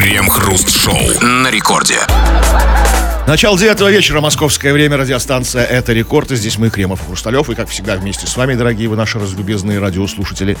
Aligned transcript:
Крем-хруст-шоу 0.00 1.20
на 1.20 1.50
рекорде. 1.50 1.98
Начало 3.26 3.58
девятого 3.58 3.90
вечера, 3.90 4.22
московское 4.22 4.72
время, 4.72 4.96
радиостанция 4.96 5.62
«Это 5.62 5.92
рекорд». 5.92 6.30
И 6.30 6.36
здесь 6.36 6.56
мы, 6.56 6.70
Кремов 6.70 7.04
Хрусталев. 7.04 7.50
И, 7.50 7.54
как 7.54 7.68
всегда, 7.68 7.96
вместе 7.96 8.26
с 8.26 8.34
вами, 8.34 8.54
дорогие 8.54 8.88
вы 8.88 8.96
наши 8.96 9.18
разлюбезные 9.18 9.78
радиослушатели, 9.78 10.56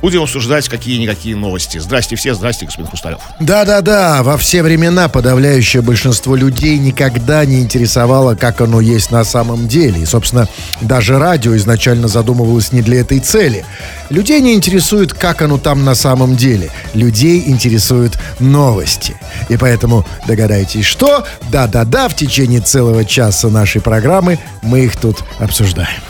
Будем 0.00 0.22
обсуждать 0.22 0.68
какие-никакие 0.68 1.34
новости. 1.34 1.78
Здрасте 1.78 2.16
все, 2.16 2.34
здрасте, 2.34 2.66
господин 2.66 2.88
Хрусталев. 2.88 3.18
Да-да-да, 3.40 4.22
во 4.22 4.36
все 4.36 4.62
времена 4.62 5.08
подавляющее 5.08 5.82
большинство 5.82 6.36
людей 6.36 6.78
никогда 6.78 7.44
не 7.44 7.60
интересовало, 7.60 8.34
как 8.34 8.60
оно 8.60 8.80
есть 8.80 9.10
на 9.10 9.24
самом 9.24 9.66
деле. 9.66 10.02
И, 10.02 10.06
собственно, 10.06 10.48
даже 10.80 11.18
радио 11.18 11.56
изначально 11.56 12.08
задумывалось 12.08 12.72
не 12.72 12.82
для 12.82 13.00
этой 13.00 13.18
цели. 13.18 13.64
Людей 14.08 14.40
не 14.40 14.54
интересует, 14.54 15.12
как 15.12 15.42
оно 15.42 15.58
там 15.58 15.84
на 15.84 15.94
самом 15.94 16.36
деле. 16.36 16.70
Людей 16.94 17.44
интересуют 17.46 18.18
новости. 18.38 19.16
И 19.48 19.56
поэтому 19.56 20.06
догадайтесь, 20.26 20.84
что? 20.84 21.26
Да-да-да, 21.50 22.08
в 22.08 22.14
течение 22.14 22.60
целого 22.60 23.04
часа 23.04 23.48
нашей 23.48 23.80
программы 23.80 24.38
мы 24.62 24.84
их 24.84 24.96
тут 24.96 25.24
обсуждаем. 25.38 26.00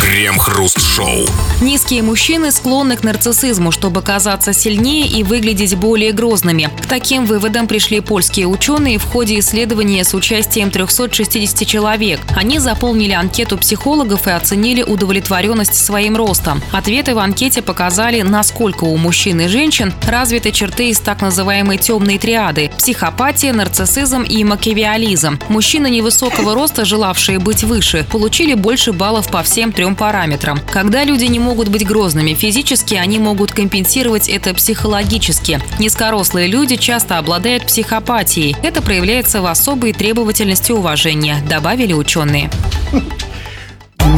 Крем-хруст-шоу. 0.00 1.26
Низкие 1.60 2.02
мужчины 2.02 2.50
склонны 2.50 2.96
к 2.96 3.04
нарциссизму, 3.04 3.31
чтобы 3.70 4.02
казаться 4.02 4.52
сильнее 4.52 5.06
и 5.06 5.22
выглядеть 5.22 5.74
более 5.76 6.12
грозными. 6.12 6.70
К 6.82 6.86
таким 6.86 7.26
выводам 7.26 7.66
пришли 7.66 8.00
польские 8.00 8.46
ученые 8.46 8.98
в 8.98 9.04
ходе 9.04 9.38
исследования 9.38 10.04
с 10.04 10.14
участием 10.14 10.70
360 10.70 11.66
человек. 11.66 12.20
Они 12.36 12.58
заполнили 12.58 13.12
анкету 13.12 13.58
психологов 13.58 14.26
и 14.26 14.30
оценили 14.30 14.82
удовлетворенность 14.82 15.74
своим 15.74 16.16
ростом. 16.16 16.62
Ответы 16.72 17.14
в 17.14 17.18
анкете 17.18 17.62
показали, 17.62 18.22
насколько 18.22 18.84
у 18.84 18.96
мужчин 18.96 19.40
и 19.40 19.48
женщин 19.48 19.92
развиты 20.06 20.52
черты 20.52 20.90
из 20.90 21.00
так 21.00 21.20
называемой 21.22 21.78
темной 21.78 22.18
триады– 22.18 22.70
психопатия, 22.78 23.52
нарциссизм 23.52 24.22
и 24.22 24.44
макиавиализм. 24.44 25.38
Мужчины 25.48 25.88
невысокого 25.88 26.54
роста, 26.54 26.84
желавшие 26.84 27.38
быть 27.38 27.64
выше, 27.64 28.06
получили 28.10 28.54
больше 28.54 28.92
баллов 28.92 29.28
по 29.28 29.42
всем 29.42 29.72
трем 29.72 29.96
параметрам. 29.96 30.60
Когда 30.70 31.04
люди 31.04 31.24
не 31.24 31.38
могут 31.38 31.68
быть 31.68 31.86
грозными 31.86 32.34
физически, 32.34 32.94
они 32.94 33.18
могут 33.22 33.52
компенсировать 33.52 34.28
это 34.28 34.52
психологически. 34.52 35.60
Низкорослые 35.78 36.48
люди 36.48 36.76
часто 36.76 37.18
обладают 37.18 37.66
психопатией. 37.66 38.54
Это 38.62 38.82
проявляется 38.82 39.40
в 39.40 39.46
особой 39.46 39.92
требовательности 39.94 40.72
уважения, 40.72 41.36
добавили 41.48 41.94
ученые. 41.94 42.50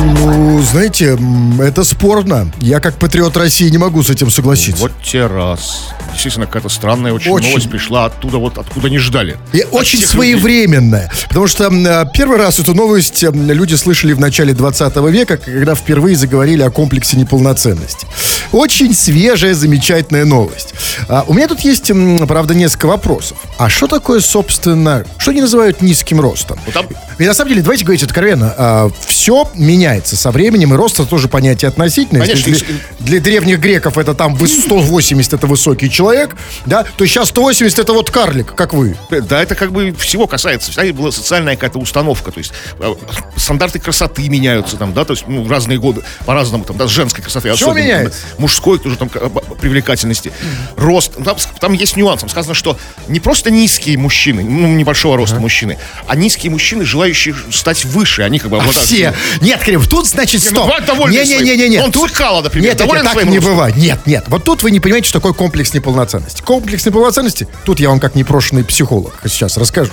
Ну, 0.05 0.61
знаете, 0.61 1.19
это 1.63 1.83
спорно. 1.83 2.51
Я 2.61 2.81
как 2.81 2.99
патриот 2.99 3.37
России 3.39 3.69
не 3.71 3.79
могу 3.79 4.03
с 4.03 4.11
этим 4.11 4.31
согласиться. 4.31 4.83
Вот 4.83 4.93
те 5.03 5.27
раз. 5.27 5.89
Действительно, 6.13 6.47
какая-то 6.47 6.69
странная 6.69 7.13
очень, 7.13 7.31
Очень. 7.33 7.49
новость 7.49 7.71
пришла 7.71 8.05
оттуда, 8.05 8.39
вот 8.39 8.59
откуда 8.59 8.89
не 8.91 8.99
ждали. 8.99 9.37
И 9.53 9.61
От 9.63 9.73
очень 9.73 9.99
своевременная. 10.07 11.11
Потому 11.29 11.47
что 11.49 11.65
э, 11.73 12.05
первый 12.15 12.39
раз 12.39 12.61
эту 12.61 12.75
новость 12.75 13.23
люди 13.23 13.75
слышали 13.75 14.13
в 14.13 14.21
начале 14.21 14.53
20 14.53 14.97
века, 15.11 15.39
когда 15.39 15.75
впервые 15.75 16.17
заговорили 16.17 16.63
о 16.63 16.71
комплексе 16.71 17.17
неполноценности. 17.17 18.07
Очень 18.53 18.95
свежая, 18.95 19.55
замечательная 19.55 20.25
новость. 20.25 20.75
А, 21.09 21.25
у 21.27 21.35
меня 21.35 21.49
тут 21.49 21.61
есть, 21.61 21.91
правда, 22.29 22.55
несколько 22.55 22.87
вопросов. 22.87 23.39
А 23.59 23.69
что 23.69 23.89
такое, 23.89 24.21
собственно, 24.21 25.05
что 25.19 25.33
они 25.33 25.41
называют 25.41 25.83
низким 25.83 26.21
ростом? 26.21 26.61
Ну, 26.67 26.73
там- 26.73 26.87
И 27.19 27.25
на 27.27 27.35
самом 27.35 27.49
деле, 27.51 27.63
давайте 27.63 27.85
говорить 27.85 28.03
откровенно, 28.05 28.91
все 29.07 29.51
меняется 29.55 29.94
со 30.05 30.31
временем, 30.31 30.75
и 30.75 30.77
рост 30.77 31.01
это 31.01 31.09
тоже 31.09 31.29
понятие 31.29 31.69
относительное. 31.69 32.23
Конечно, 32.27 32.51
Если 32.51 32.65
для, 32.67 32.75
для 33.01 33.21
древних 33.21 33.59
греков 33.61 33.99
это 33.99 34.15
там 34.15 34.35
вы- 34.35 34.49
180 34.49 35.33
это 35.33 35.47
высокий 35.47 35.91
человек, 35.91 36.37
да, 36.67 36.85
то 36.97 37.07
сейчас 37.07 37.29
180 37.29 37.79
это 37.79 37.93
вот 37.93 38.11
карлик, 38.11 38.55
как 38.55 38.75
вы. 38.75 38.97
Да, 39.11 39.43
это 39.43 39.55
как 39.55 39.73
бы 39.73 39.93
всего 39.99 40.27
касается. 40.27 40.71
Всегда 40.71 40.93
была 40.93 41.13
социальная 41.13 41.55
какая-то 41.57 41.79
установка. 41.79 42.31
То 42.31 42.39
есть 42.39 42.53
э, 42.81 42.95
стандарты 43.37 43.79
красоты 43.79 44.29
меняются 44.29 44.77
там, 44.77 44.93
да, 44.95 45.05
то 45.05 45.13
есть 45.13 45.25
ну, 45.29 45.49
разные 45.49 45.79
годы 45.79 46.03
по-разному, 46.27 46.65
там, 46.65 46.77
да, 46.77 46.87
с 46.87 46.91
женской 46.91 47.23
красоты. 47.23 47.49
Чего 47.57 47.71
особенно, 47.71 47.85
меняется? 47.85 48.21
там, 48.33 48.41
мужской 48.43 48.79
тоже 48.79 48.97
там 48.97 49.11
э, 49.15 49.29
привлекательности. 49.61 50.33
Рост. 50.77 51.13
Там, 51.25 51.39
с- 51.39 51.49
там 51.61 51.73
есть 51.73 51.97
нюанс. 51.97 52.21
Там 52.21 52.29
сказано, 52.31 52.55
что 52.55 52.79
не 53.09 53.21
просто 53.21 53.51
низкие 53.51 53.99
мужчины, 53.99 54.43
ну, 54.43 54.69
небольшого 54.69 55.17
роста 55.17 55.41
мужчины, 55.41 55.79
а 56.07 56.17
низкие 56.17 56.51
мужчины, 56.51 56.85
желающие 56.85 57.35
стать 57.53 57.85
выше. 57.85 58.23
Они 58.23 58.39
как 58.39 58.51
бы 58.51 58.59
А 58.59 58.71
все. 58.71 59.15
Нет, 59.41 59.61
Крем, 59.61 59.83
тут 59.89 60.07
значит 60.07 60.43
ну, 60.51 60.51
стоп. 60.51 60.85
довольны 60.87 61.15
Не, 61.15 61.25
не, 61.25 61.39
не, 61.41 61.57
не, 61.57 61.69
не. 61.69 61.79
Он 61.81 61.93
Тут 61.93 62.11
Цикало, 62.11 62.43
например, 62.43 62.71
Нет, 62.71 62.81
это 62.81 63.03
так 63.03 63.25
не 63.25 63.39
бывает. 63.39 63.77
Нет, 63.77 64.07
нет. 64.07 64.25
Вот 64.29 64.45
тут 64.45 64.63
вы 64.63 64.71
не 64.71 64.81
понимаете, 64.81 65.09
что 65.09 65.19
такое 65.19 65.33
комплекс 65.33 65.75
неполноценности. 65.75 66.43
Комплекс 66.43 66.85
неполноценности, 66.87 67.49
тут 67.65 67.81
я 67.81 67.89
вам 67.89 68.01
как 68.01 68.15
непрошенный 68.15 68.65
психолог 68.65 69.15
сейчас 69.25 69.57
расскажу. 69.57 69.93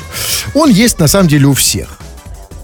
Он 0.54 0.70
есть 0.70 1.00
на 1.00 1.08
самом 1.08 1.28
деле 1.28 1.48
у 1.48 1.54
всех. 1.54 1.98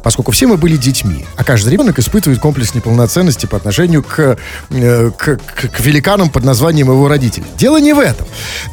Поскольку 0.08 0.32
все 0.32 0.48
мы 0.48 0.56
были 0.56 0.78
детьми, 0.78 1.26
а 1.36 1.44
каждый 1.44 1.74
ребенок 1.74 2.00
испытывает 2.00 2.40
комплекс 2.40 2.74
неполноценности 2.74 3.46
по 3.46 3.58
отношению 3.58 4.04
к, 4.04 4.38
э, 4.70 5.12
к, 5.18 5.36
к- 5.36 5.70
к 5.70 5.80
великанам 5.82 6.30
под 6.30 6.46
названием 6.46 6.88
его 6.88 7.10
родителей. 7.10 7.46
Дело 7.58 7.76
не 7.76 7.92
в 7.92 8.00
этом. 8.00 8.26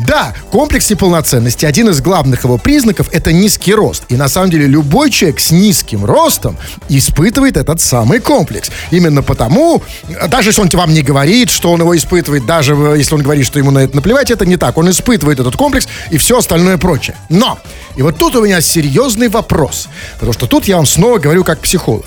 Да, 0.07 0.33
комплекс 0.53 0.89
неполноценности, 0.89 1.67
один 1.67 1.89
из 1.89 2.01
главных 2.01 2.45
его 2.45 2.57
признаков, 2.57 3.09
это 3.11 3.33
низкий 3.33 3.75
рост. 3.75 4.05
И 4.11 4.17
на 4.17 4.29
самом 4.29 4.51
деле 4.51 4.69
любой 4.69 5.11
человек 5.11 5.41
с 5.41 5.51
низким 5.51 6.05
ростом 6.05 6.57
испытывает 6.89 7.57
этот 7.57 7.81
самый 7.81 8.21
комплекс. 8.21 8.71
Именно 8.93 9.25
потому, 9.25 9.83
даже 10.29 10.51
если 10.51 10.61
он 10.61 10.69
вам 10.73 10.95
не 10.95 11.03
говорит, 11.03 11.51
что 11.51 11.73
он 11.73 11.81
его 11.81 11.97
испытывает, 11.97 12.47
даже 12.47 12.75
если 12.75 13.13
он 13.13 13.23
говорит, 13.23 13.45
что 13.45 13.59
ему 13.59 13.73
на 13.73 13.81
это 13.81 13.97
наплевать, 13.97 14.31
это 14.31 14.47
не 14.47 14.57
так. 14.57 14.79
Он 14.79 14.89
испытывает 14.89 15.41
этот 15.41 15.57
комплекс 15.57 15.89
и 16.13 16.17
все 16.17 16.39
остальное 16.39 16.79
прочее. 16.79 17.17
Но, 17.29 17.59
и 17.97 18.03
вот 18.03 18.19
тут 18.19 18.37
у 18.37 18.45
меня 18.45 18.61
серьезный 18.61 19.29
вопрос. 19.29 19.89
Потому 20.15 20.33
что 20.33 20.47
тут 20.47 20.67
я 20.69 20.77
вам 20.77 20.87
снова 20.87 21.24
говорю 21.25 21.43
как 21.43 21.61
психолог. 21.61 22.05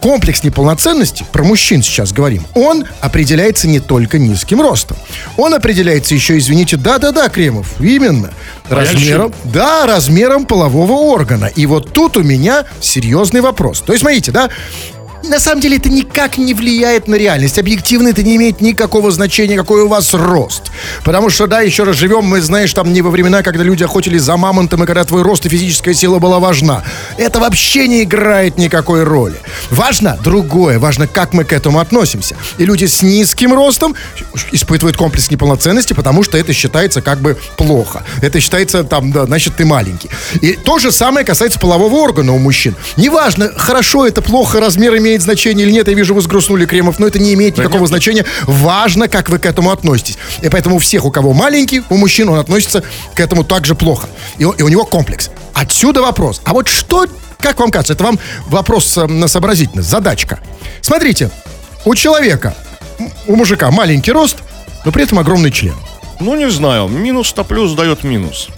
Комплекс 0.00 0.42
неполноценности, 0.44 1.26
про 1.30 1.44
мужчин 1.44 1.82
сейчас 1.82 2.12
говорим, 2.12 2.46
он 2.54 2.86
определяется 3.00 3.68
не 3.68 3.80
только 3.80 4.18
низким 4.18 4.62
ростом. 4.62 4.96
Он 5.36 5.52
определяется 5.52 6.14
еще, 6.14 6.38
извините, 6.38 6.78
да-да-да, 6.78 7.28
Кремов, 7.28 7.78
именно, 7.80 8.30
размером, 8.70 9.34
да, 9.44 9.86
размером 9.86 10.46
полового 10.46 10.92
органа. 10.92 11.46
И 11.46 11.66
вот 11.66 11.92
тут 11.92 12.16
у 12.16 12.22
меня 12.22 12.64
серьезный 12.80 13.42
вопрос. 13.42 13.80
То 13.80 13.92
есть, 13.92 14.00
смотрите, 14.00 14.30
да, 14.30 14.48
на 15.24 15.40
самом 15.40 15.60
деле 15.60 15.76
это 15.76 15.88
никак 15.88 16.38
не 16.38 16.54
влияет 16.54 17.08
на 17.08 17.14
реальность. 17.14 17.58
Объективно 17.58 18.08
это 18.08 18.22
не 18.22 18.36
имеет 18.36 18.60
никакого 18.60 19.10
значения, 19.10 19.56
какой 19.56 19.82
у 19.82 19.88
вас 19.88 20.14
рост. 20.14 20.70
Потому 21.04 21.30
что, 21.30 21.46
да, 21.46 21.60
еще 21.60 21.84
раз 21.84 21.96
живем, 21.96 22.24
мы, 22.24 22.40
знаешь, 22.40 22.72
там 22.72 22.92
не 22.92 23.02
во 23.02 23.10
времена, 23.10 23.42
когда 23.42 23.64
люди 23.64 23.82
охотились 23.84 24.22
за 24.22 24.36
мамонтом, 24.36 24.82
и 24.84 24.86
когда 24.86 25.04
твой 25.04 25.22
рост 25.22 25.46
и 25.46 25.48
физическая 25.48 25.94
сила 25.94 26.18
была 26.18 26.38
важна. 26.38 26.82
Это 27.16 27.40
вообще 27.40 27.88
не 27.88 28.02
играет 28.02 28.58
никакой 28.58 29.04
роли. 29.04 29.36
Важно 29.70 30.18
другое, 30.22 30.78
важно, 30.78 31.06
как 31.06 31.32
мы 31.32 31.44
к 31.44 31.52
этому 31.52 31.80
относимся. 31.80 32.36
И 32.58 32.64
люди 32.64 32.86
с 32.86 33.02
низким 33.02 33.52
ростом 33.54 33.94
испытывают 34.52 34.96
комплекс 34.96 35.30
неполноценности, 35.30 35.92
потому 35.92 36.22
что 36.22 36.38
это 36.38 36.52
считается 36.52 37.02
как 37.02 37.20
бы 37.20 37.36
плохо. 37.56 38.02
Это 38.22 38.40
считается, 38.40 38.84
там, 38.84 39.12
да, 39.12 39.26
значит, 39.26 39.56
ты 39.56 39.64
маленький. 39.64 40.10
И 40.40 40.52
то 40.52 40.78
же 40.78 40.92
самое 40.92 41.26
касается 41.26 41.58
полового 41.58 41.96
органа 41.96 42.32
у 42.32 42.38
мужчин. 42.38 42.74
Неважно, 42.96 43.50
хорошо 43.56 44.06
это, 44.06 44.22
плохо, 44.22 44.60
размер 44.60 44.90
имеет 45.10 45.22
значение 45.22 45.66
или 45.66 45.72
нет, 45.72 45.88
я 45.88 45.94
вижу, 45.94 46.14
вы 46.14 46.20
сгрустнули 46.22 46.66
Кремов, 46.66 46.98
но 46.98 47.06
это 47.06 47.18
не 47.18 47.34
имеет 47.34 47.56
никакого 47.58 47.86
значения. 47.86 48.24
Важно, 48.44 49.08
как 49.08 49.28
вы 49.28 49.38
к 49.38 49.46
этому 49.46 49.70
относитесь. 49.72 50.16
И 50.42 50.48
поэтому 50.48 50.76
у 50.76 50.78
всех, 50.78 51.04
у 51.04 51.10
кого 51.10 51.32
маленький, 51.32 51.82
у 51.90 51.96
мужчин, 51.96 52.28
он 52.28 52.38
относится 52.38 52.82
к 53.14 53.20
этому 53.20 53.44
также 53.44 53.74
плохо. 53.74 54.08
И, 54.38 54.44
у- 54.44 54.52
и 54.52 54.62
у 54.62 54.68
него 54.68 54.84
комплекс. 54.84 55.30
Отсюда 55.52 56.00
вопрос. 56.02 56.40
А 56.44 56.52
вот 56.52 56.68
что, 56.68 57.06
как 57.40 57.58
вам 57.58 57.70
кажется, 57.70 57.92
это 57.94 58.04
вам 58.04 58.18
вопрос 58.46 58.96
э, 58.96 59.06
на 59.06 59.26
сообразительность, 59.28 59.88
задачка. 59.88 60.38
Смотрите, 60.80 61.30
у 61.84 61.94
человека, 61.94 62.54
у 63.26 63.34
мужика 63.36 63.70
маленький 63.70 64.12
рост, 64.12 64.36
но 64.84 64.92
при 64.92 65.02
этом 65.04 65.18
огромный 65.18 65.50
член. 65.50 65.74
Ну, 66.20 66.36
не 66.36 66.50
знаю. 66.50 66.86
Минус-то 66.88 67.44
плюс 67.44 67.72
дает 67.72 68.04
минус. 68.04 68.48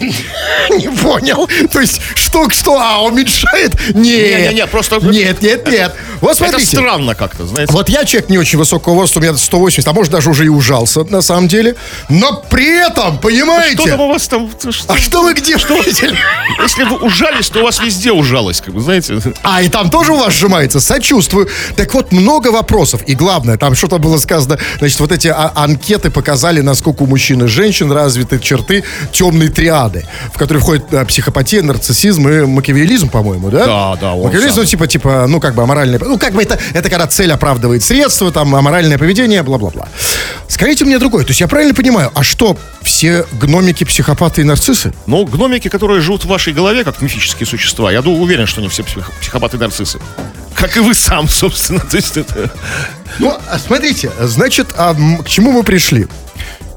Не 0.70 0.88
понял. 0.88 1.48
То 1.72 1.80
есть, 1.80 2.00
что, 2.14 2.48
что, 2.50 2.78
а, 2.80 3.02
уменьшает? 3.02 3.72
Нет. 3.94 3.94
Не-не-не, 3.94 4.66
просто- 4.66 4.96
Нет, 5.02 5.42
нет, 5.42 5.66
нет. 5.68 5.94
Вот 6.20 6.32
Это 6.32 6.48
смотрите. 6.50 6.76
странно 6.76 7.14
как-то, 7.14 7.46
знаете. 7.46 7.72
Вот 7.72 7.88
я 7.88 8.04
человек 8.04 8.28
не 8.30 8.38
очень 8.38 8.58
высокого 8.58 9.00
роста, 9.00 9.18
у 9.18 9.22
меня 9.22 9.34
180, 9.36 9.86
а 9.88 9.92
может 9.92 10.12
даже 10.12 10.30
уже 10.30 10.44
и 10.44 10.48
ужался, 10.48 11.04
на 11.04 11.22
самом 11.22 11.48
деле. 11.48 11.76
Но 12.08 12.42
при 12.50 12.86
этом, 12.86 13.18
понимаете? 13.18 13.76
Что 13.76 13.88
там 13.88 14.00
у 14.00 14.08
вас 14.08 14.28
там? 14.28 14.50
Что- 14.70 14.92
А 14.92 14.96
что 14.98 15.22
вы 15.22 15.34
где 15.34 15.54
видели? 15.54 16.16
Если 16.62 16.84
вы 16.84 16.96
ужались, 16.98 17.48
то 17.48 17.60
у 17.60 17.62
вас 17.64 17.80
везде 17.80 18.12
ужалось, 18.12 18.60
как 18.60 18.74
бы, 18.74 18.80
знаете. 18.80 19.18
А, 19.42 19.62
и 19.62 19.68
там 19.68 19.90
тоже 19.90 20.12
у 20.12 20.16
вас 20.16 20.32
сжимается? 20.34 20.80
Сочувствую. 20.80 21.48
Так 21.76 21.92
вот, 21.94 22.12
много 22.12 22.48
вопросов. 22.48 23.02
И 23.06 23.14
главное, 23.14 23.56
там 23.56 23.74
что-то 23.74 23.98
было 23.98 24.18
сказано, 24.18 24.58
значит, 24.78 25.00
вот 25.00 25.12
эти 25.12 25.28
а- 25.28 25.52
анкеты 25.54 26.10
показали, 26.10 26.60
насколько 26.60 27.02
у 27.02 27.06
мужчин 27.06 27.42
и 27.44 27.46
женщин 27.48 27.90
развиты 27.92 28.38
черты 28.38 28.84
темной 29.12 29.48
триады. 29.48 29.89
Склады, 29.90 30.06
в 30.32 30.38
которые 30.38 30.62
входят 30.62 30.92
э, 30.92 31.04
психопатия, 31.04 31.62
нарциссизм 31.62 32.28
и 32.28 32.46
макиавелизм, 32.46 33.08
по-моему, 33.08 33.50
да? 33.50 33.66
Да, 33.66 33.96
да, 33.96 34.14
он 34.14 34.26
Макиавелизм, 34.26 34.60
ну, 34.60 34.64
типа, 34.64 34.86
типа, 34.86 35.26
ну, 35.28 35.40
как 35.40 35.54
бы 35.54 35.62
аморальное... 35.62 35.98
Ну, 35.98 36.18
как 36.18 36.32
бы 36.32 36.42
это, 36.42 36.58
это 36.72 36.88
когда 36.88 37.06
цель 37.06 37.32
оправдывает 37.32 37.82
средства, 37.82 38.30
там, 38.30 38.54
аморальное 38.54 38.98
поведение, 38.98 39.42
бла-бла-бла. 39.42 39.88
Скажите 40.48 40.84
мне 40.84 40.98
другое. 40.98 41.24
То 41.24 41.30
есть 41.30 41.40
я 41.40 41.48
правильно 41.48 41.74
понимаю, 41.74 42.10
а 42.14 42.22
что, 42.22 42.56
все 42.82 43.26
гномики, 43.32 43.84
психопаты 43.84 44.42
и 44.42 44.44
нарциссы? 44.44 44.92
Ну, 45.06 45.24
гномики, 45.24 45.68
которые 45.68 46.00
живут 46.00 46.24
в 46.24 46.28
вашей 46.28 46.52
голове, 46.52 46.84
как 46.84 47.00
мифические 47.02 47.46
существа, 47.46 47.90
я 47.92 48.02
думаю, 48.02 48.22
уверен, 48.22 48.46
что 48.46 48.60
они 48.60 48.68
все 48.68 48.82
псих- 48.82 49.10
психопаты 49.20 49.56
и 49.56 49.60
нарциссы. 49.60 49.98
Как 50.54 50.76
и 50.76 50.80
вы 50.80 50.94
сам, 50.94 51.28
собственно. 51.28 51.80
То 51.80 51.96
есть 51.96 52.16
это... 52.16 52.50
Ну, 53.18 53.36
а 53.48 53.58
смотрите, 53.58 54.10
значит, 54.20 54.68
а 54.76 54.94
к 54.94 55.28
чему 55.28 55.52
мы 55.52 55.62
пришли? 55.62 56.06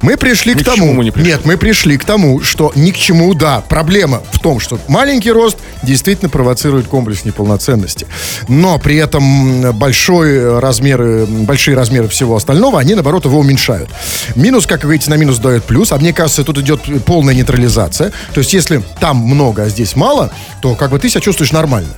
Мы 0.04 0.18
пришли 0.18 0.54
Ни 0.54 0.60
к 0.60 0.62
к 0.64 0.66
тому, 0.66 0.94
мы 0.94 1.06
не 1.06 1.12
пришли. 1.12 1.32
нет, 1.32 1.46
мы 1.46 1.58
пришли 1.58 1.98
к 1.98 2.04
тому, 2.04 2.42
что 2.42 2.74
ни 2.76 2.92
к 2.92 2.98
чему, 2.98 3.34
да, 3.34 3.62
проблема 3.62 4.22
в 4.34 4.40
том, 4.40 4.60
что 4.60 4.78
маленький 4.90 5.32
рост 5.32 5.58
действительно 5.82 6.30
провоцирует 6.30 6.88
комплекс 6.88 7.24
неполноценности, 7.24 8.06
но 8.50 8.78
при 8.80 8.98
этом 8.98 9.72
большой 9.72 10.60
размер, 10.60 11.26
большие 11.28 11.76
размеры 11.78 12.10
всего 12.10 12.36
остального, 12.36 12.80
они 12.80 12.96
наоборот 12.96 13.24
его 13.24 13.40
уменьшают. 13.40 13.90
Минус, 14.36 14.68
как 14.68 14.80
вы 14.80 14.84
говорите, 14.84 15.10
на 15.10 15.16
минус 15.16 15.40
дает 15.40 15.64
плюс, 15.64 15.94
а 15.94 15.98
мне 15.98 16.12
кажется, 16.12 16.44
тут 16.44 16.58
идет 16.58 16.82
полная 17.06 17.34
нейтрализация. 17.34 18.12
То 18.34 18.40
есть, 18.40 18.54
если 18.54 18.84
там 19.00 19.18
много, 19.18 19.64
а 19.64 19.70
здесь 19.70 19.96
мало, 19.96 20.32
то 20.62 20.76
как 20.76 20.92
бы 20.92 21.00
ты 21.00 21.10
себя 21.10 21.22
чувствуешь 21.22 21.54
нормально. 21.54 21.90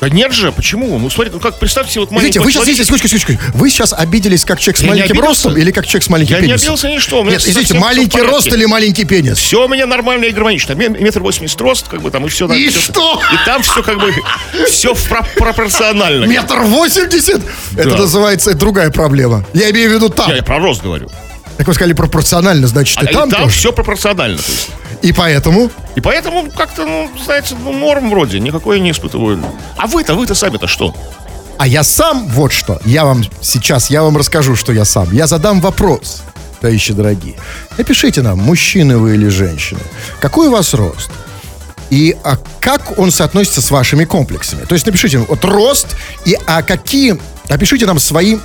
Да 0.00 0.08
нет 0.08 0.32
же, 0.32 0.52
почему? 0.52 0.98
Ну, 0.98 1.10
смотрите, 1.10 1.36
ну 1.36 1.40
как, 1.40 1.58
представьте 1.58 1.92
себе 1.92 2.00
вот 2.02 2.10
Видите, 2.10 2.40
маленького 2.40 2.44
вы 2.44 2.52
сейчас, 2.52 2.62
извините, 2.62 2.84
секундочку, 2.84 3.08
секундочку. 3.18 3.58
Вы 3.58 3.70
сейчас 3.70 3.92
обиделись 3.92 4.44
как 4.44 4.60
человек 4.60 4.76
с 4.78 4.80
Я 4.82 4.86
не 4.86 5.00
маленьким 5.00 5.20
ростом 5.20 5.56
или 5.56 5.70
как 5.72 5.86
человек 5.86 6.04
с 6.04 6.08
маленьким 6.08 6.34
Я 6.34 6.40
не 6.40 6.46
пенисом? 6.48 6.74
обиделся 6.74 6.88
ни 6.88 6.98
что, 6.98 7.24
Нет, 7.24 7.40
извините, 7.46 7.74
маленький 7.74 8.20
рост 8.20 8.46
или 8.46 8.64
маленький 8.64 9.04
пенис? 9.04 9.38
Все 9.38 9.64
у 9.64 9.68
меня 9.68 9.86
нормально 9.86 10.26
и 10.26 10.30
гармонично. 10.30 10.74
Ме- 10.74 10.88
Метр 10.88 11.20
восемьдесят 11.20 11.60
рост, 11.60 11.88
как 11.88 12.00
бы 12.02 12.10
там, 12.10 12.26
и 12.26 12.28
все. 12.28 12.46
И 12.52 12.70
что? 12.70 13.20
И 13.32 13.44
там 13.44 13.62
все 13.62 13.82
как 13.82 13.98
бы, 13.98 14.14
все 14.68 14.94
пропорционально. 15.36 16.24
Метр 16.26 16.60
восемьдесят? 16.60 17.40
Это 17.76 17.96
называется, 17.96 18.54
другая 18.54 18.90
проблема. 18.90 19.44
Я 19.52 19.70
имею 19.70 19.90
в 19.90 19.94
виду 19.94 20.08
там. 20.08 20.30
Я, 20.30 20.36
я 20.36 20.42
про 20.42 20.58
рост 20.58 20.82
говорю. 20.82 21.10
Так 21.58 21.66
вы 21.66 21.74
сказали 21.74 21.92
пропорционально, 21.92 22.66
значит, 22.68 22.96
А, 22.98 23.04
и 23.04 23.12
там, 23.12 23.28
и 23.28 23.32
там 23.32 23.42
тоже. 23.42 23.54
все 23.56 23.72
пропорционально. 23.72 24.38
то 24.38 24.50
есть. 24.50 24.70
И 25.02 25.12
поэтому... 25.12 25.70
И 25.96 26.00
поэтому 26.00 26.50
как-то, 26.50 26.86
ну, 26.86 27.10
знаете, 27.22 27.54
ну, 27.62 27.72
норм 27.72 28.10
вроде, 28.10 28.40
никакой 28.40 28.80
не 28.80 28.92
испытываю. 28.92 29.42
А 29.76 29.86
вы-то, 29.88 30.14
вы-то 30.14 30.34
сами-то 30.34 30.66
что? 30.68 30.94
А 31.58 31.66
я 31.66 31.82
сам, 31.82 32.28
вот 32.28 32.52
что, 32.52 32.80
я 32.84 33.04
вам 33.04 33.24
сейчас, 33.40 33.90
я 33.90 34.02
вам 34.02 34.16
расскажу, 34.16 34.54
что 34.54 34.72
я 34.72 34.84
сам. 34.84 35.12
Я 35.12 35.26
задам 35.26 35.60
вопрос, 35.60 36.22
товарищи 36.60 36.92
дорогие. 36.92 37.34
Напишите 37.76 38.22
нам, 38.22 38.38
мужчины 38.38 38.96
вы 38.96 39.14
или 39.14 39.26
женщины. 39.28 39.80
Какой 40.20 40.46
у 40.46 40.52
вас 40.52 40.72
рост? 40.74 41.10
И 41.90 42.16
а 42.22 42.38
как 42.60 42.98
он 42.98 43.10
соотносится 43.10 43.60
с 43.62 43.70
вашими 43.72 44.04
комплексами? 44.04 44.64
То 44.64 44.74
есть 44.74 44.86
напишите, 44.86 45.18
вот 45.18 45.44
рост, 45.44 45.96
и 46.24 46.36
а 46.46 46.62
какие... 46.62 47.18
Опишите 47.48 47.86
нам 47.86 47.98
свои 47.98 48.36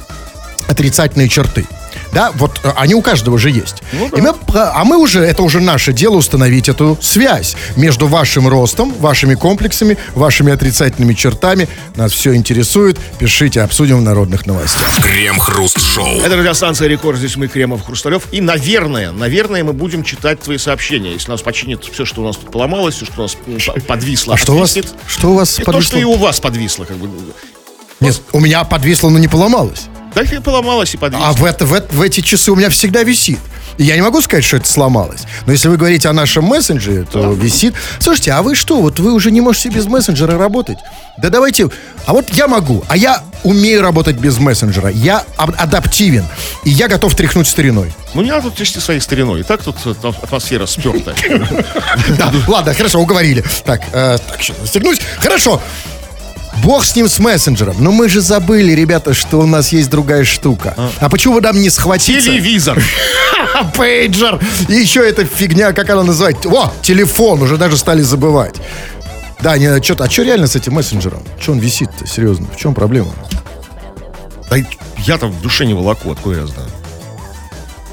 отрицательные 0.67 1.27
черты. 1.29 1.65
Да, 2.13 2.31
вот 2.35 2.59
э, 2.63 2.71
они 2.75 2.93
у 2.95 3.01
каждого 3.01 3.37
же 3.39 3.49
есть. 3.49 3.81
И 4.15 4.21
мы, 4.21 4.33
а 4.53 4.83
мы 4.85 4.97
уже, 4.97 5.19
это 5.21 5.41
уже 5.43 5.59
наше 5.59 5.93
дело 5.93 6.15
установить 6.15 6.69
эту 6.69 6.97
связь 7.01 7.55
между 7.75 8.07
вашим 8.07 8.47
ростом, 8.47 8.93
вашими 8.99 9.35
комплексами, 9.35 9.97
вашими 10.13 10.53
отрицательными 10.53 11.13
чертами. 11.13 11.67
Нас 11.95 12.11
все 12.11 12.35
интересует. 12.35 12.99
Пишите, 13.19 13.61
обсудим 13.61 13.97
в 13.99 14.01
народных 14.01 14.45
новостях. 14.45 14.89
Крем-хруст-шоу. 15.01 16.21
Это 16.21 16.35
радиостанция 16.37 16.87
Рекорд, 16.87 17.17
здесь 17.17 17.35
мы, 17.35 17.47
Кремов, 17.47 17.83
Хрусталев. 17.85 18.23
И, 18.31 18.41
наверное, 18.41 19.11
наверное, 19.11 19.63
мы 19.63 19.73
будем 19.73 20.03
читать 20.03 20.41
твои 20.41 20.57
сообщения. 20.57 21.13
Если 21.13 21.29
нас 21.31 21.41
починит 21.41 21.83
все, 21.83 22.05
что 22.05 22.21
у 22.21 22.25
нас 22.25 22.37
тут 22.37 22.51
поломалось, 22.51 22.95
все, 22.95 23.05
что 23.05 23.21
у 23.21 23.23
нас 23.23 23.37
подвисло, 23.87 24.35
А 24.35 24.37
что 24.37 24.53
у 24.53 24.57
вас, 24.59 24.77
что 25.07 25.31
у 25.31 25.35
вас 25.35 25.59
И 25.59 25.63
то, 25.63 25.65
подвисло? 25.65 25.89
что 25.89 25.99
и 25.99 26.03
у 26.03 26.15
вас 26.15 26.39
подвисло, 26.39 26.85
как 26.85 26.97
бы. 26.97 27.09
Нет, 27.99 28.21
у 28.31 28.39
меня 28.39 28.63
подвисло, 28.63 29.09
но 29.09 29.19
не 29.19 29.27
поломалось. 29.27 29.83
Да 30.15 30.21
и 30.21 30.39
поломалось 30.39 30.93
и 30.93 30.97
подвисло. 30.97 31.27
А 31.27 31.31
в, 31.33 31.43
это, 31.43 31.65
в, 31.65 31.81
в 31.91 32.01
эти 32.01 32.21
часы 32.21 32.51
у 32.51 32.55
меня 32.55 32.69
всегда 32.69 33.03
висит. 33.03 33.39
Я 33.79 33.95
не 33.95 34.01
могу 34.03 34.21
сказать, 34.21 34.45
что 34.45 34.57
это 34.57 34.67
сломалось. 34.71 35.21
Но 35.47 35.51
если 35.51 35.67
вы 35.67 35.77
говорите 35.77 36.07
о 36.07 36.13
нашем 36.13 36.45
мессенджере, 36.45 37.07
то 37.11 37.31
висит. 37.33 37.73
Слушайте, 37.99 38.31
а 38.33 38.43
вы 38.43 38.53
что? 38.53 38.79
Вот 38.79 38.99
вы 38.99 39.13
уже 39.13 39.31
не 39.31 39.41
можете 39.41 39.69
без 39.69 39.85
мессенджера 39.87 40.37
работать? 40.37 40.77
Да 41.17 41.29
давайте... 41.29 41.69
А 42.05 42.13
вот 42.13 42.29
я 42.33 42.47
могу. 42.47 42.83
А 42.87 42.95
я 42.95 43.23
умею 43.43 43.81
работать 43.81 44.17
без 44.17 44.37
мессенджера. 44.37 44.89
Я 44.89 45.23
ад- 45.37 45.55
адаптивен. 45.57 46.25
И 46.65 46.69
я 46.69 46.87
готов 46.87 47.15
тряхнуть 47.15 47.47
стариной. 47.47 47.91
Ну, 48.13 48.21
не 48.21 48.29
надо 48.29 48.51
трясти 48.51 48.79
своей 48.79 48.99
стариной. 48.99 49.39
И 49.39 49.43
так 49.43 49.63
тут 49.63 49.77
э, 49.85 49.93
атмосфера 50.21 50.67
спертая. 50.67 51.15
Да, 52.17 52.31
ладно, 52.47 52.73
хорошо, 52.75 52.99
уговорили. 52.99 53.43
Так, 53.65 53.81
э, 53.91 54.17
так, 54.29 54.41
сейчас 54.41 54.57
застегнусь. 54.61 54.99
Хорошо. 55.17 55.61
Бог 56.61 56.85
с 56.85 56.95
ним, 56.95 57.09
с 57.09 57.19
мессенджером. 57.19 57.75
Но 57.79 57.91
мы 57.91 58.09
же 58.09 58.21
забыли, 58.21 58.73
ребята, 58.73 59.13
что 59.13 59.39
у 59.39 59.45
нас 59.45 59.71
есть 59.71 59.89
другая 59.89 60.23
штука. 60.23 60.75
А, 60.99 61.09
почему 61.09 61.35
бы 61.35 61.41
нам 61.41 61.59
не 61.59 61.69
схватиться? 61.69 62.29
Телевизор. 62.29 62.81
Пейджер. 63.75 64.39
И 64.67 64.73
еще 64.73 65.07
эта 65.07 65.25
фигня, 65.25 65.73
как 65.73 65.89
она 65.89 66.03
называется? 66.03 66.49
О, 66.49 66.71
телефон, 66.81 67.41
уже 67.41 67.57
даже 67.57 67.77
стали 67.77 68.01
забывать. 68.01 68.55
Да, 69.41 69.57
не, 69.57 69.81
что 69.81 70.01
а 70.01 70.09
что 70.09 70.23
реально 70.23 70.47
с 70.47 70.55
этим 70.55 70.73
мессенджером? 70.73 71.21
Что 71.39 71.51
он 71.51 71.59
висит-то, 71.59 72.07
серьезно? 72.07 72.47
В 72.47 72.57
чем 72.57 72.73
проблема? 72.73 73.11
Да 74.49 74.57
я 74.99 75.17
там 75.17 75.31
в 75.31 75.41
душе 75.41 75.65
не 75.65 75.73
волоку, 75.73 76.11
откуда 76.11 76.39
я 76.41 76.47
знаю. 76.47 76.69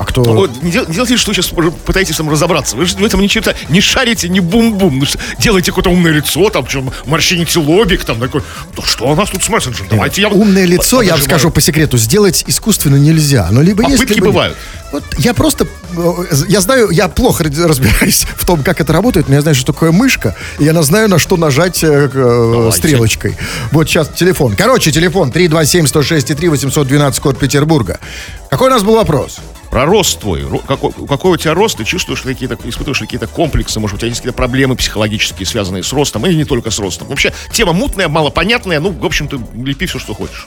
А 0.00 0.04
кто... 0.06 0.22
Вот, 0.22 0.62
не, 0.62 0.70
дел- 0.70 0.86
не 0.88 0.94
делайте, 0.94 1.18
что 1.18 1.30
вы 1.30 1.34
сейчас 1.34 1.52
пытаетесь 1.84 2.16
там 2.16 2.30
разобраться. 2.30 2.74
Вы 2.74 2.86
же 2.86 2.96
в 2.96 3.04
этом 3.04 3.20
ни 3.20 3.26
черта 3.26 3.52
не 3.68 3.82
шарите, 3.82 4.30
не 4.30 4.40
бум-бум. 4.40 4.98
Ну, 4.98 5.04
что, 5.04 5.18
делаете 5.38 5.72
какое-то 5.72 5.90
умное 5.90 6.10
лицо, 6.10 6.48
там, 6.48 6.66
чем 6.66 6.90
морщините 7.04 7.58
лобик, 7.58 8.02
там, 8.06 8.18
такой. 8.18 8.40
Ну, 8.74 8.82
что 8.82 9.04
у 9.08 9.14
нас 9.14 9.28
тут 9.28 9.44
с 9.44 9.50
мессенджером? 9.50 9.88
Давайте 9.90 10.22
я... 10.22 10.28
Умное 10.30 10.64
лицо, 10.64 11.02
я 11.02 11.12
вам 11.12 11.20
скажу 11.20 11.50
по 11.50 11.60
секрету, 11.60 11.98
сделать 11.98 12.44
искусственно 12.46 12.96
нельзя. 12.96 13.48
Но 13.50 13.60
либо 13.60 13.82
есть, 13.82 13.96
Попытки 13.96 14.14
либо 14.14 14.26
нет. 14.28 14.34
бывают. 14.34 14.56
Вот 14.90 15.04
я 15.18 15.34
просто, 15.34 15.66
э, 15.94 16.12
я 16.48 16.62
знаю, 16.62 16.88
я 16.88 17.08
плохо 17.08 17.44
раз- 17.44 17.58
разбираюсь 17.58 18.24
в 18.36 18.46
том, 18.46 18.62
как 18.62 18.80
это 18.80 18.94
работает, 18.94 19.28
но 19.28 19.34
я 19.34 19.42
знаю, 19.42 19.54
что 19.54 19.74
такое 19.74 19.92
мышка, 19.92 20.34
и 20.58 20.64
я 20.64 20.82
знаю, 20.82 21.10
на 21.10 21.18
что 21.18 21.36
нажать 21.36 21.84
э, 21.84 22.08
э, 22.10 22.10
Давайте. 22.14 22.76
стрелочкой. 22.78 23.36
Вот 23.70 23.86
сейчас 23.86 24.08
телефон. 24.08 24.56
Короче, 24.56 24.92
телефон 24.92 25.28
327-106-3, 25.30 26.48
812, 26.48 27.20
код 27.20 27.38
Петербурга. 27.38 28.00
Какой 28.48 28.68
у 28.68 28.70
нас 28.70 28.82
был 28.82 28.94
вопрос? 28.94 29.40
Про 29.70 29.86
рост 29.86 30.18
твой. 30.18 30.44
Какой, 30.66 30.92
какой 31.06 31.32
у 31.32 31.36
тебя 31.36 31.54
рост? 31.54 31.76
Ты 31.76 31.84
чувствуешь 31.84 32.22
какие-то, 32.22 32.58
испытываешь 32.64 32.98
какие-то 32.98 33.28
комплексы? 33.28 33.78
Может, 33.78 33.96
у 33.96 33.98
тебя 33.98 34.08
есть 34.08 34.20
какие-то 34.20 34.36
проблемы 34.36 34.74
психологические, 34.74 35.46
связанные 35.46 35.84
с 35.84 35.92
ростом, 35.92 36.26
или 36.26 36.34
не 36.34 36.44
только 36.44 36.70
с 36.70 36.78
ростом? 36.80 37.06
Вообще, 37.06 37.32
тема 37.52 37.72
мутная, 37.72 38.08
малопонятная. 38.08 38.80
Ну, 38.80 38.90
в 38.90 39.06
общем, 39.06 39.28
ты 39.28 39.38
лепи 39.54 39.86
все, 39.86 40.00
что 40.00 40.12
хочешь. 40.12 40.46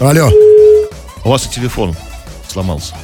Алло. 0.00 0.28
У 1.24 1.30
вас 1.30 1.46
и 1.46 1.50
телефон 1.50 1.96
сломался. 2.48 2.94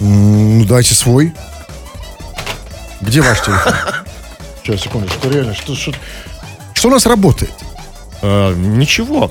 Ну, 0.00 0.64
дайте 0.64 0.94
свой. 0.94 1.32
Где 3.00 3.20
ваш 3.20 3.40
телефон? 3.42 3.74
Сейчас, 4.62 4.80
секундочку, 4.80 5.30
реально, 5.30 5.54
что, 5.54 5.74
что, 5.74 5.92
что 6.74 6.88
у 6.88 6.90
нас 6.90 7.06
работает? 7.06 7.52
Э, 8.22 8.52
ничего. 8.54 9.30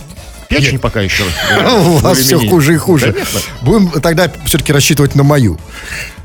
Печень 0.50 0.80
пока 0.80 1.02
еще. 1.02 1.24
У 1.86 1.98
вас 1.98 2.18
все 2.18 2.40
хуже 2.50 2.74
и 2.74 2.78
хуже. 2.78 3.14
Конечно. 3.14 3.40
Будем 3.62 3.90
тогда 4.02 4.32
все-таки 4.46 4.74
рассчитывать 4.74 5.16
на 5.16 5.24
мою. 5.24 5.58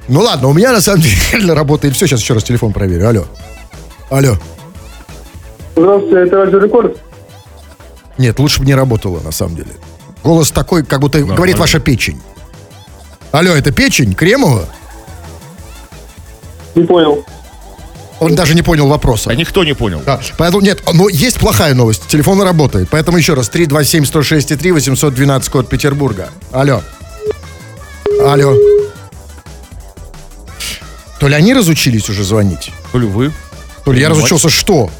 Ну 0.08 0.20
ладно, 0.20 0.48
у 0.48 0.52
меня 0.52 0.72
на 0.72 0.80
самом 0.80 1.02
деле 1.32 1.52
работает 1.52 1.94
все. 1.94 2.06
Сейчас 2.06 2.20
еще 2.20 2.34
раз 2.34 2.42
телефон 2.42 2.72
проверю. 2.72 3.08
Алло. 3.08 3.26
Алло. 4.10 4.36
Здравствуйте, 5.76 6.26
это 6.26 6.36
Радио 6.36 6.58
Рекорд. 6.58 6.96
Нет, 8.16 8.38
лучше 8.38 8.60
бы 8.60 8.66
не 8.66 8.74
работало, 8.74 9.20
на 9.20 9.32
самом 9.32 9.56
деле. 9.56 9.70
Голос 10.22 10.50
такой, 10.50 10.84
как 10.84 11.00
будто 11.00 11.20
говорит 11.20 11.58
ваша 11.58 11.80
печень. 11.80 12.20
Алло, 13.32 13.50
это 13.52 13.72
печень? 13.72 14.14
Кремова? 14.14 14.68
Не 16.74 16.84
понял. 16.84 17.24
Он 18.24 18.34
даже 18.34 18.54
не 18.54 18.62
понял 18.62 18.88
вопроса. 18.88 19.30
А 19.30 19.34
никто 19.34 19.64
не 19.64 19.74
понял. 19.74 20.02
Да, 20.04 20.20
поэтому 20.38 20.62
нет, 20.62 20.82
но 20.92 21.08
есть 21.08 21.38
плохая 21.38 21.74
новость. 21.74 22.06
Телефон 22.06 22.40
работает. 22.42 22.88
Поэтому 22.90 23.18
еще 23.18 23.34
раз. 23.34 23.50
327-106-3, 23.50 24.72
812, 24.72 25.48
код 25.50 25.68
Петербурга. 25.68 26.30
Алло. 26.52 26.82
Алло. 28.26 28.54
То 31.20 31.28
ли 31.28 31.34
они 31.34 31.54
разучились 31.54 32.08
уже 32.08 32.24
звонить, 32.24 32.70
То 32.92 32.98
ли 32.98 33.06
вы. 33.06 33.32
то 33.84 33.92
ли 33.92 34.00
я 34.00 34.08
разучился 34.08 34.48
что? 34.48 34.90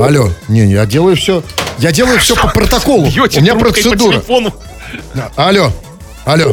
Алло. 0.00 0.30
Не, 0.48 0.66
я 0.70 0.86
делаю 0.86 1.16
все. 1.16 1.42
Я 1.78 1.92
делаю 1.92 2.18
все 2.20 2.34
по 2.36 2.48
протоколу. 2.48 3.02
У 3.04 3.06
меня 3.06 3.26
трубкой 3.28 3.54
по 3.54 3.64
процедура. 3.64 4.12
телефону. 4.14 4.54
Алло. 5.36 5.72
Алло. 6.24 6.52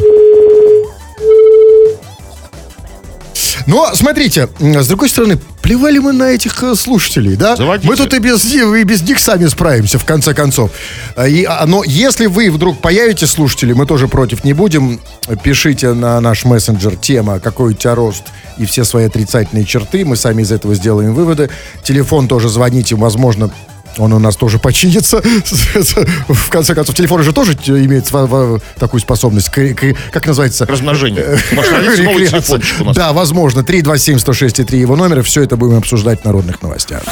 Но, 3.66 3.90
смотрите, 3.94 4.48
м, 4.60 4.80
с 4.82 4.86
другой 4.86 5.08
стороны, 5.08 5.38
плевали 5.60 5.98
мы 5.98 6.12
на 6.12 6.30
этих 6.30 6.62
э, 6.62 6.74
слушателей, 6.76 7.34
да? 7.36 7.56
Заводите. 7.56 7.88
Мы 7.88 7.96
тут 7.96 8.14
и 8.14 8.18
без, 8.20 8.44
и 8.44 8.82
без 8.84 9.02
них 9.02 9.18
сами 9.18 9.46
справимся, 9.46 9.98
в 9.98 10.04
конце 10.04 10.34
концов. 10.34 10.70
А, 11.16 11.26
И, 11.26 11.44
а, 11.44 11.66
но 11.66 11.82
если 11.84 12.26
вы 12.26 12.50
вдруг 12.50 12.80
появитесь 12.80 13.30
слушатели, 13.30 13.72
мы 13.72 13.86
тоже 13.86 14.06
против 14.06 14.44
не 14.44 14.52
будем. 14.52 15.00
Пишите 15.42 15.92
на 15.92 16.20
наш 16.20 16.44
мессенджер 16.44 16.96
тема 16.96 17.40
«Какой 17.40 17.72
у 17.72 17.74
тебя 17.74 17.94
рост?» 17.96 18.24
и 18.58 18.64
все 18.66 18.84
свои 18.84 19.06
отрицательные 19.06 19.64
черты. 19.64 20.04
Мы 20.04 20.16
сами 20.16 20.42
из 20.42 20.52
этого 20.52 20.74
сделаем 20.74 21.12
выводы. 21.14 21.50
Телефон 21.82 22.28
тоже 22.28 22.48
звоните, 22.48 22.94
возможно, 22.94 23.50
он 23.98 24.12
у 24.12 24.18
нас 24.18 24.36
тоже 24.36 24.58
починится. 24.58 25.22
В 26.28 26.48
конце 26.50 26.74
концов, 26.74 26.94
телефон 26.94 27.22
же 27.22 27.32
тоже 27.32 27.52
имеет 27.52 28.06
такую 28.78 29.00
способность, 29.00 29.48
к- 29.50 29.74
к- 29.74 29.94
как 30.10 30.26
называется? 30.26 30.66
Размножение. 30.66 31.38
Нас. 32.32 32.94
Да, 32.94 33.12
возможно. 33.12 33.60
327-106-3 33.60 34.76
его 34.76 34.96
номер. 34.96 35.22
Все 35.22 35.42
это 35.42 35.56
будем 35.56 35.78
обсуждать 35.78 36.22
в 36.22 36.24
народных 36.24 36.62
новостях. 36.62 37.02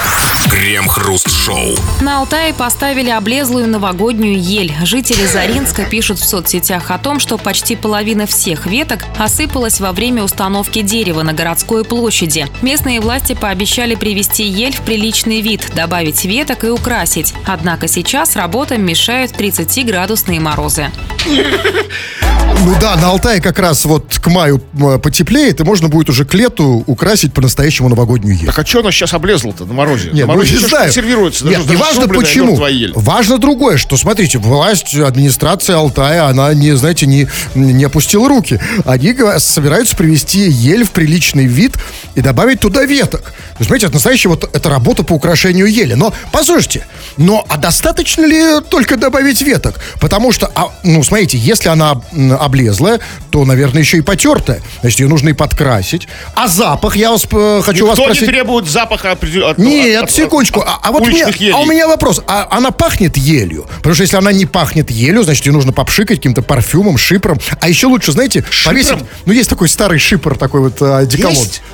Крем-хруст-шоу. 0.51 1.77
На 2.01 2.21
Алтае 2.21 2.53
поставили 2.55 3.11
облезлую 3.11 3.69
новогоднюю 3.69 4.41
ель. 4.41 4.73
Жители 4.85 5.27
Заринска 5.27 5.85
пишут 5.85 6.19
в 6.19 6.25
соцсетях 6.25 6.91
о 6.91 6.99
том, 6.99 7.21
что 7.21 7.39
почти 7.39 7.77
половина 7.77 8.27
всех 8.27 8.67
веток 8.67 9.01
осыпалась 9.19 9.81
во 9.81 9.93
время 9.93 10.23
установки 10.23 10.83
дерева 10.83 11.23
на 11.23 11.33
городской 11.33 11.85
площади. 11.85 12.47
Местные 12.63 13.01
власти 13.01 13.35
пообещали 13.35 13.95
привести 13.95 14.45
ель 14.45 14.73
в 14.75 14.81
приличный 14.83 15.41
вид, 15.41 15.67
добавить 15.75 16.25
веток 16.25 16.65
и 16.65 16.69
украсить. 16.75 17.35
Однако 17.47 17.89
сейчас 17.89 18.37
работам 18.37 18.83
мешают 18.83 19.33
30-градусные 19.33 20.41
морозы. 20.41 20.91
Ну 22.67 22.75
да, 22.81 22.97
на 22.97 23.09
Алтае 23.11 23.43
как 23.43 23.59
раз 23.59 23.85
вот 23.85 24.19
к 24.19 24.27
маю 24.29 24.63
м, 24.79 24.99
потеплеет, 24.99 25.61
и 25.61 25.65
можно 25.65 25.89
будет 25.89 26.09
уже 26.09 26.25
к 26.25 26.33
лету 26.33 26.83
украсить 26.87 27.35
по-настоящему 27.35 27.91
новогоднюю 27.91 28.37
ель. 28.39 28.47
Так 28.47 28.59
а 28.59 28.65
что 28.65 28.81
она 28.81 28.91
сейчас 28.91 29.13
облезла-то 29.13 29.67
на 29.67 29.75
морозе? 29.75 30.07
Нет, 30.13 30.27
на 30.27 30.33
ну, 30.33 30.39
морозе 30.39 30.53
не 30.53 30.59
всё 30.59 30.67
ж 30.67 30.71
знаю. 30.71 30.85
консервируется. 30.87 31.45
Нет, 31.45 31.59
даже- 31.59 31.69
не 31.71 31.77
даже 31.77 31.85
важно 32.01 32.15
почему. 32.15 32.59
Важно 32.95 33.37
другое, 33.39 33.77
что, 33.77 33.99
смотрите, 33.99 34.39
власть, 34.39 34.95
администрация 34.95 35.77
Алтая, 35.77 36.25
она, 36.27 36.55
не, 36.55 36.75
знаете, 36.75 37.07
не, 37.07 37.29
не 37.55 37.85
опустила 37.85 38.29
руки. 38.31 38.59
Они 38.87 39.15
собираются 39.39 39.95
привести 39.95 40.49
ель 40.49 40.85
в 40.85 40.91
приличный 40.93 41.45
вид 41.45 41.77
и 42.15 42.23
добавить 42.23 42.61
туда 42.61 42.85
веток. 42.85 43.21
То 43.25 43.59
есть, 43.59 43.69
знаете, 43.69 43.87
это 43.87 43.97
настоящая 43.97 44.31
вот 44.31 44.49
это 44.55 44.71
работа 44.71 45.05
по 45.05 45.13
украшению 45.13 45.67
ели. 45.67 45.93
Но, 45.95 46.15
послушайте, 46.33 46.87
но 47.19 47.45
а 47.51 47.59
достаточно 47.59 48.25
ли 48.25 48.63
только 48.71 48.97
добавить 48.97 49.43
веток? 49.43 49.81
Потому 50.01 50.33
что, 50.33 50.51
а, 50.55 50.71
ну, 50.83 51.03
смотрите, 51.03 51.37
если 51.37 51.69
она 51.69 52.01
облезлая, 52.37 53.01
то, 53.31 53.45
наверное, 53.45 53.81
еще 53.83 53.99
и 53.99 54.01
потертая. 54.01 54.61
Значит, 54.81 55.01
ее 55.01 55.09
нужно 55.09 55.31
и 55.31 55.33
подкрасить. 55.33 56.09
А 56.35 56.49
запах, 56.49 56.97
я 56.97 57.11
вас, 57.11 57.25
э, 57.31 57.61
хочу 57.65 57.87
вас 57.87 57.99
Никто 57.99 58.09
не 58.11 58.15
спросить... 58.17 58.27
требует 58.27 58.69
запаха 58.69 59.13
от- 59.13 59.59
Нет, 59.59 59.99
от- 59.99 60.05
от- 60.05 60.11
секундочку. 60.11 60.61
от 60.61 60.69
А, 60.69 60.79
а 60.83 60.93
вот 60.93 61.03
у 61.03 61.07
меня, 61.07 61.29
елей. 61.29 61.53
а 61.53 61.59
у 61.59 61.67
меня 61.67 61.89
вопрос. 61.89 62.21
А 62.27 62.49
она 62.51 62.71
пахнет 62.71 63.17
елью? 63.17 63.67
Потому 63.79 63.95
что 63.95 64.03
если 64.03 64.17
она 64.17 64.33
не 64.33 64.47
пахнет 64.47 64.91
елью, 64.91 65.23
значит, 65.25 65.47
ее 65.47 65.53
нужно 65.53 65.73
попшикать 65.73 66.19
каким-то 66.19 66.43
парфюмом, 66.43 66.97
шипром. 66.99 67.39
А 67.61 67.69
еще 67.69 67.87
лучше, 67.87 68.13
знаете, 68.13 68.45
повесить... 68.65 68.99
Ну, 69.27 69.33
есть 69.33 69.51
такой 69.51 69.69
старый 69.69 69.99
шипр, 69.99 70.37
такой 70.37 70.61
вот 70.61 70.81
э? 70.81 71.07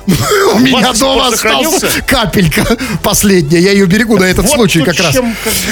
У 0.53 0.59
меня 0.59 0.79
дома 0.93 1.27
остался 1.27 1.31
сохранился? 1.37 1.87
капелька 2.05 2.77
последняя. 3.03 3.59
Я 3.59 3.71
ее 3.71 3.85
берегу 3.85 4.17
на 4.17 4.25
этот 4.25 4.49
случай 4.49 4.81
как 4.81 4.97
раз. 4.97 5.17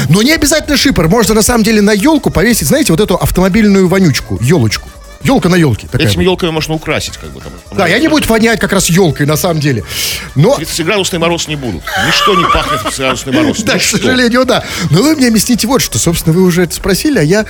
Но 0.09 0.21
не 0.21 0.31
обязательно 0.33 0.77
шипр. 0.77 1.07
Можно 1.07 1.35
на 1.35 1.41
самом 1.41 1.63
деле 1.63 1.81
на 1.81 1.91
елку 1.91 2.29
повесить, 2.29 2.67
знаете, 2.67 2.93
вот 2.93 2.99
эту 2.99 3.15
автомобильную 3.15 3.87
вонючку, 3.87 4.37
елочку. 4.41 4.78
Елка 5.23 5.49
на 5.49 5.55
елке. 5.55 5.87
Этими 5.93 6.23
елками 6.23 6.51
можно 6.51 6.73
украсить, 6.75 7.17
как 7.17 7.31
бы 7.31 7.41
там. 7.41 7.51
Да, 7.71 7.87
и 7.87 7.91
они 7.91 8.07
будут 8.07 8.29
вонять 8.29 8.59
как 8.59 8.71
раз 8.71 8.89
елкой, 8.89 9.25
на 9.25 9.35
самом 9.35 9.59
деле. 9.59 9.83
Но 10.35 10.55
30-градусный 10.57 11.19
мороз 11.19 11.47
не 11.47 11.55
будут. 11.55 11.83
Ничто 12.07 12.35
не 12.35 12.43
пахнет 12.45 12.81
30-градусный 12.85 13.33
мороз. 13.33 13.57
Да, 13.63 13.77
к 13.77 13.81
сожалению, 13.83 14.45
да. 14.45 14.63
Но 14.89 15.03
вы 15.03 15.15
мне 15.15 15.27
объясните 15.27 15.67
вот 15.67 15.81
что. 15.81 15.99
Собственно, 15.99 16.33
вы 16.33 16.43
уже 16.43 16.63
это 16.63 16.73
спросили, 16.73 17.19
а 17.19 17.23
я... 17.23 17.45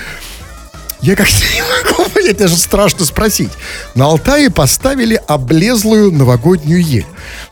Я 1.01 1.15
как-то 1.15 1.35
не 1.53 1.61
могу 1.61 2.09
понять, 2.09 2.37
даже 2.37 2.57
страшно 2.57 3.05
спросить. 3.05 3.51
На 3.95 4.05
Алтае 4.05 4.49
поставили 4.49 5.21
облезлую 5.27 6.11
новогоднюю 6.11 6.83
ель. 6.83 7.05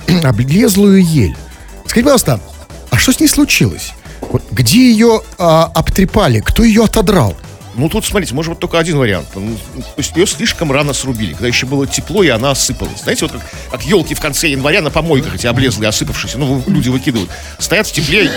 облезлую 0.24 1.04
ель. 1.04 1.38
Скажите, 1.86 2.04
пожалуйста, 2.04 2.42
а 2.90 2.98
что 2.98 3.14
с 3.14 3.20
ней 3.20 3.28
случилось? 3.28 3.94
Вот 4.22 4.44
где 4.52 4.92
ее 4.92 5.22
а, 5.38 5.72
обтрепали? 5.74 6.42
Кто 6.42 6.64
ее 6.64 6.84
отодрал? 6.84 7.38
Ну, 7.78 7.90
тут, 7.90 8.06
смотрите, 8.06 8.34
может 8.34 8.52
быть 8.54 8.60
только 8.60 8.80
один 8.80 8.98
вариант. 8.98 9.28
Ну, 9.36 9.56
То 9.56 9.84
есть 9.98 10.16
ее 10.16 10.26
слишком 10.26 10.72
рано 10.72 10.94
срубили, 10.94 11.34
когда 11.34 11.48
еще 11.48 11.68
было 11.68 11.86
тепло, 11.86 12.24
и 12.24 12.28
она 12.30 12.52
осыпалась. 12.52 13.02
Знаете, 13.04 13.26
вот 13.26 13.34
как, 13.34 13.42
как 13.70 13.84
елки 13.84 14.16
в 14.16 14.20
конце 14.20 14.48
января 14.50 14.82
на 14.82 14.90
помойках 14.90 15.36
эти 15.36 15.46
облезлые, 15.46 15.90
осыпавшиеся, 15.90 16.40
ну, 16.40 16.64
люди 16.66 16.90
выкидывают. 16.90 17.30
Стоят 17.60 17.86
в 17.88 17.92
тепле, 17.92 18.32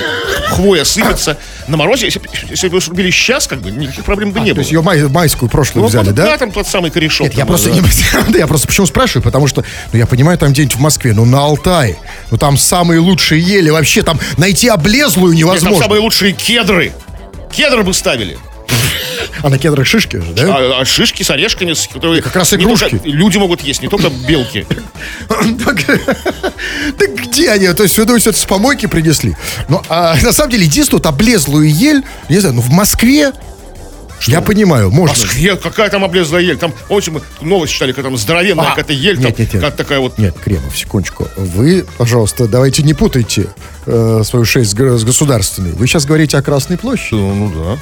хвоя 0.49 0.85
сыпется. 0.85 1.39
На 1.69 1.79
морозе, 1.79 2.05
если, 2.07 2.21
если 2.51 2.69
бы 2.69 2.77
ее 2.77 2.81
срубили 2.83 3.11
сейчас, 3.11 3.47
как 3.47 3.61
бы, 3.63 3.71
никаких 3.71 4.05
проблем 4.05 4.33
бы 4.33 4.41
не 4.41 4.51
То 4.51 4.57
было. 4.57 4.61
есть 4.61 4.73
ее 4.73 4.83
май- 4.83 5.09
майскую 5.09 5.49
прошлую 5.49 5.85
Ну, 5.85 5.89
взяли, 5.89 6.07
вот, 6.09 6.15
да? 6.17 6.37
там 6.37 6.53
тот 6.53 6.67
самый 6.67 6.91
корешок. 6.91 7.29
Нет, 7.29 7.35
я 7.35 7.41
там, 7.41 7.49
просто, 7.49 7.71
да. 7.71 7.75
не, 7.77 8.33
да, 8.33 8.39
я 8.41 8.47
просто 8.47 8.67
почему 8.67 8.87
спрашиваю, 8.87 9.23
потому 9.23 9.47
что, 9.47 9.65
ну, 9.93 9.99
я 9.99 10.07
понимаю, 10.07 10.37
там 10.37 10.53
где-нибудь 10.53 10.77
в 10.77 10.81
Москве, 10.81 11.15
ну, 11.15 11.25
на 11.25 11.41
Алтае, 11.41 11.97
ну, 12.31 12.37
там 12.37 12.59
самые 12.59 13.01
лучшие 13.01 13.41
ели, 13.41 13.71
вообще 13.71 14.03
там 14.03 14.21
найти 14.37 14.69
облезлую 14.69 15.33
Нет, 15.33 15.41
там 15.47 15.49
невозможно. 15.55 15.83
самые 15.83 16.01
лучшие 16.03 16.33
кедры. 16.33 16.93
Кедры 17.51 17.83
бы 17.83 17.95
ставили. 17.95 18.37
А 19.43 19.49
на 19.49 19.59
кедрах 19.59 19.87
шишки 19.87 20.17
же, 20.17 20.33
да? 20.33 20.43
А, 20.57 20.81
а 20.81 20.85
шишки 20.85 21.23
с 21.23 21.31
орешками, 21.31 21.73
с- 21.73 21.87
которые 21.89 22.23
как 22.23 22.35
раз 22.37 22.53
игрушки. 22.55 22.91
только 22.91 23.09
люди 23.09 23.39
могут 23.39 23.63
есть, 23.63 23.83
не 23.83 23.89
только 23.89 24.11
белки. 24.11 24.67
Так 26.99 27.15
где 27.15 27.51
они? 27.51 27.69
То 27.73 27.83
есть, 27.83 27.99
вы 27.99 28.05
думаете, 28.05 28.31
это 28.31 28.39
с 28.39 28.45
помойки 28.45 28.87
принесли? 28.87 29.37
Ну, 29.69 29.83
а 29.89 30.17
на 30.23 30.33
самом 30.33 30.51
деле, 30.51 30.65
единственное, 30.65 30.99
вот 30.99 31.07
облезлую 31.07 31.69
ель, 31.73 32.03
не 32.29 32.39
знаю, 32.39 32.57
ну, 32.57 32.61
в 32.63 32.71
Москве, 32.71 33.33
я 34.27 34.41
понимаю, 34.43 34.91
В 34.91 34.95
можно. 34.95 35.17
Москве 35.25 35.57
какая 35.57 35.89
там 35.89 36.05
облезлая 36.05 36.43
ель? 36.43 36.59
Там, 36.59 36.75
помните, 36.89 37.11
мы 37.11 37.23
новость 37.41 37.73
читали, 37.73 37.93
когда 37.93 38.11
там 38.11 38.19
здоровенная 38.19 38.67
А, 38.67 38.71
какая-то 38.71 38.93
ель, 38.93 39.17
нет, 39.19 39.37
там, 39.37 39.45
нет, 39.47 39.55
нет. 39.55 39.63
как 39.63 39.77
такая 39.77 39.99
вот 40.01 40.19
Нет, 40.19 40.37
Кремов, 40.39 40.77
секундочку. 40.77 41.29
Вы, 41.37 41.87
пожалуйста, 41.97 42.47
давайте 42.47 42.83
не 42.83 42.93
путайте 42.95 43.47
э, 43.87 44.23
свою 44.25 44.45
шесть 44.45 44.71
с 44.71 45.05
государственной. 45.05 45.73
Вы 45.73 45.87
сейчас 45.87 46.05
говорите 46.05 46.37
о 46.37 46.43
Красной 46.43 46.79
площади. 46.79 47.21
Ну 47.21 47.53
да. 47.55 47.79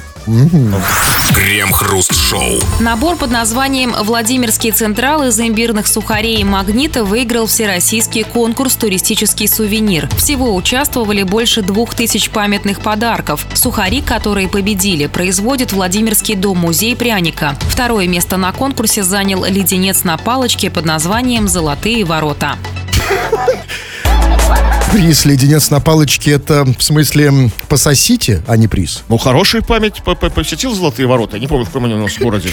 Крем-хруст-шоу. 1.33 2.59
Набор 2.79 3.15
под 3.15 3.31
названием 3.31 3.95
«Владимирский 4.03 4.71
централ» 4.71 5.23
из 5.23 5.39
имбирных 5.39 5.87
сухарей 5.87 6.41
и 6.41 6.43
магнита 6.43 7.03
выиграл 7.03 7.47
всероссийский 7.47 8.23
конкурс 8.23 8.75
«Туристический 8.75 9.47
сувенир». 9.47 10.09
Всего 10.17 10.55
участвовали 10.55 11.23
больше 11.23 11.61
двух 11.61 11.95
тысяч 11.95 12.29
памятных 12.29 12.81
подарков. 12.81 13.45
Сухари, 13.53 14.01
которые 14.01 14.49
победили, 14.49 15.07
производит 15.07 15.71
Владимирский 15.71 16.35
дом-музей 16.35 16.95
пряника. 16.95 17.55
Второе 17.61 18.07
место 18.07 18.37
на 18.37 18.51
конкурсе 18.51 19.03
занял 19.03 19.45
леденец 19.45 20.03
на 20.03 20.17
палочке 20.17 20.69
под 20.69 20.85
названием 20.85 21.47
«Золотые 21.47 22.05
ворота». 22.05 22.55
Приз 24.91 25.25
леденец 25.25 25.69
на 25.69 25.79
палочке, 25.79 26.31
это 26.31 26.65
в 26.65 26.81
смысле 26.81 27.51
пососите, 27.67 28.41
а 28.47 28.57
не 28.57 28.67
приз. 28.67 29.03
Ну, 29.07 29.17
хорошая 29.19 29.61
память 29.61 30.01
по- 30.03 30.15
по- 30.15 30.29
посетил 30.31 30.73
Золотые 30.73 31.07
ворота. 31.07 31.35
Я 31.37 31.41
не 31.41 31.47
помню, 31.47 31.65
в 31.65 31.67
каком 31.67 31.85
они 31.85 31.93
у 31.93 31.99
нас 31.99 32.17
городе. 32.17 32.49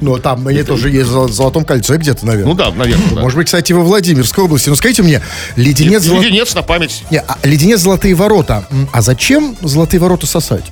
Но 0.00 0.16
там 0.18 0.46
они 0.46 0.62
тоже 0.62 0.88
есть 0.90 1.08
в 1.10 1.28
Золотом 1.32 1.64
кольце 1.64 1.96
где-то, 1.98 2.24
наверное. 2.24 2.48
Ну 2.52 2.54
да, 2.56 2.70
наверное. 2.70 3.20
Может 3.22 3.36
быть, 3.36 3.46
кстати, 3.46 3.72
во 3.74 3.82
Владимирской 3.82 4.44
области. 4.44 4.70
Ну, 4.70 4.76
скажите 4.76 5.02
мне, 5.02 5.20
леденец, 5.56 6.06
Леденец 6.06 6.54
на 6.54 6.62
память. 6.62 7.04
Не, 7.10 7.18
а 7.20 7.36
леденец 7.42 7.80
золотые 7.80 8.14
ворота. 8.14 8.66
А 8.92 9.02
зачем 9.02 9.54
золотые 9.60 10.00
ворота 10.00 10.26
сосать? 10.26 10.64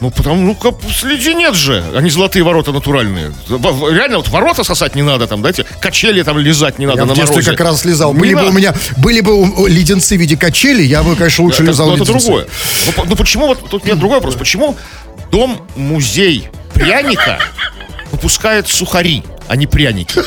Ну, 0.00 0.10
потому, 0.10 0.36
ну, 0.42 0.54
как, 0.54 0.74
леденец 1.04 1.54
же, 1.54 1.82
а 1.94 2.00
не 2.02 2.10
золотые 2.10 2.42
ворота 2.42 2.70
натуральные. 2.72 3.32
Реально, 3.48 4.18
вот 4.18 4.28
ворота 4.28 4.62
сосать 4.62 4.94
не 4.94 5.02
надо, 5.02 5.26
там, 5.26 5.40
знаете, 5.40 5.64
качели 5.80 6.22
там 6.22 6.38
лизать 6.38 6.78
не 6.78 6.84
надо 6.86 6.98
Я 7.00 7.04
на 7.06 7.12
в 7.14 7.16
детстве 7.16 7.36
морозе. 7.36 7.50
как 7.52 7.60
раз 7.60 7.84
лизал. 7.86 8.12
Не 8.12 8.20
Были 8.20 8.34
бы 8.34 8.40
надо. 8.40 8.50
у 8.50 8.52
меня, 8.52 8.74
были 8.98 9.20
бы 9.22 9.68
леденцы 9.68 10.16
в 10.16 10.20
виде 10.20 10.36
качели, 10.36 10.82
я 10.82 11.02
бы, 11.02 11.16
конечно, 11.16 11.44
лучше 11.44 11.62
Это- 11.62 11.70
лизал 11.72 11.86
ну, 11.88 11.94
это 11.94 12.02
леденцы. 12.04 12.26
другое. 12.26 12.46
Ну, 12.96 13.04
ну, 13.08 13.16
почему, 13.16 13.46
вот 13.46 13.70
тут 13.70 13.84
меня 13.84 13.94
другой 13.94 14.18
вопрос. 14.18 14.34
Почему 14.34 14.76
дом-музей 15.32 16.48
пряника 16.74 17.38
выпускает 18.12 18.68
сухари, 18.68 19.22
а 19.48 19.56
не 19.56 19.66
пряники? 19.66 20.20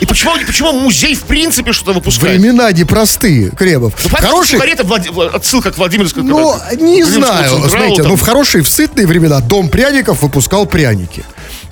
И 0.00 0.06
почему, 0.06 0.32
почему 0.46 0.72
музей 0.72 1.14
в 1.14 1.22
принципе 1.24 1.72
что-то 1.72 1.92
выпускает? 1.92 2.38
Времена 2.40 2.70
непростые, 2.72 3.50
Кремов. 3.50 3.94
Ну, 4.02 4.10
Хорошие, 4.10 4.58
сухари 4.58 4.72
это 4.72 4.82
Влад- 4.84 5.08
Вла- 5.10 5.28
отсылка 5.34 5.72
к 5.72 5.78
Владимирскому 5.78 6.28
ну, 6.28 6.54
не 6.72 7.02
Владимирскому 7.02 7.26
знаю, 7.26 7.68
знаете, 7.68 8.02
там. 8.02 8.10
ну, 8.12 8.16
в 8.16 8.20
хорошие, 8.20 8.62
в 8.62 8.68
сытные 8.68 9.06
времена 9.06 9.40
Дом 9.40 9.68
пряников 9.68 10.22
выпускал 10.22 10.66
пряники. 10.66 11.24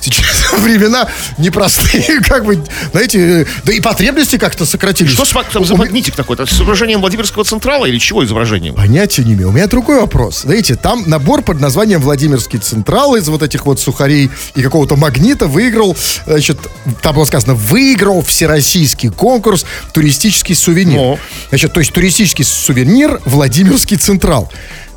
Сейчас 0.04 0.52
времена 0.58 1.08
непростые, 1.38 2.20
как 2.28 2.44
бы, 2.44 2.62
знаете, 2.92 3.46
да 3.64 3.72
и 3.72 3.80
потребности 3.80 4.36
как-то 4.36 4.66
сократились. 4.66 5.12
Что 5.12 5.42
там 5.50 5.64
за 5.64 5.76
магнитик 5.76 6.14
такой-то? 6.14 6.44
С 6.44 6.52
изображением 6.52 7.00
Владимирского 7.00 7.42
Централа 7.44 7.86
или 7.86 7.98
чего 7.98 8.22
изображением? 8.22 8.74
Понятия 8.74 9.24
не 9.24 9.32
имею. 9.32 9.48
У 9.48 9.52
меня 9.52 9.66
другой 9.66 10.00
вопрос. 10.00 10.42
Знаете, 10.42 10.74
там 10.74 11.04
набор 11.06 11.40
под 11.40 11.58
названием 11.58 12.02
Владимирский 12.02 12.58
Централ 12.58 13.16
из 13.16 13.26
вот 13.28 13.42
этих 13.42 13.64
вот 13.64 13.80
сухарей 13.80 14.30
и 14.54 14.62
какого-то 14.62 14.96
магнита 14.96 15.46
выиграл, 15.46 15.96
значит, 16.26 16.58
там 17.00 17.14
было 17.14 17.24
сказано, 17.24 17.54
выиграл 17.54 18.22
всероссийский 18.22 19.08
конкурс 19.08 19.64
туристический 19.94 20.54
сувенир. 20.54 20.96
Ну. 20.96 21.18
Значит, 21.48 21.72
то 21.72 21.80
есть 21.80 21.94
туристический 21.94 22.44
сувенир 22.44 23.22
Владимирский 23.24 23.96
Централ. 23.96 24.50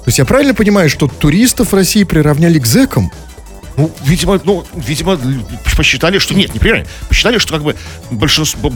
То 0.08 0.10
есть 0.10 0.20
я 0.20 0.26
правильно 0.26 0.54
понимаю, 0.54 0.90
что 0.90 1.08
туристов 1.08 1.72
в 1.72 1.76
России 1.76 2.04
приравняли 2.04 2.60
к 2.60 2.66
зэкам? 2.66 3.10
Ну, 3.78 3.92
видимо, 4.06 4.42
ну, 4.44 4.66
видимо, 4.76 5.20
посчитали, 5.76 6.18
что 6.18 6.34
нет, 6.34 6.52
не 6.54 6.60
правильно. 6.60 6.88
Посчитали, 7.08 7.38
что 7.38 7.54
как 7.54 7.64
бы 7.64 7.76
большинство, 8.10 8.74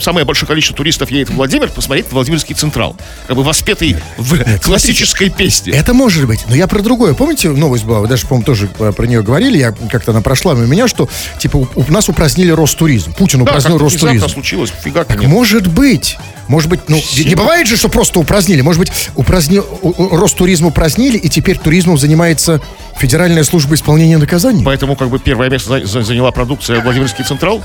самое 0.00 0.26
большое 0.26 0.48
количество 0.48 0.76
туристов 0.76 1.10
едет 1.12 1.30
в 1.30 1.34
Владимир 1.34 1.68
посмотреть 1.70 2.06
Владимирский 2.10 2.56
Централ. 2.56 2.96
Как 3.28 3.36
бы 3.36 3.44
воспетый 3.44 3.96
в 4.18 4.58
классической 4.60 5.30
песне. 5.30 5.72
Это 5.72 5.94
может 5.94 6.26
быть. 6.26 6.40
Но 6.48 6.56
я 6.56 6.66
про 6.66 6.82
другое. 6.82 7.14
Помните, 7.14 7.48
новость 7.50 7.84
была, 7.84 8.00
вы 8.00 8.08
даже, 8.08 8.26
по-моему, 8.26 8.44
тоже 8.44 8.68
э, 8.80 8.92
про 8.92 9.06
нее 9.06 9.22
говорили, 9.22 9.56
я 9.56 9.70
как-то 9.72 10.10
она 10.10 10.20
прошла 10.20 10.54
мимо 10.54 10.66
меня, 10.66 10.88
что, 10.88 11.08
типа, 11.38 11.56
у, 11.56 11.68
у 11.76 11.92
нас 11.92 12.08
упразднили 12.08 12.50
Ростуризм. 12.50 13.12
Путин 13.12 13.38
Да, 13.44 13.50
упразднил 13.52 13.78
Ростуризм. 13.78 14.28
случилось, 14.28 14.72
фига 14.82 15.04
Так 15.04 15.20
нет. 15.20 15.30
может 15.30 15.68
быть. 15.68 16.18
Может 16.50 16.68
быть, 16.68 16.80
ну, 16.88 17.00
не 17.24 17.36
бывает 17.36 17.68
же, 17.68 17.76
что 17.76 17.88
просто 17.88 18.18
упразднили. 18.18 18.60
Может 18.60 18.80
быть, 18.80 18.90
упразднил, 19.14 19.64
у- 19.82 19.90
у- 19.90 20.16
Ростуризм 20.16 20.66
упразднили, 20.66 21.16
и 21.16 21.28
теперь 21.28 21.56
туризмом 21.56 21.96
занимается 21.96 22.60
Федеральная 22.98 23.44
служба 23.44 23.76
исполнения 23.76 24.18
наказаний. 24.18 24.64
Поэтому 24.64 24.96
как 24.96 25.10
бы 25.10 25.20
первое 25.20 25.48
место 25.48 25.68
за- 25.80 25.86
за- 25.86 26.02
заняла 26.02 26.32
продукция 26.32 26.80
Владимирский 26.80 27.24
Централ. 27.24 27.62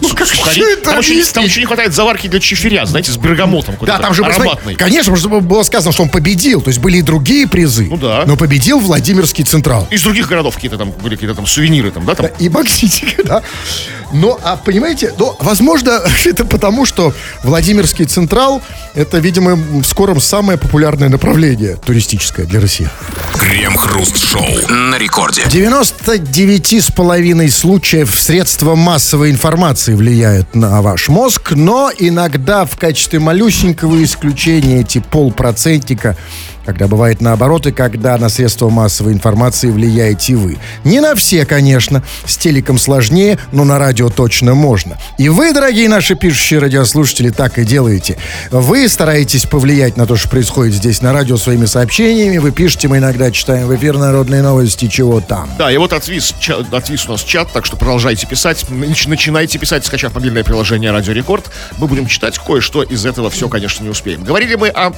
Ну, 0.00 0.08
как 0.14 0.26
сухари. 0.26 0.62
это 0.74 0.90
там, 0.90 1.00
еще, 1.00 1.24
там 1.32 1.44
еще 1.44 1.60
не 1.60 1.66
хватает 1.66 1.92
заварки 1.92 2.28
для 2.28 2.40
чиферя, 2.40 2.86
знаете, 2.86 3.10
с 3.10 3.16
бергамотом. 3.16 3.76
Да, 3.80 3.98
там 3.98 4.14
же, 4.14 4.24
ароматный. 4.24 4.74
конечно, 4.74 5.12
потому 5.12 5.16
что 5.16 5.40
было 5.40 5.62
сказано, 5.62 5.92
что 5.92 6.04
он 6.04 6.08
победил. 6.08 6.60
То 6.60 6.68
есть 6.68 6.80
были 6.80 6.98
и 6.98 7.02
другие 7.02 7.48
призы. 7.48 7.86
Ну 7.90 7.96
да. 7.96 8.24
Но 8.26 8.36
победил 8.36 8.78
Владимирский 8.78 9.44
Централ. 9.44 9.86
Из 9.90 10.02
других 10.02 10.28
городов 10.28 10.54
какие-то 10.54 10.78
там 10.78 10.90
были 10.90 11.14
какие-то 11.14 11.34
там 11.34 11.46
сувениры 11.46 11.90
там, 11.90 12.04
да, 12.04 12.14
там. 12.14 12.26
Да, 12.26 12.32
и 12.38 12.48
магнитика, 12.48 13.24
да. 13.24 13.42
Но, 14.12 14.38
а 14.42 14.56
понимаете, 14.56 15.12
ну, 15.18 15.34
возможно, 15.38 16.00
это 16.24 16.44
потому, 16.44 16.86
что 16.86 17.14
Владимирский 17.42 18.04
Централ 18.04 18.62
это, 18.94 19.18
видимо, 19.18 19.54
в 19.54 19.84
скором 19.84 20.20
самое 20.20 20.58
популярное 20.58 21.08
направление 21.08 21.76
туристическое 21.76 22.46
для 22.46 22.60
России. 22.60 22.88
Крем-хруст-шоу 23.38 24.68
на 24.68 24.98
рекорде. 24.98 25.42
99,5 25.42 27.48
случаев 27.48 28.18
средства 28.18 28.74
массовой 28.74 29.30
информации 29.30 29.87
влияют 29.94 30.54
на 30.54 30.82
ваш 30.82 31.08
мозг, 31.08 31.52
но 31.52 31.90
иногда 31.98 32.64
в 32.64 32.76
качестве 32.76 33.18
малюсенького 33.18 34.02
исключения 34.02 34.80
эти 34.80 34.98
полпроцентика, 34.98 36.16
когда 36.68 36.86
бывает 36.86 37.22
наоборот, 37.22 37.66
и 37.66 37.72
когда 37.72 38.18
на 38.18 38.28
средства 38.28 38.68
массовой 38.68 39.14
информации 39.14 39.70
влияете 39.70 40.34
вы. 40.34 40.58
Не 40.84 41.00
на 41.00 41.14
все, 41.14 41.46
конечно, 41.46 42.02
с 42.26 42.36
телеком 42.36 42.76
сложнее, 42.76 43.38
но 43.52 43.64
на 43.64 43.78
радио 43.78 44.10
точно 44.10 44.52
можно. 44.54 44.98
И 45.16 45.30
вы, 45.30 45.54
дорогие 45.54 45.88
наши 45.88 46.14
пишущие 46.14 46.60
радиослушатели, 46.60 47.30
так 47.30 47.58
и 47.58 47.64
делаете. 47.64 48.18
Вы 48.50 48.86
стараетесь 48.90 49.46
повлиять 49.46 49.96
на 49.96 50.04
то, 50.04 50.16
что 50.16 50.28
происходит 50.28 50.74
здесь 50.74 51.00
на 51.00 51.14
радио 51.14 51.38
своими 51.38 51.64
сообщениями, 51.64 52.36
вы 52.36 52.50
пишете, 52.52 52.86
мы 52.88 52.98
иногда 52.98 53.30
читаем 53.30 53.66
в 53.66 53.74
эфир 53.74 53.96
народные 53.96 54.42
новости, 54.42 54.88
чего 54.88 55.22
там. 55.22 55.48
Да, 55.56 55.72
и 55.72 55.78
вот 55.78 55.94
отвис, 55.94 56.34
ча- 56.38 56.66
отвис 56.70 57.08
у 57.08 57.12
нас 57.12 57.22
чат, 57.22 57.50
так 57.50 57.64
что 57.64 57.78
продолжайте 57.78 58.26
писать. 58.26 58.66
Нач- 58.68 59.08
Начинайте 59.08 59.58
писать, 59.58 59.86
скачав 59.86 60.14
мобильное 60.14 60.44
приложение 60.44 60.90
Радио 60.90 61.14
Рекорд. 61.14 61.46
Мы 61.78 61.86
будем 61.86 62.06
читать 62.08 62.36
кое-что 62.38 62.82
из 62.82 63.06
этого 63.06 63.30
все, 63.30 63.48
конечно, 63.48 63.82
не 63.84 63.88
успеем. 63.88 64.22
Говорили 64.22 64.54
мы 64.56 64.68
о, 64.68 64.88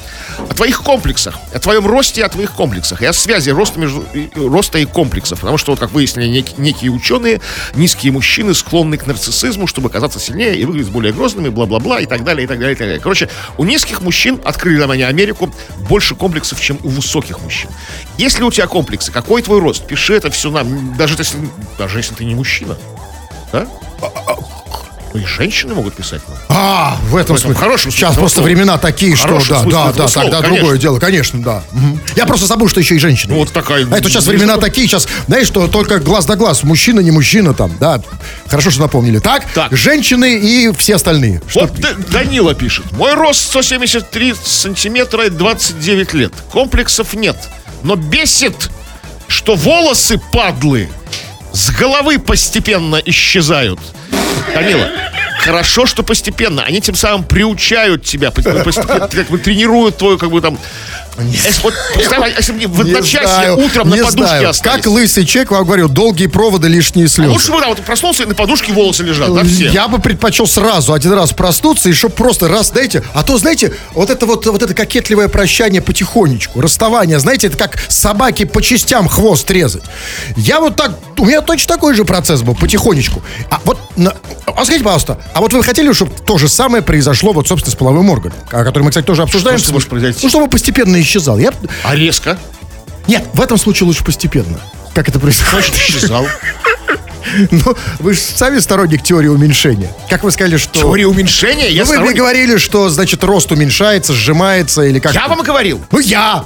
о 0.48 0.54
твоих 0.54 0.82
комплексах, 0.82 1.38
твоем 1.60 1.86
росте 1.86 2.20
и 2.22 2.24
о 2.24 2.28
твоих 2.28 2.52
комплексах, 2.52 3.02
и 3.02 3.06
о 3.06 3.12
связи 3.12 3.50
роста, 3.50 3.78
между, 3.78 4.04
роста 4.36 4.78
и 4.78 4.84
комплексов. 4.84 5.40
Потому 5.40 5.58
что, 5.58 5.72
вот, 5.72 5.80
как 5.80 5.90
выяснили 5.92 6.40
нек- 6.40 6.54
некие 6.58 6.90
ученые, 6.90 7.40
низкие 7.74 8.12
мужчины 8.12 8.54
склонны 8.54 8.96
к 8.96 9.06
нарциссизму, 9.06 9.66
чтобы 9.66 9.90
казаться 9.90 10.18
сильнее 10.18 10.56
и 10.56 10.64
выглядеть 10.64 10.90
более 10.90 11.12
грозными, 11.12 11.48
бла-бла-бла, 11.48 12.00
и 12.00 12.06
так 12.06 12.24
далее, 12.24 12.44
и 12.44 12.46
так 12.46 12.58
далее, 12.58 12.74
и 12.74 12.78
так 12.78 12.86
далее. 12.86 13.00
Короче, 13.00 13.28
у 13.58 13.64
низких 13.64 14.00
мужчин, 14.00 14.40
открыли 14.44 14.78
нам 14.78 14.90
они 14.90 15.02
Америку, 15.02 15.52
больше 15.88 16.14
комплексов, 16.14 16.60
чем 16.60 16.78
у 16.82 16.88
высоких 16.88 17.40
мужчин. 17.40 17.70
Если 18.18 18.42
у 18.42 18.50
тебя 18.50 18.66
комплексы, 18.66 19.12
какой 19.12 19.42
твой 19.42 19.60
рост? 19.60 19.86
Пиши 19.86 20.14
это 20.14 20.30
все 20.30 20.50
нам, 20.50 20.96
даже 20.96 21.16
если, 21.16 21.38
даже 21.78 21.98
если 21.98 22.14
ты 22.14 22.24
не 22.24 22.34
мужчина. 22.34 22.76
Да? 23.52 23.66
Ну 25.12 25.20
и 25.20 25.24
женщины 25.24 25.74
могут 25.74 25.94
писать 25.94 26.20
нам. 26.28 26.38
А, 26.48 26.96
в 27.02 27.16
этом 27.16 27.34
В 27.36 27.38
этом 27.38 27.38
смысле. 27.38 27.54
хорошем 27.54 27.90
Сейчас 27.90 28.14
просто 28.14 28.40
этого 28.40 28.46
времена 28.46 28.78
такие, 28.78 29.16
что 29.16 29.40
да, 29.48 29.64
да, 29.64 29.92
да, 29.92 30.08
слова, 30.08 30.30
тогда 30.30 30.40
конечно. 30.40 30.56
другое 30.56 30.78
дело, 30.78 30.98
конечно, 31.00 31.42
да. 31.42 31.62
Я 32.16 32.26
просто 32.26 32.46
забыл, 32.46 32.68
что 32.68 32.78
еще 32.80 32.94
и 32.94 32.98
женщины. 32.98 33.32
Ну, 33.34 33.40
вот 33.40 33.50
такая- 33.52 33.86
А 33.90 33.96
это 33.96 34.08
сейчас 34.08 34.26
времена 34.26 34.56
такие, 34.58 34.86
сейчас, 34.86 35.08
знаешь, 35.26 35.46
что 35.48 35.66
только 35.66 35.98
глаз 35.98 36.28
на 36.28 36.36
глаз, 36.36 36.62
мужчина, 36.62 37.00
не 37.00 37.10
мужчина 37.10 37.54
там, 37.54 37.76
да. 37.80 38.00
Хорошо, 38.46 38.70
что 38.70 38.82
напомнили. 38.82 39.18
Так, 39.18 39.44
Так. 39.52 39.76
женщины 39.76 40.38
и 40.38 40.72
все 40.76 40.94
остальные. 40.96 41.42
Что 41.48 41.60
Вот 41.60 41.72
Данила 42.10 42.54
пишет. 42.54 42.90
Мой 42.92 43.14
рост 43.14 43.40
173 43.48 44.34
сантиметра 44.44 45.26
и 45.26 45.30
29 45.30 46.14
лет. 46.14 46.32
Комплексов 46.52 47.14
нет. 47.14 47.36
Но 47.82 47.96
бесит, 47.96 48.70
что 49.26 49.56
волосы 49.56 50.20
падлы 50.32 50.88
с 51.52 51.70
головы 51.70 52.18
постепенно 52.18 52.96
исчезают. 53.04 53.80
Данила, 54.54 54.88
хорошо, 55.38 55.86
что 55.86 56.02
постепенно. 56.02 56.62
Они 56.62 56.80
тем 56.80 56.94
самым 56.94 57.24
приучают 57.24 58.04
тебя, 58.04 58.30
по- 58.30 58.42
постепенно, 58.42 59.08
как 59.08 59.28
бы 59.28 59.38
тренируют 59.38 59.96
твою, 59.98 60.18
как 60.18 60.30
бы 60.30 60.40
там... 60.40 60.58
Если, 61.18 61.62
вот, 61.62 61.74
если 61.96 62.52
мне 62.52 62.66
в 62.66 62.84
Не 62.84 62.92
одночасье 62.92 63.52
утром 63.54 63.90
на 63.90 63.96
подушке 63.96 64.46
остались. 64.46 64.82
Как 64.84 64.86
лысый 64.86 65.26
человек 65.26 65.50
вам 65.50 65.64
говорю, 65.64 65.88
долгие 65.88 66.26
проводы, 66.26 66.68
лишние 66.68 67.08
слезы. 67.08 67.30
Лучше 67.32 67.52
бы, 67.52 67.60
да, 67.60 67.68
вот 67.68 67.80
проснулся, 67.82 68.22
и 68.22 68.26
на 68.26 68.34
подушке 68.34 68.72
волосы 68.72 69.02
лежат, 69.02 69.32
да, 69.34 69.44
все. 69.44 69.68
Я 69.68 69.88
бы 69.88 69.98
предпочел 69.98 70.46
сразу 70.46 70.92
один 70.92 71.12
раз 71.12 71.32
проснуться 71.32 71.88
и 71.88 71.92
чтобы 71.92 72.14
просто 72.14 72.48
раз, 72.48 72.68
знаете, 72.68 73.02
а 73.12 73.22
то, 73.22 73.36
знаете, 73.38 73.74
вот 73.94 74.08
это 74.10 74.24
вот, 74.26 74.46
вот 74.46 74.62
это 74.62 74.72
кокетливое 74.74 75.28
прощание 75.28 75.82
потихонечку, 75.82 76.60
расставание, 76.60 77.18
знаете, 77.18 77.48
это 77.48 77.56
как 77.58 77.78
собаки 77.88 78.44
по 78.44 78.62
частям 78.62 79.08
хвост 79.08 79.50
резать. 79.50 79.82
Я 80.36 80.60
вот 80.60 80.76
так, 80.76 80.92
у 81.18 81.24
меня 81.26 81.40
точно 81.42 81.74
такой 81.74 81.94
же 81.94 82.04
процесс 82.04 82.42
был, 82.42 82.54
потихонечку. 82.54 83.22
А 83.50 83.60
вот, 83.64 83.78
на- 83.96 84.14
а 84.46 84.64
скажите, 84.64 84.84
пожалуйста, 84.84 85.18
а 85.34 85.40
вот 85.40 85.52
вы 85.52 85.62
хотели, 85.62 85.92
чтобы 85.92 86.12
то 86.24 86.38
же 86.38 86.48
самое 86.48 86.82
произошло 86.82 87.32
вот, 87.32 87.46
собственно, 87.48 87.72
с 87.72 87.76
половым 87.78 88.10
органом, 88.10 88.36
о 88.50 88.64
котором 88.64 88.84
мы, 88.86 88.90
кстати, 88.90 89.06
тоже 89.06 89.22
обсуждаем. 89.22 89.58
Что 89.58 89.72
может 89.72 89.88
произойти? 89.88 90.20
Ну, 90.22 90.28
чтобы 90.28 90.48
постепенно 90.48 90.99
исчезал. 91.00 91.38
Я... 91.38 91.52
А 91.84 91.94
резко? 91.94 92.38
Нет, 93.06 93.24
в 93.32 93.40
этом 93.40 93.58
случае 93.58 93.86
лучше 93.86 94.04
постепенно. 94.04 94.60
Как 94.94 95.08
это 95.08 95.18
происходит? 95.18 95.66
Значит, 95.66 95.74
исчезал. 95.76 96.26
Ну, 97.50 97.76
вы 98.00 98.14
же 98.14 98.20
сами 98.20 98.58
сторонник 98.58 99.02
теории 99.02 99.28
уменьшения. 99.28 99.90
Как 100.08 100.24
вы 100.24 100.32
сказали, 100.32 100.56
что... 100.56 100.80
Теория 100.80 101.06
уменьшения? 101.06 101.70
Я 101.70 101.84
Ну, 101.84 101.90
вы 101.90 101.98
мне 101.98 102.10
сторонник- 102.10 102.16
говорили, 102.16 102.56
что, 102.58 102.88
значит, 102.88 103.22
рост 103.22 103.52
уменьшается, 103.52 104.14
сжимается 104.14 104.82
или 104.82 104.98
как 104.98 105.14
Я 105.14 105.28
вам 105.28 105.42
говорил. 105.42 105.80
Ну, 105.92 105.98
я! 106.00 106.44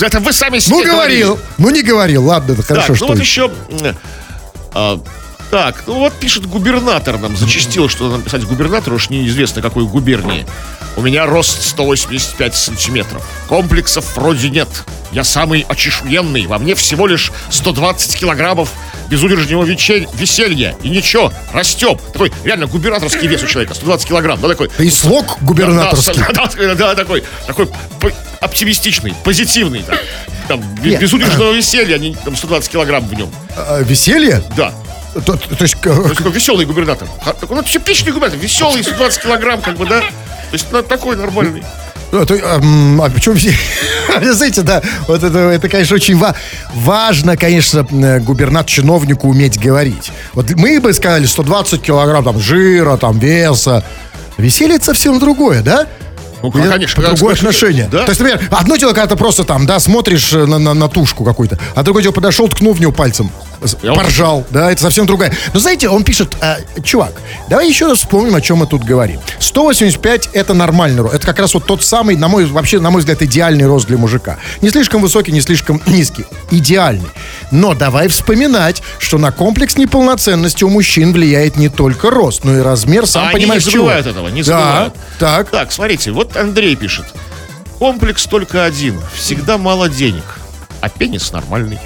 Это 0.00 0.18
вы 0.18 0.32
сами 0.32 0.58
себе 0.58 0.76
Ну, 0.76 0.84
говорил. 0.84 1.38
Ну, 1.58 1.70
не 1.70 1.82
говорил. 1.82 2.24
Ладно, 2.24 2.52
это 2.52 2.62
хорошо, 2.62 2.88
так, 2.88 2.96
что... 2.96 3.06
ну 3.06 3.12
вот 3.12 3.20
еще... 3.20 3.50
а, 4.74 5.00
так, 5.50 5.84
ну 5.86 5.94
вот 5.98 6.14
пишет 6.14 6.46
губернатор 6.46 7.18
нам. 7.18 7.36
Зачастило, 7.36 7.88
что 7.88 8.10
надо 8.10 8.24
писать 8.24 8.44
губернатору, 8.44 8.96
уж 8.96 9.10
неизвестно 9.10 9.62
какой 9.62 9.84
губернии. 9.84 10.46
У 10.96 11.00
меня 11.02 11.26
рост 11.26 11.62
185 11.62 12.54
сантиметров. 12.54 13.26
Комплексов 13.48 14.16
вроде 14.16 14.50
нет. 14.50 14.68
Я 15.10 15.24
самый 15.24 15.64
очешуенный. 15.68 16.46
Во 16.46 16.58
мне 16.58 16.74
всего 16.74 17.06
лишь 17.06 17.32
120 17.50 18.16
килограммов 18.16 18.70
безудержного 19.08 19.64
вечель- 19.64 20.08
веселья. 20.14 20.76
И 20.82 20.88
ничего, 20.90 21.32
растем. 21.52 21.98
Такой 22.12 22.32
реально 22.44 22.66
губернаторский 22.66 23.26
вес 23.26 23.42
у 23.42 23.46
человека. 23.46 23.74
120 23.74 24.08
килограмм. 24.08 24.40
Да, 24.40 24.48
такой. 24.48 24.70
И 24.78 24.90
слог 24.90 25.38
губернаторский. 25.42 26.14
Да, 26.34 26.46
да, 26.46 26.50
да, 26.56 26.74
да, 26.74 26.94
такой, 26.94 27.24
такой 27.46 27.68
оптимистичный, 28.40 29.14
позитивный. 29.24 29.82
Там, 29.82 29.98
там, 30.48 30.74
Нет. 30.84 31.00
безудержного 31.00 31.52
веселья, 31.52 31.94
они, 31.96 32.14
там 32.24 32.36
120 32.36 32.70
килограмм 32.70 33.06
в 33.06 33.14
нем. 33.14 33.30
А, 33.56 33.80
веселье? 33.82 34.42
Да. 34.56 34.72
То, 35.14 35.20
то 35.36 35.38
есть... 35.60 35.78
То 35.80 35.90
есть 36.04 36.16
такой 36.16 36.32
веселый 36.32 36.64
губернатор. 36.64 37.06
Такой, 37.38 37.56
ну, 37.56 37.62
типичный 37.62 38.12
губернатор, 38.12 38.38
веселый, 38.38 38.82
120 38.82 39.22
килограмм, 39.22 39.60
как 39.60 39.76
бы, 39.76 39.86
да? 39.86 40.02
То 40.52 40.56
есть, 40.56 40.66
ну, 40.70 40.82
такой 40.82 41.16
нормальный. 41.16 41.64
А, 42.12 42.26
то- 42.26 42.38
ам, 42.56 43.00
а 43.00 43.08
почему 43.08 43.34
все... 43.36 43.54
Знаете, 44.32 44.60
да, 44.60 44.82
вот 45.08 45.22
это, 45.22 45.38
это 45.38 45.66
конечно, 45.70 45.96
очень 45.96 46.14
ва- 46.18 46.34
важно, 46.74 47.38
конечно, 47.38 47.86
э, 47.90 48.20
губернатор 48.20 48.70
чиновнику 48.70 49.30
уметь 49.30 49.58
говорить. 49.58 50.12
Вот 50.34 50.50
мы 50.50 50.78
бы 50.78 50.92
сказали 50.92 51.24
120 51.24 51.80
килограмм 51.80 52.22
там 52.22 52.38
жира, 52.38 52.98
там 52.98 53.18
веса. 53.18 53.82
Веселье 54.36 54.76
это 54.76 54.84
совсем 54.84 55.18
другое, 55.18 55.62
да? 55.62 55.86
Ну, 56.42 56.50
Или 56.50 56.68
конечно, 56.68 57.02
Другое 57.02 57.34
отношение. 57.34 57.88
да. 57.90 58.02
То 58.04 58.10
есть, 58.10 58.20
например, 58.20 58.46
одно 58.50 58.76
дело, 58.76 58.90
когда 58.92 59.06
ты 59.06 59.16
просто 59.16 59.44
там, 59.44 59.64
да, 59.64 59.78
смотришь 59.78 60.34
э, 60.34 60.44
на, 60.44 60.58
на, 60.58 60.74
на 60.74 60.88
тушку 60.90 61.24
какую-то, 61.24 61.58
а 61.74 61.82
другое 61.82 62.02
дело, 62.02 62.12
подошел, 62.12 62.46
ткнул 62.46 62.74
в 62.74 62.80
нее 62.80 62.92
пальцем. 62.92 63.30
Поржал, 63.94 64.44
да, 64.50 64.70
это 64.70 64.80
совсем 64.82 65.06
другая. 65.06 65.32
Но 65.54 65.60
знаете, 65.60 65.88
он 65.88 66.04
пишет, 66.04 66.36
«А, 66.40 66.58
чувак, 66.82 67.12
давай 67.48 67.68
еще 67.68 67.86
раз 67.86 67.98
вспомним, 67.98 68.34
о 68.34 68.40
чем 68.40 68.58
мы 68.58 68.66
тут 68.66 68.82
говорим. 68.84 69.20
185 69.38 70.30
это 70.32 70.54
нормальный 70.54 71.02
рост. 71.02 71.14
Это 71.14 71.26
как 71.26 71.38
раз 71.38 71.54
вот 71.54 71.66
тот 71.66 71.82
самый, 71.84 72.16
на 72.16 72.28
мой, 72.28 72.44
вообще, 72.46 72.80
на 72.80 72.90
мой 72.90 73.00
взгляд, 73.00 73.22
идеальный 73.22 73.66
рост 73.66 73.86
для 73.86 73.98
мужика. 73.98 74.38
Не 74.60 74.70
слишком 74.70 75.02
высокий, 75.02 75.32
не 75.32 75.40
слишком 75.40 75.80
низкий. 75.86 76.24
Идеальный. 76.50 77.08
Но 77.50 77.74
давай 77.74 78.08
вспоминать, 78.08 78.82
что 78.98 79.18
на 79.18 79.32
комплекс 79.32 79.76
неполноценности 79.76 80.64
у 80.64 80.68
мужчин 80.68 81.12
влияет 81.12 81.56
не 81.56 81.68
только 81.68 82.10
рост, 82.10 82.44
но 82.44 82.56
и 82.56 82.60
размер, 82.60 83.06
сам 83.06 83.24
А 83.24 83.28
они 83.28 83.40
понимаешь, 83.40 83.64
не 83.66 83.72
чего. 83.72 83.84
забывают 83.84 84.06
этого, 84.06 84.28
не 84.28 84.42
да, 84.42 84.46
забывают. 84.58 84.94
так. 85.18 85.50
Так, 85.50 85.72
смотрите, 85.72 86.10
вот 86.12 86.36
Андрей 86.36 86.76
пишет. 86.76 87.06
Комплекс 87.78 88.24
только 88.26 88.64
один. 88.64 89.00
Всегда 89.14 89.58
мало 89.58 89.88
денег. 89.88 90.24
А 90.80 90.88
пенис 90.88 91.32
нормальный. 91.32 91.78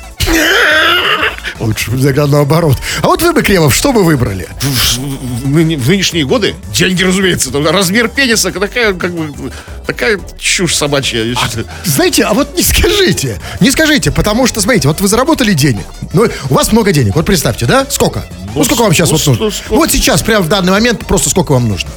Лучше 1.61 1.91
бы 1.91 2.27
наоборот. 2.27 2.77
А 3.03 3.07
вот 3.07 3.23
вы 3.23 3.33
бы, 3.33 3.43
Кремов, 3.43 3.75
что 3.75 3.93
бы 3.93 4.05
выбрали? 4.05 4.49
В, 4.61 4.65
в 4.65 5.47
в 5.47 5.89
нынешние 5.89 6.25
годы 6.25 6.55
деньги, 6.73 7.03
разумеется. 7.03 7.51
Размер 7.53 8.09
пениса 8.09 8.51
такая, 8.53 8.93
как 8.95 9.13
бы, 9.13 9.53
такая 9.87 10.21
чушь 10.39 10.75
собачья. 10.75 11.25
Считаю. 11.35 11.67
Знаете, 11.85 12.25
а 12.25 12.35
вот 12.35 12.57
не 12.57 12.63
скажите, 12.63 13.41
не 13.61 13.71
скажите, 13.71 14.11
потому 14.11 14.47
что, 14.47 14.61
смотрите, 14.61 14.89
вот 14.89 15.01
вы 15.01 15.09
заработали 15.09 15.53
денег, 15.53 15.85
ну, 16.13 16.29
у 16.51 16.55
вас 16.55 16.73
много 16.73 16.93
денег, 16.93 17.15
вот 17.15 17.27
представьте, 17.27 17.67
да, 17.67 17.87
сколько? 17.89 18.25
Ну, 18.47 18.53
Ну, 18.57 18.65
сколько 18.65 18.83
вам 18.83 18.93
сейчас 18.93 19.11
ну, 19.11 19.17
вот 19.17 19.27
нужно? 19.27 19.51
сколько? 19.51 19.75
Вот 19.75 19.91
сейчас, 19.91 20.23
прямо 20.23 20.45
в 20.45 20.49
данный 20.49 20.73
момент, 20.73 21.07
просто 21.07 21.31
сколько 21.31 21.53
вам 21.53 21.69
нужно? 21.69 21.91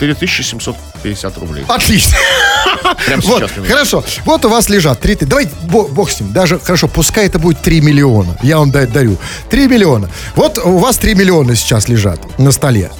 Э, 0.00 0.14
3750 0.14 1.38
рублей. 1.38 1.64
Отлично. 1.68 2.16
Прямо 3.06 3.22
Вот, 3.22 3.50
сейчас. 3.50 3.66
хорошо. 3.66 4.04
Вот 4.24 4.44
у 4.44 4.48
вас 4.48 4.68
лежат 4.68 5.00
3 5.00 5.14
ты. 5.16 5.26
Давайте, 5.26 5.52
бо- 5.64 5.86
бог 5.88 6.10
с 6.10 6.20
ним. 6.20 6.32
Даже, 6.32 6.58
хорошо, 6.58 6.88
пускай 6.88 7.26
это 7.26 7.38
будет 7.38 7.60
3 7.62 7.80
миллиона. 7.80 8.36
Я 8.42 8.58
вам 8.58 8.70
да- 8.70 8.86
дарю. 8.86 9.16
3 9.50 9.68
миллиона. 9.68 10.08
Вот 10.36 10.58
у 10.58 10.78
вас 10.78 10.96
3 10.98 11.14
миллиона 11.14 11.54
сейчас 11.54 11.88
лежат 11.88 12.38
на 12.38 12.50
столе. 12.52 12.90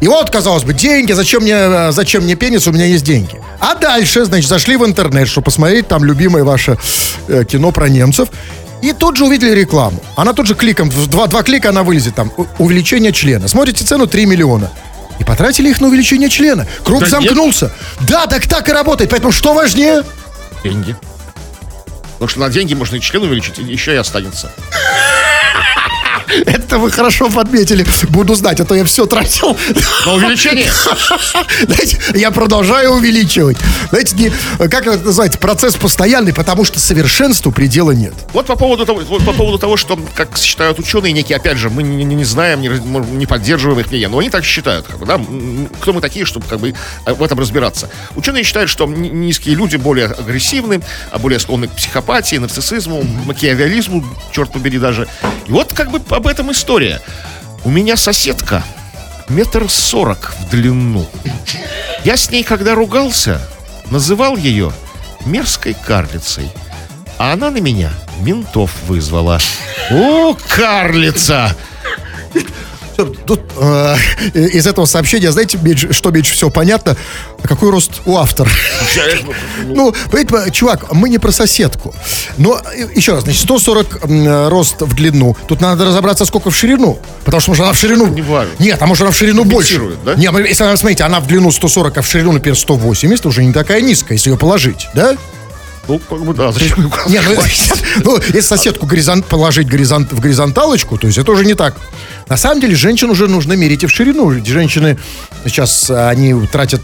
И 0.00 0.08
вот, 0.08 0.30
казалось 0.30 0.64
бы, 0.64 0.72
деньги, 0.74 1.12
зачем 1.12 1.42
мне, 1.42 1.52
э, 1.54 1.92
зачем 1.92 2.24
мне 2.24 2.34
пенис, 2.34 2.66
у 2.66 2.72
меня 2.72 2.86
есть 2.86 3.04
деньги. 3.04 3.40
А 3.60 3.74
дальше, 3.74 4.24
значит, 4.24 4.48
зашли 4.48 4.76
в 4.76 4.84
интернет, 4.84 5.28
чтобы 5.28 5.46
посмотреть 5.46 5.88
там 5.88 6.04
любимое 6.04 6.42
ваше 6.44 6.76
э, 7.28 7.44
кино 7.44 7.70
про 7.70 7.88
немцев. 7.88 8.28
И 8.82 8.92
тут 8.94 9.16
же 9.18 9.26
увидели 9.26 9.50
рекламу. 9.54 10.02
Она 10.16 10.32
тут 10.32 10.46
же 10.46 10.54
кликом, 10.54 10.88
два, 10.88 11.26
два 11.26 11.42
клика 11.42 11.68
она 11.68 11.82
вылезет 11.82 12.14
там. 12.14 12.32
Увеличение 12.58 13.12
члена. 13.12 13.46
Смотрите 13.46 13.84
цену 13.84 14.06
3 14.06 14.24
миллиона. 14.24 14.70
И 15.20 15.24
потратили 15.24 15.68
их 15.68 15.80
на 15.80 15.86
увеличение 15.88 16.28
члена. 16.28 16.66
Круг 16.82 17.00
Да 17.00 17.06
нет. 17.06 17.10
замкнулся. 17.10 17.70
Да, 18.08 18.26
так 18.26 18.46
так 18.48 18.68
и 18.68 18.72
работает. 18.72 19.10
Поэтому 19.10 19.32
что 19.32 19.52
важнее? 19.54 20.02
Деньги. 20.64 20.96
Потому 22.14 22.28
что 22.28 22.40
на 22.40 22.48
деньги 22.48 22.74
можно 22.74 22.96
и 22.96 23.00
член 23.00 23.22
увеличить, 23.22 23.58
и 23.58 23.62
еще 23.62 23.92
и 23.92 23.96
останется. 23.96 24.50
Это 26.46 26.78
вы 26.78 26.90
хорошо 26.90 27.30
подметили. 27.30 27.84
Буду 28.08 28.34
знать, 28.34 28.60
а 28.60 28.64
то 28.64 28.74
я 28.74 28.84
все 28.84 29.06
тратил. 29.06 29.56
На 30.06 30.14
увеличение. 30.14 30.70
Знаете, 31.66 31.98
я 32.14 32.30
продолжаю 32.30 32.92
увеличивать. 32.92 33.56
Знаете, 33.90 34.16
не, 34.16 34.32
как 34.68 34.86
это 34.86 34.98
называется, 35.04 35.38
процесс 35.38 35.74
постоянный, 35.76 36.32
потому 36.32 36.64
что 36.64 36.78
совершенству 36.80 37.52
предела 37.52 37.90
нет. 37.92 38.14
Вот 38.32 38.46
по 38.46 38.56
поводу 38.56 38.86
того, 38.86 39.00
вот 39.00 39.24
по 39.24 39.32
поводу 39.32 39.58
того, 39.58 39.76
что, 39.76 39.98
как 40.14 40.36
считают 40.38 40.78
ученые 40.78 41.12
некие, 41.12 41.36
опять 41.36 41.58
же, 41.58 41.70
мы 41.70 41.82
не, 41.82 42.04
не- 42.04 42.24
знаем, 42.24 42.60
не, 42.60 42.68
не 42.68 43.26
поддерживаем 43.26 43.80
их 43.80 43.88
мнение, 43.90 44.08
но 44.08 44.18
они 44.18 44.30
так 44.30 44.44
считают, 44.44 44.86
как 44.86 44.98
бы, 44.98 45.06
да, 45.06 45.20
кто 45.80 45.92
мы 45.92 46.00
такие, 46.00 46.24
чтобы 46.24 46.46
как 46.46 46.60
бы 46.60 46.74
э, 47.06 47.12
в 47.12 47.22
этом 47.22 47.38
разбираться. 47.40 47.88
Ученые 48.14 48.44
считают, 48.44 48.70
что 48.70 48.86
ни- 48.86 49.08
низкие 49.08 49.54
люди 49.54 49.76
более 49.76 50.06
агрессивны, 50.06 50.80
а 51.10 51.18
более 51.18 51.40
склонны 51.40 51.68
к 51.68 51.72
психопатии, 51.72 52.36
нарциссизму, 52.36 53.02
макиавиализму, 53.26 54.04
черт 54.32 54.52
побери 54.52 54.78
даже. 54.78 55.08
И 55.46 55.52
вот 55.52 55.72
как 55.72 55.90
бы 55.90 55.98
об 56.20 56.26
этом 56.26 56.52
история. 56.52 57.00
У 57.64 57.70
меня 57.70 57.96
соседка 57.96 58.62
метр 59.30 59.70
сорок 59.70 60.34
в 60.38 60.50
длину. 60.50 61.06
Я 62.04 62.18
с 62.18 62.30
ней, 62.30 62.42
когда 62.42 62.74
ругался, 62.74 63.40
называл 63.90 64.36
ее 64.36 64.70
мерзкой 65.24 65.74
карлицей. 65.74 66.50
А 67.16 67.32
она 67.32 67.50
на 67.50 67.56
меня 67.56 67.90
ментов 68.20 68.70
вызвала. 68.86 69.40
О, 69.90 70.36
карлица! 70.46 71.56
Тут 73.04 73.40
э, 73.56 73.96
из 74.34 74.66
этого 74.66 74.84
сообщения, 74.86 75.30
знаете, 75.32 75.58
меньше- 75.58 75.92
что 75.92 76.10
меньше 76.10 76.34
всего 76.34 76.50
понятно, 76.50 76.96
а 77.42 77.48
какой 77.48 77.70
рост 77.70 78.00
у 78.06 78.16
автора. 78.16 78.50
Ну, 79.64 79.94
понимаете, 80.10 80.50
чувак, 80.52 80.92
мы 80.92 81.08
не 81.08 81.18
про 81.18 81.32
соседку. 81.32 81.94
Но, 82.38 82.60
э, 82.74 82.86
еще 82.94 83.12
раз, 83.12 83.24
значит, 83.24 83.42
140 83.42 84.04
м, 84.04 84.48
рост 84.48 84.80
в 84.82 84.94
длину. 84.94 85.36
Тут 85.48 85.60
надо 85.60 85.84
разобраться, 85.84 86.24
сколько 86.24 86.50
в 86.50 86.56
ширину. 86.56 86.98
Потому 87.24 87.40
что, 87.40 87.50
может, 87.50 87.62
она 87.64 87.72
в 87.72 87.78
ширину... 87.78 88.06
Не. 88.58 88.66
Нет, 88.66 88.78
а 88.82 88.86
может, 88.86 89.02
она 89.02 89.10
в 89.10 89.16
ширину 89.16 89.44
больше. 89.44 89.74
Да? 90.04 90.14
Нет, 90.14 90.32
ну, 90.32 90.38
если 90.38 90.64
она, 90.64 90.76
смотрите, 90.76 91.04
она 91.04 91.20
в 91.20 91.26
длину 91.26 91.50
140, 91.50 91.96
а 91.98 92.02
в 92.02 92.06
ширину, 92.06 92.32
например, 92.32 92.56
180, 92.58 93.26
уже 93.26 93.44
не 93.44 93.52
такая 93.52 93.80
низкая, 93.80 94.16
если 94.18 94.30
ее 94.30 94.36
положить, 94.38 94.88
да? 94.94 95.16
Ну, 95.90 95.98
как 95.98 96.24
бы 96.24 96.34
да, 96.34 96.52
зачем? 96.52 96.92
Не, 97.08 97.20
ну, 97.20 97.34
ну, 98.04 98.16
если 98.18 98.40
соседку 98.40 98.86
горизонт, 98.86 99.26
положить 99.26 99.66
горизонт, 99.66 100.12
в 100.12 100.20
горизонталочку, 100.20 100.98
то 100.98 101.06
есть 101.08 101.18
это 101.18 101.32
уже 101.32 101.44
не 101.44 101.54
так. 101.54 101.74
На 102.28 102.36
самом 102.36 102.60
деле, 102.60 102.76
женщин 102.76 103.10
уже 103.10 103.26
нужно 103.26 103.54
мерить 103.54 103.82
и 103.82 103.86
в 103.86 103.90
ширину. 103.90 104.30
Женщины 104.44 104.98
сейчас, 105.44 105.90
они 105.90 106.46
тратят 106.46 106.80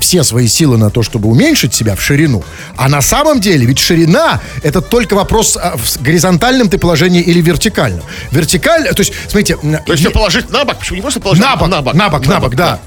все 0.00 0.24
свои 0.24 0.48
силы 0.48 0.76
на 0.76 0.90
то, 0.90 1.02
чтобы 1.02 1.28
уменьшить 1.28 1.74
себя 1.74 1.94
в 1.94 2.02
ширину. 2.02 2.44
А 2.76 2.88
на 2.88 3.00
самом 3.00 3.40
деле, 3.40 3.66
ведь 3.66 3.78
ширина 3.78 4.40
это 4.62 4.80
только 4.80 5.14
вопрос 5.14 5.56
а, 5.56 5.76
в 5.76 6.02
горизонтальном 6.02 6.68
ты 6.68 6.78
положении 6.78 7.22
или 7.22 7.40
вертикальном. 7.40 8.02
Вертикаль, 8.30 8.88
то 8.94 9.00
есть, 9.00 9.12
смотрите, 9.28 9.56
То 9.56 9.92
есть 9.92 10.02
е- 10.02 10.08
ее 10.08 10.10
положить 10.10 10.50
на 10.50 10.64
бок? 10.64 10.78
Почему 10.78 10.96
не 10.96 11.02
просто 11.02 11.20
положить 11.20 11.42
на 11.42 11.56
бок, 11.56 11.68
на 11.68 11.82
бок, 11.82 11.94
на 11.94 12.08
бок, 12.08 12.26
на 12.26 12.40
бок, 12.40 12.54
да. 12.54 12.80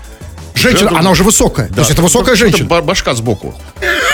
Женщина, 0.60 0.88
Это- 0.90 1.00
она 1.00 1.10
уже 1.12 1.24
высокая. 1.24 1.68
То 1.70 1.80
есть 1.80 1.92
это 1.92 2.02
высокая 2.02 2.36
женщина. 2.36 2.68
ба- 2.68 2.82
Башка 2.82 3.14
сбоку. 3.16 3.54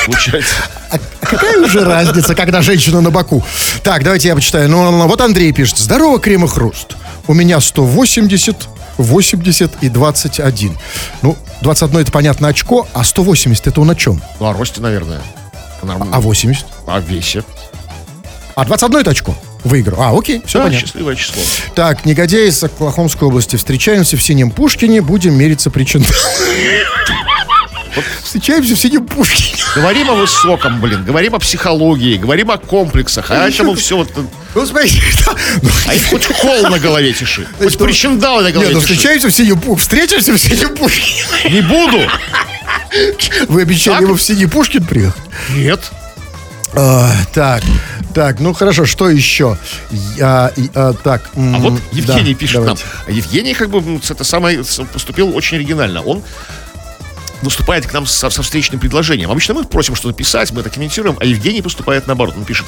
Получается. 0.06 0.54
А 0.92 0.98
какая 1.26 1.60
уже 1.60 1.84
разница, 1.84 2.36
когда 2.36 2.62
женщина 2.62 3.02
на 3.02 3.10
боку? 3.10 3.44
Так, 3.84 4.04
давайте 4.04 4.28
я 4.28 4.36
почитаю. 4.36 4.70
Ну, 4.70 4.92
ну, 4.92 5.08
вот 5.08 5.22
Андрей 5.22 5.52
пишет. 5.52 5.78
Здорово, 5.78 6.20
крем 6.20 6.46
и 6.46 6.48
хруст. 6.48 6.96
У 7.28 7.34
меня 7.34 7.60
180, 7.60 8.68
80 8.98 9.72
и 9.82 9.90
21. 9.90 10.78
Ну, 11.22 11.36
21 11.62 12.00
это, 12.02 12.12
понятно, 12.12 12.48
очко, 12.48 12.88
а 12.94 13.04
180 13.04 13.68
это 13.68 13.82
он 13.82 13.90
о 13.90 13.96
чем? 13.96 14.22
Ну, 14.40 14.46
о 14.46 14.54
росте, 14.54 14.82
наверное. 14.82 15.22
Нормально. 15.82 16.16
А 16.16 16.20
80? 16.22 16.66
О 16.86 17.00
весе. 17.00 17.44
А 18.56 18.64
21 18.66 19.00
это 19.02 19.12
очко? 19.12 19.36
Выиграл. 19.66 20.02
А, 20.02 20.18
окей, 20.18 20.42
все 20.46 20.60
Да, 20.60 20.66
понятно. 20.66 20.88
счастливое 20.88 21.16
число. 21.16 21.42
Так, 21.76 22.06
негодяи 22.06 22.48
из 22.48 22.64
Оклахомской 22.64 23.28
области. 23.28 23.56
Встречаемся 23.58 24.16
в 24.16 24.22
Синем 24.24 24.52
Пушкине, 24.52 25.02
будем 25.02 25.34
мериться 25.34 25.70
причин. 25.72 26.06
Встречаемся 28.24 28.76
в 28.76 28.80
Синем 28.80 29.06
Пушкине. 29.08 29.62
Говорим 29.76 30.10
о 30.10 30.14
высоком, 30.16 30.82
блин, 30.82 31.04
говорим 31.04 31.36
о 31.36 31.40
психологии, 31.40 32.18
говорим 32.18 32.52
о 32.52 32.58
комплексах, 32.58 33.32
а 33.32 33.48
этому 33.48 33.74
все 33.76 33.98
вот... 33.98 34.10
Ну, 34.54 34.66
смотрите, 34.66 35.02
да. 35.26 35.34
Ну, 35.62 35.70
А 35.88 35.94
их 35.94 36.06
хоть 36.10 36.26
кол 36.28 36.62
на 36.70 36.80
голове 36.80 37.12
тиши, 37.14 37.46
хоть 37.58 37.78
ну, 37.80 37.86
причиндалы 37.86 38.44
на 38.44 38.48
Нет, 38.48 38.54
голове 38.56 38.74
ну 38.74 38.82
тиши. 38.82 38.94
встречаемся 38.94 39.28
в 39.30 39.32
Синем 39.34 39.56
Пушкине. 39.60 39.78
Встретимся 39.78 40.34
в 40.34 40.38
Синем 40.38 40.76
Пушкине. 40.76 41.24
Не 41.50 41.62
буду. 41.62 42.00
Вы 43.50 43.62
обещали 43.64 44.04
ему 44.04 44.14
в 44.16 44.22
Синий 44.22 44.46
Пушкин 44.46 44.86
приехать? 44.86 45.22
Нет. 45.50 45.80
А, 46.78 47.12
так, 47.34 47.64
так, 48.14 48.40
ну 48.40 48.54
хорошо, 48.54 48.86
что 48.86 49.10
еще? 49.10 49.58
Я, 50.18 50.52
а, 50.74 50.94
так, 50.94 51.30
А 51.36 51.60
вот 51.60 51.82
Евгений 51.94 52.34
да, 52.34 52.40
пишет 52.40 52.62
давайте. 52.62 52.84
нам. 53.08 53.16
Евгений 53.16 53.54
как 53.54 53.70
бы 53.70 54.00
это 54.10 54.24
самое 54.24 54.64
поступил 54.92 55.36
очень 55.36 55.58
оригинально. 55.58 56.02
Он 56.02 56.22
выступает 57.42 57.86
к 57.86 57.94
нам 57.94 58.06
со, 58.06 58.30
со 58.30 58.42
встречным 58.42 58.80
предложением. 58.80 59.32
Обычно 59.32 59.54
мы 59.54 59.64
просим 59.64 59.96
что-то 59.96 60.16
писать, 60.16 60.52
мы 60.52 60.62
это 60.62 60.70
комментируем, 60.70 61.16
а 61.20 61.26
Евгений 61.26 61.62
поступает 61.62 62.08
наоборот. 62.08 62.36
Он 62.38 62.44
пишет, 62.44 62.66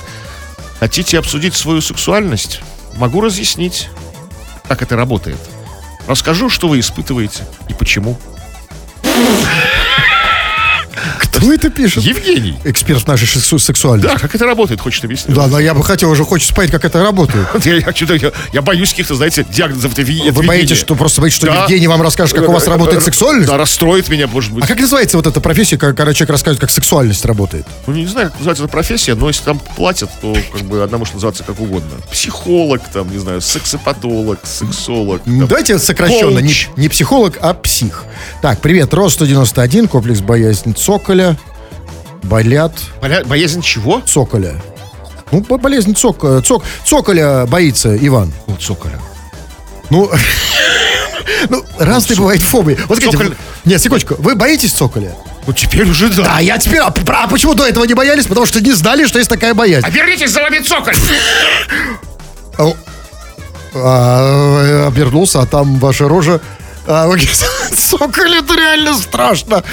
хотите 0.80 1.20
обсудить 1.20 1.56
свою 1.56 1.82
сексуальность? 1.82 2.62
Могу 2.96 3.22
разъяснить, 3.22 3.90
как 4.68 4.82
это 4.82 4.96
работает. 4.96 5.40
Расскажу, 6.08 6.50
что 6.50 6.70
вы 6.70 6.80
испытываете 6.80 7.44
и 7.68 7.74
почему. 7.74 8.18
Кто 11.32 11.54
это 11.54 11.70
пишет? 11.70 12.04
Евгений. 12.04 12.56
Эксперт 12.64 13.08
нашей 13.08 13.28
сексу- 13.28 13.60
сексуальности. 13.60 14.12
Да, 14.14 14.20
как 14.20 14.34
это 14.34 14.46
работает, 14.46 14.82
хочет 14.82 15.04
объяснить. 15.06 15.36
Да, 15.36 15.48
но 15.48 15.60
я 15.60 15.74
бы 15.74 15.84
хотел 15.84 16.10
уже 16.10 16.24
хочется 16.24 16.54
понять, 16.54 16.72
как 16.72 16.86
это 16.86 17.02
работает. 17.02 17.48
Я, 18.54 18.62
боюсь 18.62 18.90
каких-то, 18.90 19.16
знаете, 19.16 19.46
диагнозов. 19.50 19.92
Вы 19.98 20.44
боитесь, 20.44 20.78
что 20.78 20.96
просто 20.96 21.22
боитесь, 21.22 21.38
что. 21.38 21.48
Евгений 21.48 21.88
вам 21.88 22.02
расскажет, 22.02 22.36
как 22.38 22.50
у 22.50 22.52
вас 22.52 22.68
работает 22.68 23.04
сексуальность? 23.04 23.48
Да, 23.48 23.58
расстроит 23.58 24.10
меня, 24.10 24.28
может 24.28 24.52
быть. 24.54 24.64
А 24.64 24.68
как 24.68 24.80
называется 24.80 25.18
вот 25.18 25.28
эта 25.28 25.40
профессия, 25.42 25.78
когда 25.78 26.14
человек 26.14 26.32
рассказывает, 26.32 26.60
как 26.62 26.70
сексуальность 26.70 27.26
работает? 27.26 27.66
Ну, 27.86 27.94
не 27.94 28.06
знаю, 28.06 28.28
как 28.30 28.38
называется 28.40 28.64
эта 28.64 28.72
профессия, 28.72 29.16
но 29.16 29.28
если 29.28 29.44
там 29.44 29.60
платят, 29.76 30.10
то 30.22 30.36
как 30.52 30.62
бы 30.64 30.84
она 30.84 30.98
может 30.98 31.14
называться 31.14 31.44
как 31.44 31.60
угодно. 31.60 31.92
Психолог, 32.12 32.82
там, 32.92 33.12
не 33.12 33.18
знаю, 33.20 33.42
сексопатолог, 33.42 34.40
сексолог. 34.44 35.22
там, 35.24 35.48
Давайте 35.48 35.78
сокращенно, 35.80 36.40
не, 36.40 36.54
не 36.76 36.90
психолог, 36.90 37.38
а 37.42 37.54
псих. 37.54 38.04
Так, 38.42 38.60
привет, 38.62 38.94
рост 38.94 39.16
191, 39.16 39.88
комплекс 39.88 40.20
боязнь 40.22 40.74
цоколя, 41.18 41.38
болят 42.24 42.74
Боля- 43.02 43.26
Боязнь 43.26 43.62
чего? 43.62 44.02
цоколя. 44.06 44.56
Ну, 45.32 45.42
бо- 45.42 45.58
болезнь 45.58 45.94
цок, 45.96 46.24
э, 46.24 46.42
цок, 46.42 46.64
цоколя 46.86 47.46
боится 47.46 47.96
Иван. 47.98 48.32
Ну, 48.48 48.56
цоколя. 48.58 49.00
Ну, 49.90 50.12
ну 51.50 51.64
разные 51.80 52.18
бывают 52.18 52.42
фобии. 52.42 52.78
Вот 52.88 52.98
скажите, 52.98 53.18
цоколь- 53.18 53.30
вы- 53.30 53.36
нет, 53.66 53.82
секундочку, 53.82 54.16
вы 54.20 54.36
боитесь 54.36 54.72
цоколя? 54.74 55.14
Ну, 55.46 55.54
теперь 55.54 55.90
уже 55.90 56.10
да. 56.10 56.24
Да, 56.24 56.40
я 56.40 56.58
теперь... 56.58 56.80
А, 56.80 56.88
а 57.08 57.28
почему 57.28 57.54
до 57.54 57.66
этого 57.66 57.86
не 57.86 57.94
боялись? 57.94 58.26
Потому 58.28 58.46
что 58.46 58.60
не 58.62 58.74
знали, 58.74 59.06
что 59.06 59.18
есть 59.18 59.30
такая 59.30 59.54
боязнь. 59.54 59.86
Обернитесь 59.88 60.32
за 60.32 60.42
вами 60.42 60.60
цоколь! 60.60 60.96
А, 62.58 62.74
а, 63.76 64.88
обернулся, 64.88 65.42
а 65.42 65.46
там 65.46 65.78
ваша 65.80 66.08
рожа. 66.10 66.42
А, 66.88 67.06
говорите, 67.06 67.30
Цоколь, 67.76 68.36
это 68.36 68.56
реально 68.56 68.98
страшно. 68.98 69.64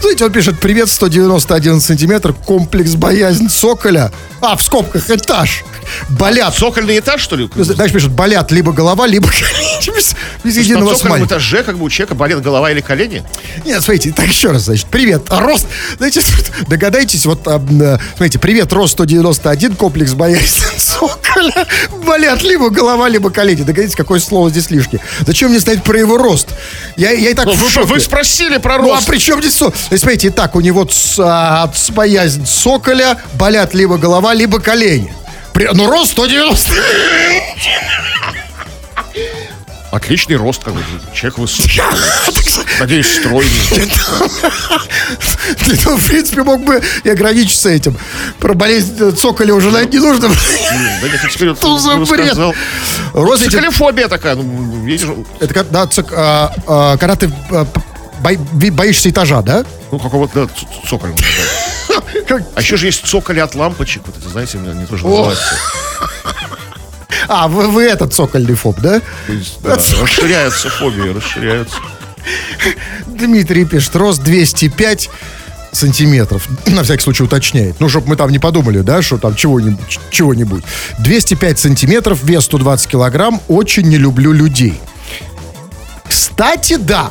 Знаете, 0.00 0.24
он 0.24 0.32
пишет, 0.32 0.60
привет, 0.60 0.88
191 0.88 1.80
сантиметр, 1.80 2.32
комплекс 2.32 2.94
боязнь 2.94 3.48
цоколя. 3.48 4.12
А, 4.40 4.56
в 4.56 4.62
скобках, 4.62 5.10
этаж. 5.10 5.64
Болят. 6.08 6.54
Цокольный 6.54 7.00
этаж, 7.00 7.20
что 7.20 7.36
ли? 7.36 7.50
Дальше 7.54 7.94
пишет, 7.94 8.12
болят 8.12 8.52
либо 8.52 8.72
голова, 8.72 9.06
либо. 9.06 9.28
Без, 9.90 10.14
без 10.44 10.56
На 10.56 10.60
единого 10.60 10.94
цокольном 10.94 11.18
смайка. 11.18 11.26
этаже 11.26 11.62
как 11.64 11.78
бы 11.78 11.84
у 11.84 11.90
человека 11.90 12.14
болит 12.14 12.40
голова 12.40 12.70
или 12.70 12.80
колени? 12.80 13.24
Нет, 13.64 13.82
смотрите, 13.82 14.12
так 14.12 14.26
еще 14.28 14.50
раз, 14.52 14.62
значит, 14.62 14.86
привет, 14.86 15.24
рост, 15.30 15.66
знаете, 15.96 16.20
догадайтесь, 16.68 17.26
вот, 17.26 17.46
м, 17.46 17.98
смотрите, 18.16 18.38
привет, 18.38 18.72
рост 18.72 18.92
191, 18.94 19.74
комплекс 19.76 20.12
боязнь 20.12 20.62
цоколя, 20.78 21.66
болят 22.06 22.42
либо 22.42 22.70
голова, 22.70 23.08
либо 23.08 23.30
колени. 23.30 23.62
Догадайтесь, 23.62 23.96
какое 23.96 24.20
слово 24.20 24.50
здесь 24.50 24.70
лишнее. 24.70 25.00
Зачем 25.26 25.50
мне 25.50 25.60
ставить 25.60 25.82
про 25.82 25.98
его 25.98 26.16
рост? 26.18 26.48
Я, 26.96 27.10
я 27.12 27.30
и 27.30 27.34
так 27.34 27.46
Ну, 27.46 27.52
вы, 27.54 27.84
вы 27.84 28.00
спросили 28.00 28.58
про 28.58 28.78
Ну, 28.78 28.92
а 28.92 28.96
рост. 28.96 29.06
при 29.06 29.18
чем 29.18 29.40
здесь 29.40 29.54
со- 29.56 29.70
То 29.70 29.74
есть, 29.90 30.02
смотрите, 30.02 30.28
итак, 30.28 30.54
у 30.56 30.60
него 30.60 30.86
а, 31.18 31.70
боязнь 31.90 32.44
цоколя, 32.46 33.18
болят 33.34 33.74
либо 33.74 33.96
голова, 33.98 34.34
либо 34.34 34.60
колени. 34.60 35.12
При- 35.52 35.68
ну, 35.72 35.90
рост 35.90 36.12
190. 36.12 36.72
Отличный 39.92 40.36
рост, 40.36 40.64
как 40.64 40.72
бы. 40.72 40.80
Человек 41.14 41.36
высокий. 41.38 41.82
Надеюсь, 42.80 43.14
стройный. 43.14 43.50
Ты, 45.58 45.76
в 45.96 46.06
принципе, 46.06 46.42
мог 46.42 46.64
бы 46.64 46.82
и 47.04 47.10
ограничиться 47.10 47.68
этим. 47.68 47.98
Про 48.38 48.54
болезнь 48.54 49.14
цоколя 49.14 49.54
уже, 49.54 49.70
наверное, 49.70 49.92
не 49.92 49.98
нужно. 49.98 50.34
Что 51.56 51.78
за 51.78 51.96
бред? 51.98 52.38
Цикалифобия 53.38 54.08
такая. 54.08 54.34
Ну, 54.34 55.26
Это 55.40 55.52
как- 55.52 55.70
да, 55.70 55.86
а, 56.12 56.54
а, 56.66 56.96
когда 56.96 57.14
ты 57.14 57.30
а, 57.50 57.66
боишься 58.22 59.10
этажа, 59.10 59.42
да? 59.42 59.62
ну, 59.90 59.98
какого-то 59.98 60.46
да, 60.46 60.88
цоколя. 60.88 61.14
А 62.54 62.60
еще 62.62 62.78
же 62.78 62.86
есть 62.86 63.06
цоколи 63.06 63.40
от 63.40 63.54
лампочек. 63.54 64.06
Вот 64.06 64.16
это, 64.16 64.28
знаете, 64.30 64.56
они 64.58 64.86
тоже 64.86 65.06
О. 65.06 65.34
А, 67.34 67.48
вы, 67.48 67.66
вы 67.68 67.84
этот 67.84 68.12
цокольный 68.12 68.54
фоб, 68.54 68.78
да? 68.80 69.00
Да, 69.62 69.76
расширяются 69.76 70.68
фобии, 70.68 71.14
расширяются. 71.14 71.76
Дмитрий 73.06 73.64
пишет, 73.64 73.96
рост 73.96 74.22
205 74.22 75.08
сантиметров. 75.72 76.46
На 76.66 76.82
всякий 76.82 77.02
случай 77.02 77.22
уточняет. 77.22 77.80
Ну, 77.80 77.88
чтобы 77.88 78.08
мы 78.08 78.16
там 78.16 78.30
не 78.30 78.38
подумали, 78.38 78.80
да, 78.80 79.00
что 79.00 79.16
там 79.16 79.34
чего-нибудь. 79.34 79.98
чего-нибудь. 80.10 80.62
205 80.98 81.58
сантиметров, 81.58 82.18
вес 82.22 82.44
120 82.44 82.86
килограмм. 82.86 83.40
Очень 83.48 83.88
не 83.88 83.96
люблю 83.96 84.32
людей. 84.32 84.78
Кстати, 86.06 86.76
да. 86.76 87.10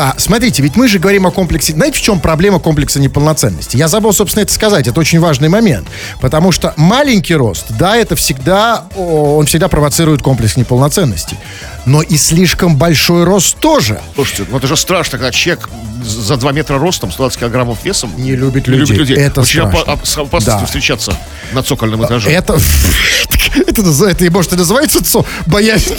А, 0.00 0.14
смотрите, 0.16 0.62
ведь 0.62 0.76
мы 0.76 0.86
же 0.86 1.00
говорим 1.00 1.26
о 1.26 1.32
комплексе. 1.32 1.72
Знаете, 1.72 1.98
в 1.98 2.02
чем 2.02 2.20
проблема 2.20 2.60
комплекса 2.60 3.00
неполноценности? 3.00 3.76
Я 3.76 3.88
забыл, 3.88 4.12
собственно, 4.12 4.44
это 4.44 4.52
сказать. 4.52 4.86
Это 4.86 5.00
очень 5.00 5.18
важный 5.18 5.48
момент. 5.48 5.88
Потому 6.20 6.52
что 6.52 6.72
маленький 6.76 7.34
рост, 7.34 7.66
да, 7.70 7.96
это 7.96 8.14
всегда, 8.14 8.84
он 8.96 9.46
всегда 9.46 9.66
провоцирует 9.66 10.22
комплекс 10.22 10.56
неполноценности. 10.56 11.36
Но 11.84 12.02
и 12.02 12.16
слишком 12.16 12.76
большой 12.76 13.24
рост 13.24 13.58
тоже. 13.58 14.00
Слушайте, 14.14 14.44
ну 14.50 14.58
это 14.58 14.68
же 14.68 14.76
страшно, 14.76 15.18
когда 15.18 15.32
человек 15.32 15.68
за 16.04 16.36
2 16.36 16.52
метра 16.52 16.78
ростом, 16.78 17.10
120 17.10 17.40
килограммов 17.40 17.78
весом 17.84 18.12
Не 18.16 18.36
любит 18.36 18.68
не 18.68 18.74
людей. 18.76 19.16
Это 19.16 19.40
Очень 19.40 19.60
опа- 19.62 19.70
страшно. 19.80 19.92
оп- 19.94 20.06
с 20.06 20.16
опасностью 20.18 20.60
Да. 20.60 20.66
встречаться 20.66 21.16
на 21.52 21.62
цокольном 21.64 22.04
этаже. 22.04 22.30
Это, 22.30 22.54
это, 23.66 23.82
это, 23.82 24.30
может, 24.30 24.52
и 24.52 24.56
называется 24.56 25.24
боязнь. 25.46 25.94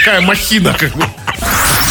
Такая 0.00 0.20
махина, 0.22 0.74
как 0.76 0.92
бы. 0.96 1.04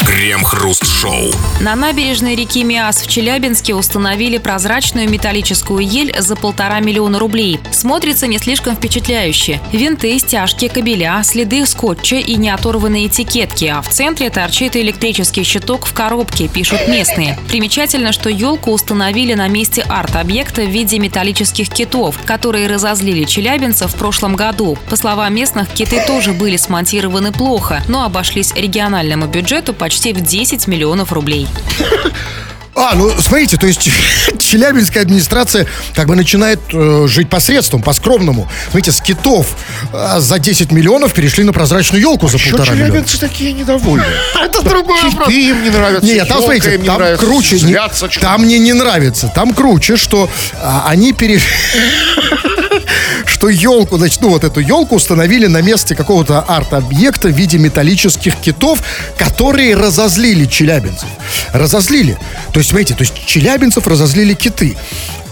Крем-хруст-шоу. 0.06 1.32
На 1.60 1.75
набережной 1.75 2.36
реки 2.36 2.63
Миас 2.63 3.01
в 3.01 3.08
Челябинске 3.08 3.73
установили 3.73 4.38
прозрачную 4.38 5.10
металлическую 5.10 5.80
ель 5.80 6.15
за 6.17 6.36
полтора 6.36 6.80
миллиона 6.80 7.17
рублей. 7.17 7.60
Смотрится 7.71 8.28
не 8.28 8.38
слишком 8.38 8.75
впечатляюще. 8.75 9.60
Винты, 9.71 10.17
стяжки, 10.19 10.67
кабеля, 10.67 11.21
следы 11.23 11.65
скотча 11.65 12.17
и 12.17 12.36
неоторванные 12.36 13.08
этикетки, 13.08 13.65
а 13.65 13.82
в 13.82 13.89
центре 13.89 14.30
торчит 14.30 14.75
электрический 14.75 15.43
щиток 15.43 15.86
в 15.88 15.93
коробке, 15.93 16.47
пишут 16.47 16.88
местные. 16.88 17.38
Примечательно, 17.47 18.12
что 18.12 18.30
елку 18.30 18.71
установили 18.71 19.34
на 19.34 19.47
месте 19.47 19.82
арт-объекта 19.82 20.62
в 20.62 20.69
виде 20.69 20.99
металлических 20.99 21.69
китов, 21.69 22.19
которые 22.25 22.67
разозлили 22.67 23.23
челябинцев 23.23 23.91
в 23.91 23.95
прошлом 23.95 24.36
году. 24.36 24.78
По 24.89 24.95
словам 24.95 25.34
местных, 25.34 25.67
киты 25.69 26.06
тоже 26.06 26.34
были 26.34 26.58
смонтированы 26.58 27.32
плохо, 27.32 27.84
но 27.88 28.06
обошлись 28.06 28.54
региональному 28.54 29.25
бюджету 29.25 29.55
почти 29.74 30.13
в 30.13 30.22
10 30.22 30.68
миллионов 30.68 31.12
рублей. 31.12 31.48
А, 32.78 32.94
ну, 32.94 33.10
смотрите, 33.20 33.56
то 33.56 33.65
есть 33.65 33.80
Челябинская 34.39 35.04
администрация 35.04 35.65
как 35.96 36.08
бы 36.08 36.15
начинает 36.15 36.60
э, 36.74 37.08
жить 37.08 37.30
посредством, 37.30 37.82
по-скромному. 37.82 38.50
Смотрите, 38.70 38.91
с 38.91 39.00
китов 39.00 39.56
э, 39.94 40.20
за 40.20 40.39
10 40.39 40.74
миллионов 40.74 41.13
перешли 41.13 41.46
на 41.46 41.54
прозрачную 41.54 42.02
елку 42.02 42.28
за 42.28 42.38
Что 42.38 42.50
полтора 42.50 42.74
миллиона. 42.74 42.91
челябинцы 42.91 43.20
такие 43.20 43.54
недовольные? 43.54 44.10
Это 44.44 44.62
другой 44.62 45.02
вопрос. 45.04 45.30
Киты 45.30 45.50
им 45.50 45.63
не 45.63 45.70
нравятся, 45.70 46.06
Нет, 46.06 46.28
там, 46.28 46.39
смотрите, 46.39 46.78
там 46.80 47.18
круче. 47.18 47.88
там 48.20 48.41
мне 48.41 48.60
не 48.60 48.74
нравится. 48.74 49.32
Там 49.34 49.54
круче, 49.54 49.96
что 49.96 50.30
а, 50.62 50.84
они 50.88 51.13
перешли... 51.13 51.48
Что 53.26 53.50
елку, 53.50 53.98
значит, 53.98 54.22
ну 54.22 54.30
вот 54.30 54.44
эту 54.44 54.60
елку 54.60 54.96
установили 54.96 55.48
на 55.48 55.62
месте 55.62 55.96
какого-то 55.96 56.42
арт-объекта 56.42 57.28
в 57.30 57.32
виде 57.32 57.58
металлических 57.58 58.36
китов, 58.38 58.80
которые 59.18 59.76
разозлили 59.76 60.46
челябинцев. 60.46 61.10
Разозлили. 61.52 62.18
То 62.54 62.60
есть, 62.60 62.70
смотрите, 62.70 62.94
то 62.94 63.02
есть 63.02 63.14
челябинцев 63.26 63.88
разозлили 63.88 64.34
киты. 64.34 64.78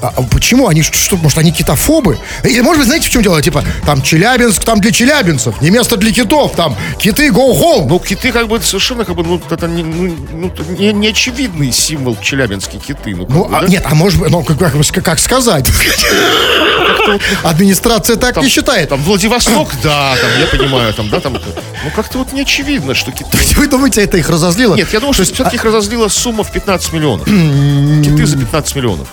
А, 0.04 0.12
а 0.18 0.22
почему? 0.24 0.68
Они 0.68 0.82
что, 0.82 1.16
может, 1.16 1.38
они 1.38 1.54
китофобы? 1.54 2.20
Или, 2.44 2.60
может 2.60 2.80
быть, 2.80 2.88
знаете, 2.88 3.08
в 3.08 3.10
чем 3.10 3.22
дело? 3.24 3.42
Типа, 3.42 3.64
там 3.86 4.02
Челябинск, 4.02 4.62
там 4.66 4.82
для 4.82 4.92
челябинцев, 4.92 5.62
не 5.62 5.70
место 5.70 5.96
для 5.96 6.12
китов, 6.12 6.52
там 6.58 6.76
киты 7.00 7.30
go 7.30 7.54
home. 7.58 7.88
Ну, 7.88 8.00
киты 8.00 8.34
как 8.34 8.50
бы 8.50 8.62
совершенно 8.62 9.06
как 9.06 9.16
бы, 9.16 9.24
ну, 9.24 9.42
это 9.50 9.66
не, 9.68 9.82
ну, 9.82 10.14
ну, 10.34 10.52
не, 10.78 10.92
не 10.92 11.08
очевидный 11.08 11.72
символ 11.72 12.18
челябинские 12.22 12.82
киты. 12.82 13.16
Ну, 13.16 13.26
Ну, 13.30 13.46
бы, 13.46 13.56
а, 13.56 13.62
да? 13.62 13.68
нет, 13.68 13.86
а 13.90 13.96
может 13.96 14.20
быть, 14.20 14.30
ну, 14.30 14.44
как, 14.44 14.58
как, 14.58 14.74
как 15.06 15.20
сказать? 15.20 15.72
Администрация 17.44 18.18
так 18.18 18.36
Там- 18.36 18.44
не 18.44 18.50
считает. 18.50 18.90
Там 18.90 19.02
Владивосток, 19.04 19.70
да, 19.84 20.18
там, 20.20 20.30
я 20.38 20.48
понимаю, 20.48 20.94
там, 20.94 21.10
да, 21.10 21.22
там, 21.22 21.34
ну, 21.34 21.92
как-то 21.96 22.18
вот 22.18 22.34
не 22.34 22.42
очевидно, 22.42 22.94
что 22.94 23.14
киты... 23.14 23.38
Вы 23.56 23.68
думаете, 23.68 24.04
это 24.04 24.18
их 24.18 24.30
разозлило? 24.30 24.76
Нет, 24.76 24.92
я 24.92 25.00
думал, 25.00 25.14
что 25.14 25.24
все-таки 25.24 25.56
их 25.56 25.64
разозлила 25.64 26.10
сумма 26.10 26.44
в 26.44 26.52
15 26.52 26.92
миллионов. 26.92 27.26
Киты 27.26 28.26
за 28.26 28.38
15 28.38 28.76
миллионов. 28.76 29.08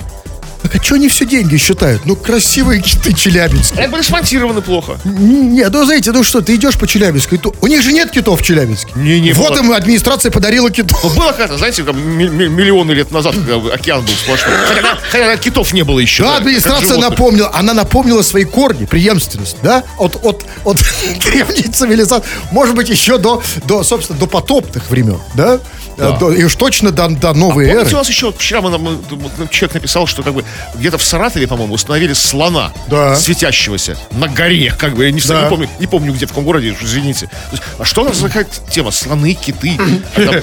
Так 0.62 0.74
а 0.76 0.82
что 0.82 0.94
они 0.96 1.08
все 1.08 1.24
деньги 1.26 1.56
считают? 1.56 2.04
Ну, 2.04 2.16
красивые 2.16 2.80
киты 2.82 3.12
челябинские. 3.14 3.80
Это 3.80 3.90
были 3.90 4.02
смонтированы 4.02 4.60
плохо. 4.60 4.98
Нет, 5.04 5.70
ну, 5.72 5.84
знаете, 5.84 6.12
ну 6.12 6.22
что, 6.22 6.40
ты 6.42 6.54
идешь 6.54 6.76
по 6.76 6.86
Челябинску, 6.86 7.34
и 7.34 7.38
то- 7.38 7.54
у 7.60 7.66
них 7.66 7.82
же 7.82 7.92
нет 7.92 8.10
китов 8.10 8.40
в 8.40 8.44
Челябинске. 8.44 8.92
Не, 8.94 9.20
не 9.20 9.32
Вот 9.32 9.50
было. 9.54 9.58
им 9.64 9.72
администрация 9.72 10.30
подарила 10.30 10.70
китов. 10.70 11.02
Ну, 11.02 11.10
было 11.10 11.32
как-то, 11.32 11.56
знаете, 11.56 11.82
ми- 11.82 12.28
миллионы 12.48 12.92
лет 12.92 13.10
назад, 13.10 13.34
когда 13.34 13.72
океан 13.74 14.04
был 14.04 14.12
сплошной. 14.12 14.54
Хотя, 14.68 14.98
хотя 15.10 15.36
китов 15.38 15.72
не 15.72 15.82
было 15.82 15.98
еще. 15.98 16.22
Да, 16.24 16.30
как 16.32 16.40
администрация 16.40 16.98
напомнила, 16.98 17.50
она 17.54 17.72
напомнила 17.74 18.22
свои 18.22 18.44
корни, 18.44 18.84
преемственность, 18.84 19.56
да, 19.62 19.82
от, 19.98 20.18
от, 20.24 20.44
от 20.64 20.78
древней 21.24 21.62
цивилизации, 21.72 22.28
может 22.52 22.74
быть, 22.74 22.88
еще 22.90 23.18
до, 23.18 23.42
до, 23.66 23.82
собственно, 23.82 24.18
до 24.18 24.26
потопных 24.26 24.90
времен, 24.90 25.18
да, 25.34 25.58
Да. 26.00 26.12
До- 26.16 26.32
и 26.32 26.42
уж 26.44 26.54
точно 26.56 26.90
до, 26.90 27.08
до 27.08 27.32
новой 27.34 27.66
Помните, 27.66 27.86
эры. 27.86 27.94
у 27.94 27.98
нас 27.98 28.08
еще 28.08 28.32
вчера 28.32 28.60
мы, 28.62 28.70
нам- 28.70 28.82
мы- 28.82 28.96
вот 29.10 29.50
человек 29.50 29.74
написал, 29.74 30.06
что 30.06 30.22
как 30.22 30.34
бы 30.34 30.44
где-то 30.74 30.98
в 30.98 31.02
Саратове, 31.04 31.46
по-моему, 31.46 31.74
установили 31.74 32.12
слона 32.14 32.72
Да. 32.88 33.14
светящегося 33.16 33.96
на 34.12 34.28
горе, 34.28 34.72
как 34.76 34.94
бы 34.94 35.04
я 35.04 35.12
не, 35.12 35.20
Да. 35.20 35.42
не 35.44 35.48
помню, 35.50 35.68
не 35.78 35.86
помню 35.86 36.12
где, 36.14 36.26
в 36.26 36.30
каком 36.30 36.44
городе, 36.44 36.74
извините. 36.80 37.28
Есть, 37.52 37.62
а 37.78 37.84
что 37.84 38.02
у 38.02 38.04
нас 38.06 38.16
за 38.16 38.30
тема? 38.70 38.90
Слоны, 38.90 39.34
киты. 39.34 39.72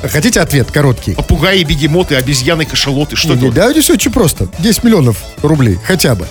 А 0.00 0.06
Хотите 0.06 0.40
ответ 0.40 0.70
короткий? 0.70 1.14
Попугаи, 1.14 1.64
бегемоты, 1.64 2.14
обезьяны, 2.14 2.64
кашалоты. 2.64 3.16
Что 3.16 3.34
Не, 3.34 3.48
это? 3.48 3.72
Да, 3.74 3.80
все 3.82 3.94
очень 3.94 4.12
просто. 4.12 4.46
10 4.60 4.84
миллионов 4.84 5.16
рублей 5.42 5.76
хотя 5.84 6.14
бы. 6.14 6.28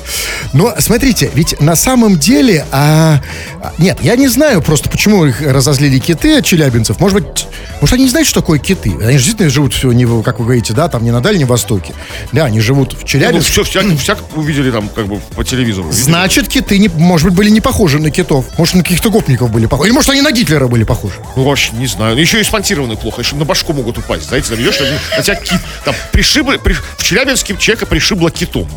Но 0.54 0.74
смотрите, 0.80 1.30
ведь 1.34 1.60
на 1.60 1.76
самом 1.76 2.18
деле... 2.18 2.66
а, 2.72 3.22
а, 3.62 3.74
нет, 3.78 3.98
я 4.02 4.16
не 4.16 4.30
знаю 4.30 4.62
просто, 4.62 4.90
почему 4.90 5.26
их 5.26 5.42
разозлили 5.42 6.00
киты 6.00 6.38
от 6.38 6.46
челябинцев. 6.46 7.02
Может 7.02 7.22
быть, 7.22 7.48
может 7.82 7.94
они 7.96 8.06
не 8.06 8.10
знают, 8.10 8.30
что 8.30 8.40
такое 8.40 8.58
киты? 8.68 8.90
Они 9.02 9.18
же 9.18 9.24
действительно 9.26 9.50
живут 9.50 9.74
все, 9.74 9.92
не, 9.92 10.06
как 10.24 10.40
вы 10.40 10.46
говорите, 10.46 10.74
да, 10.74 10.88
там 10.90 11.04
не 11.04 11.12
на 11.12 11.22
Дальнем 11.22 11.48
Востоке. 11.48 11.94
Да, 12.32 12.46
они 12.46 12.60
живут 12.60 12.94
в 12.94 13.02
Ну, 13.02 13.08
Челябинске. 13.08 13.52
все, 13.52 13.64
всяк, 13.64 13.86
всяк 14.00 14.20
увидели 14.36 14.70
там 14.72 14.90
как 14.90 15.08
бы 15.08 15.20
по 15.36 15.44
телевизору. 15.44 15.88
Видели? 15.90 16.02
Значит, 16.04 16.48
киты, 16.48 16.78
не, 16.78 16.90
может 16.90 17.28
быть, 17.28 17.36
были 17.38 17.50
не 17.50 17.62
похожи 17.62 18.00
на 18.00 18.12
китов. 18.12 18.46
Может, 18.58 18.76
на 18.76 18.84
каких-то 18.84 19.10
гопников 19.10 19.52
были 19.52 19.66
похожи. 19.66 19.90
Или, 19.90 19.96
может, 19.96 20.10
они 20.10 20.22
на 20.22 20.32
Гитлера 20.32 20.68
были 20.68 20.84
похожи. 20.84 21.16
Ну, 21.36 21.44
вообще, 21.44 21.72
не 21.74 21.88
знаю. 21.88 22.16
Ну, 22.16 22.22
Еще 22.22 22.42
и 22.42 22.44
спонсированы 22.44 22.98
плохо, 22.98 23.22
еще 23.22 23.36
на 23.36 23.46
башку 23.46 23.74
могут 23.74 23.98
упасть. 23.98 24.28
Знаете, 24.28 24.50
там 24.50 24.60
идешь, 24.62 24.80
на 24.80 25.24
тебя 25.24 25.36
кит, 25.36 25.60
там, 25.86 25.96
пришибли, 26.12 26.58
при- 26.58 26.74
в 26.74 27.04
Челябинске 27.04 27.56
человека 27.58 27.86
пришибло 27.86 28.30
китом. 28.32 28.68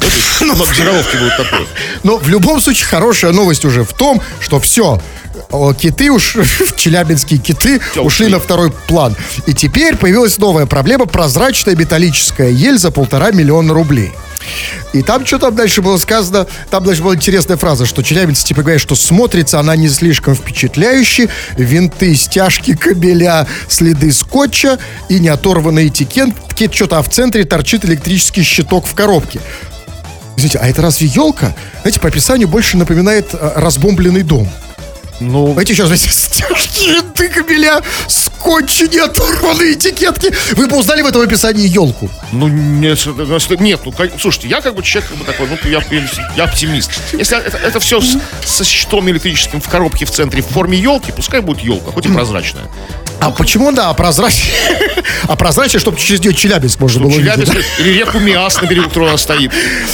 Ну, 0.41 0.55
заголовке 0.55 1.19
будет 1.19 1.37
такое. 1.37 1.67
Но 2.03 2.17
в 2.17 2.29
любом 2.29 2.61
случае 2.61 2.87
хорошая 2.87 3.33
новость 3.33 3.65
уже 3.65 3.85
в 3.85 3.93
том, 3.93 4.23
что 4.41 4.59
все, 4.61 5.01
киты 5.79 6.11
уж, 6.11 6.37
челябинские 6.77 7.39
киты 7.39 7.81
Всё, 7.93 8.03
ушли 8.03 8.29
на 8.29 8.41
второй 8.41 8.71
план. 8.71 9.17
И 9.47 9.55
теперь 9.55 9.97
появилась 9.97 10.39
новая 10.39 10.67
проблема, 10.67 11.07
прозрачная 11.07 11.77
металлическая 11.77 12.51
ель 12.51 12.79
за 12.79 12.91
полтора 12.91 13.31
миллиона 13.31 13.75
рублей. 13.75 14.13
И 14.93 15.03
там 15.03 15.25
что 15.25 15.39
там 15.39 15.55
дальше 15.55 15.83
было 15.83 15.99
сказано, 15.99 16.47
там 16.71 16.85
дальше 16.85 17.03
была 17.03 17.15
интересная 17.15 17.57
фраза, 17.57 17.87
что 17.87 18.03
челябинцы 18.03 18.45
типа 18.45 18.63
говорят, 18.63 18.81
что 18.81 18.95
смотрится 18.95 19.61
она 19.61 19.77
не 19.77 19.89
слишком 19.89 20.35
впечатляюще, 20.35 21.29
винты, 21.57 22.15
стяжки, 22.17 22.75
кабеля, 22.75 23.47
следы 23.69 24.13
скотча 24.13 24.79
и 25.09 25.21
не 25.21 25.29
оторванный 25.29 25.89
этикетки, 25.89 26.69
что-то, 26.73 26.99
а 26.99 27.03
в 27.03 27.09
центре 27.09 27.45
торчит 27.45 27.85
электрический 27.85 28.43
щиток 28.43 28.87
в 28.87 28.95
коробке. 28.95 29.41
Извините, 30.37 30.59
а 30.59 30.69
это 30.69 30.83
разве 30.83 31.07
елка? 31.07 31.55
Знаете, 31.83 32.01
по 32.01 32.09
описанию 32.09 32.49
больше 32.49 32.77
напоминает 32.77 33.29
э, 33.33 33.53
разбомбленный 33.57 34.23
дом. 34.23 34.51
Ну, 35.21 35.59
Эти 35.61 35.73
сейчас 35.73 35.91
эти 35.91 36.09
стяжки, 36.09 36.89
винты, 36.89 37.29
кабеля, 37.29 37.83
скотчи, 38.09 38.85
не 38.85 38.99
оторванные 38.99 39.75
этикетки. 39.75 40.33
Вы 40.55 40.67
бы 40.67 40.79
узнали 40.79 41.03
в 41.03 41.07
этом 41.07 41.21
описании 41.21 41.67
елку? 41.69 42.11
ну, 42.33 42.49
нет, 42.49 42.99
это- 43.07 43.57
нет, 43.63 43.81
ну, 43.85 43.93
слушайте, 44.19 44.49
я 44.49 44.61
как 44.63 44.75
бы 44.75 44.83
человек 44.83 45.11
как 45.11 45.19
бы 45.19 45.25
такой, 45.25 45.47
ну, 45.49 45.59
я, 45.71 45.83
я 46.37 46.45
оптимист. 46.45 46.91
Если 47.13 47.37
это, 47.37 47.59
это 47.59 47.81
все 47.81 48.01
с, 48.01 48.17
со 48.45 48.65
щитом 48.65 49.09
электрическим 49.11 49.61
в 49.61 49.69
коробке 49.69 50.07
в 50.07 50.11
центре 50.11 50.41
в 50.43 50.47
форме 50.47 50.79
елки, 50.79 51.13
пускай 51.13 51.41
будет 51.41 51.61
елка, 51.61 51.93
хоть 51.93 52.07
и 52.07 52.09
прозрачная. 52.09 52.65
А 53.21 53.31
почему, 53.31 53.73
да, 53.73 53.93
прозрачнее? 53.95 54.55
А 55.29 55.37
прозрачнее, 55.37 55.81
чтобы 55.81 55.99
через 55.99 56.21
нее 56.21 56.35
Челябинск 56.35 56.81
можно 56.81 57.01
было 57.03 57.13
Челябинск 57.13 57.53
увидеть. 57.53 57.67
или 57.79 57.99
реку 57.99 58.19
Миас 58.19 58.61
на 58.61 58.67
берегу, 58.67 58.89
которой 58.89 59.09
она 59.11 59.19
стоит. 59.19 59.53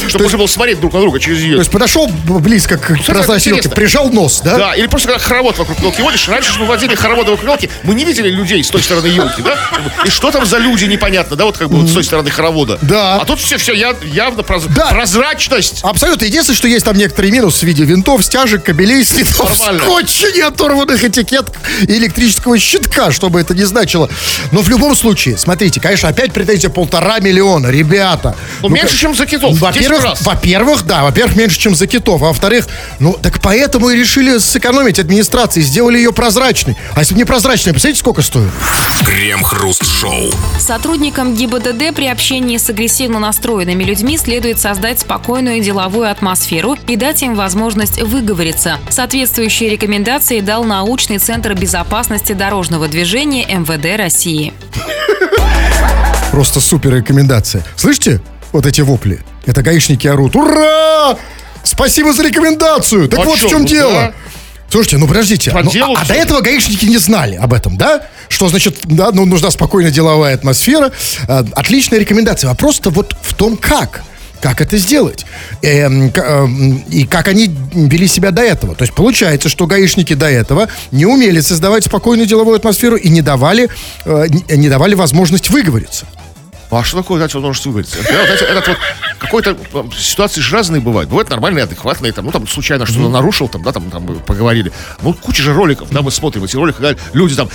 Чтобы 0.08 0.24
можно 0.24 0.38
было 0.38 0.46
смотреть 0.46 0.80
друг 0.80 0.92
на 0.94 1.00
друга 1.00 1.18
через 1.18 1.38
То 1.38 1.44
ее. 1.44 1.58
есть 1.58 1.70
подошел 1.70 2.08
близко 2.08 2.78
к 2.78 2.98
прозрачной 3.04 3.56
елке, 3.56 3.68
прижал 3.68 4.10
нос, 4.10 4.40
да? 4.44 4.56
Да, 4.56 4.74
или 4.74 4.86
просто 4.86 5.08
когда 5.08 5.22
хоровод 5.22 5.58
вокруг 5.58 5.80
елки 5.80 6.02
водишь. 6.02 6.28
Раньше 6.28 6.52
же 6.52 6.60
мы 6.60 6.66
водили 6.66 6.94
хороводы 6.94 7.32
вокруг 7.32 7.50
елки, 7.50 7.70
мы 7.82 7.94
не 7.94 8.04
видели 8.04 8.28
людей 8.28 8.62
с 8.62 8.68
той 8.68 8.82
стороны 8.82 9.06
елки, 9.06 9.42
да? 9.42 9.56
И 10.04 10.10
что 10.10 10.30
там 10.30 10.46
за 10.46 10.58
люди, 10.58 10.84
непонятно, 10.84 11.36
да, 11.36 11.44
вот 11.44 11.58
как 11.58 11.68
бы 11.68 11.78
вот 11.78 11.88
с 11.88 11.92
той 11.92 12.04
стороны 12.04 12.30
хоровода. 12.30 12.78
Да. 12.82 13.16
А 13.16 13.24
тут 13.24 13.40
все, 13.40 13.56
все 13.56 13.72
явно 13.74 14.42
прозрачность. 14.42 15.80
Абсолютно. 15.82 16.24
Единственное, 16.24 16.56
что 16.56 16.68
есть 16.68 16.84
там 16.84 16.96
некоторые 16.96 17.32
минусы 17.32 17.60
в 17.60 17.62
виде 17.64 17.84
винтов, 17.84 18.24
стяжек, 18.24 18.64
кабелей, 18.64 19.04
следов, 19.04 19.56
скотча, 19.56 20.30
не 20.32 20.40
оторванных 20.40 21.02
этикеток 21.04 21.54
и 21.82 21.92
электрического 21.96 22.58
щитка, 22.58 23.10
чтобы 23.16 23.40
это 23.40 23.55
не 23.55 23.64
значило. 23.64 24.09
Но 24.52 24.61
в 24.61 24.68
любом 24.68 24.94
случае, 24.94 25.37
смотрите, 25.37 25.81
конечно, 25.81 26.09
опять 26.09 26.33
претензия 26.33 26.70
полтора 26.70 27.18
миллиона, 27.18 27.68
ребята. 27.68 28.37
Ну, 28.62 28.68
меньше, 28.68 28.96
чем 28.96 29.14
за 29.14 29.26
китов. 29.26 29.52
в 29.52 29.55
10 29.55 29.88
Во-первых, 29.88 30.20
во-первых, 30.20 30.87
да, 30.87 31.02
во-первых, 31.02 31.37
меньше, 31.37 31.59
чем 31.59 31.74
за 31.74 31.87
китов. 31.87 32.22
А 32.22 32.26
во-вторых, 32.26 32.68
ну, 33.00 33.18
так 33.20 33.40
поэтому 33.40 33.90
и 33.90 33.96
решили 33.96 34.38
сэкономить 34.38 34.98
администрации, 34.98 35.62
сделали 35.62 35.96
ее 35.96 36.12
прозрачной. 36.12 36.76
А 36.94 37.00
если 37.00 37.14
бы 37.14 37.18
не 37.18 37.24
прозрачной, 37.24 37.72
представляете, 37.72 38.00
сколько 38.00 38.22
стоит? 38.22 38.50
Крем-хруст-шоу. 39.05 40.31
Сотрудникам 40.59 41.35
ГИБДД 41.35 41.94
при 41.94 42.07
общении 42.09 42.59
с 42.59 42.68
агрессивно 42.68 43.18
настроенными 43.18 43.83
людьми 43.83 44.18
следует 44.18 44.61
создать 44.61 45.00
спокойную 45.00 45.61
деловую 45.61 46.11
атмосферу 46.11 46.76
и 46.87 46.96
дать 46.96 47.22
им 47.22 47.35
возможность 47.35 48.00
выговориться. 48.02 48.79
Соответствующие 48.90 49.70
рекомендации 49.70 50.40
дал 50.40 50.64
научный 50.64 51.18
центр 51.18 51.55
безопасности 51.55 52.33
дорожного 52.33 52.88
движения 52.88 53.06
МВД 53.14 53.99
России. 53.99 54.53
Просто 56.33 56.61
супер 56.61 56.95
рекомендация. 56.95 57.64
Слышите? 57.77 58.21
Вот 58.53 58.66
эти 58.66 58.81
вопли. 58.81 59.21
Это 59.47 59.62
гаишники 59.62 60.07
орут. 60.07 60.35
Ура! 60.37 61.16
Спасибо 61.62 62.12
за 62.12 62.25
рекомендацию! 62.25 63.09
Так 63.09 63.21
А 63.21 63.23
вот 63.23 63.38
чё, 63.38 63.49
в 63.49 63.51
чем 63.51 63.62
ну 63.62 63.69
дело. 63.69 63.92
да. 63.92 64.12
Слушайте, 64.69 64.99
ну 64.99 65.07
подождите. 65.07 65.51
По 65.53 65.62
ну, 65.62 65.71
а, 65.95 66.03
а 66.03 66.05
до 66.05 66.14
этого 66.14 66.40
гаишники 66.40 66.85
не 66.85 66.99
знали 66.99 67.37
об 67.37 67.55
этом, 67.55 67.77
да? 67.77 68.03
Что 68.29 68.49
значит, 68.49 68.79
да, 68.85 69.11
ну, 69.12 69.25
нужна 69.25 69.51
спокойная 69.51 69.90
деловая 69.92 70.35
атмосфера. 70.35 70.92
А, 71.29 71.45
отличная 71.55 72.01
рекомендация. 72.01 72.49
Вопрос-то 72.49 72.90
вот 72.90 73.16
в 73.23 73.35
том, 73.35 73.57
как. 73.57 74.03
Как 74.40 74.61
это 74.61 74.77
сделать? 74.77 75.27
Эм, 75.62 76.11
эм, 76.11 76.77
и 76.88 77.05
как 77.05 77.29
они 77.29 77.55
вели 77.72 78.07
себя 78.07 78.31
до 78.31 78.42
этого. 78.42 78.75
То 78.75 78.83
есть 78.83 78.94
получается, 78.94 79.49
что 79.49 79.66
гаишники 79.66 80.14
до 80.14 80.31
этого 80.31 80.68
не 80.92 81.07
умели 81.07 81.40
создавать 81.40 81.85
спокойную 81.85 82.27
деловую 82.27 82.57
атмосферу 82.57 82.96
и 82.96 83.09
не 83.09 83.22
давали, 83.22 83.68
э, 84.05 84.27
не 84.49 84.68
давали 84.68 84.94
возможность 84.94 85.51
выговориться. 85.51 86.07
А 86.70 86.83
что 86.85 86.98
такое 86.98 87.20
дать 87.20 87.33
возможность 87.35 87.64
выговориться? 87.66 87.98
Эти- 87.98 88.44
этот 88.44 88.68
вот 88.68 88.79
какой-то 89.18 89.57
ситуации 89.98 90.40
же 90.40 90.55
разные 90.55 90.81
бывают. 90.81 91.09
Бывают 91.09 91.31
нормальные, 91.31 91.64
адекватные, 91.64 92.12
там, 92.12 92.24
ну 92.26 92.33
там 92.33 92.46
случайно 92.48 92.87
что-то 92.87 93.09
нарушил, 93.09 93.48
там, 93.48 93.62
да, 93.62 93.72
там, 93.72 93.90
там 93.90 94.02
мы 94.02 94.14
поговорили. 94.16 94.72
Ну, 95.02 95.14
куча 95.14 95.42
же 95.42 95.52
роликов, 95.55 95.88
да, 95.90 96.02
мы 96.02 96.11
смотрим 96.11 96.44
эти 96.44 96.57
ролики, 96.57 96.76
когда 96.76 96.96
люди 97.12 97.35
там 97.35 97.48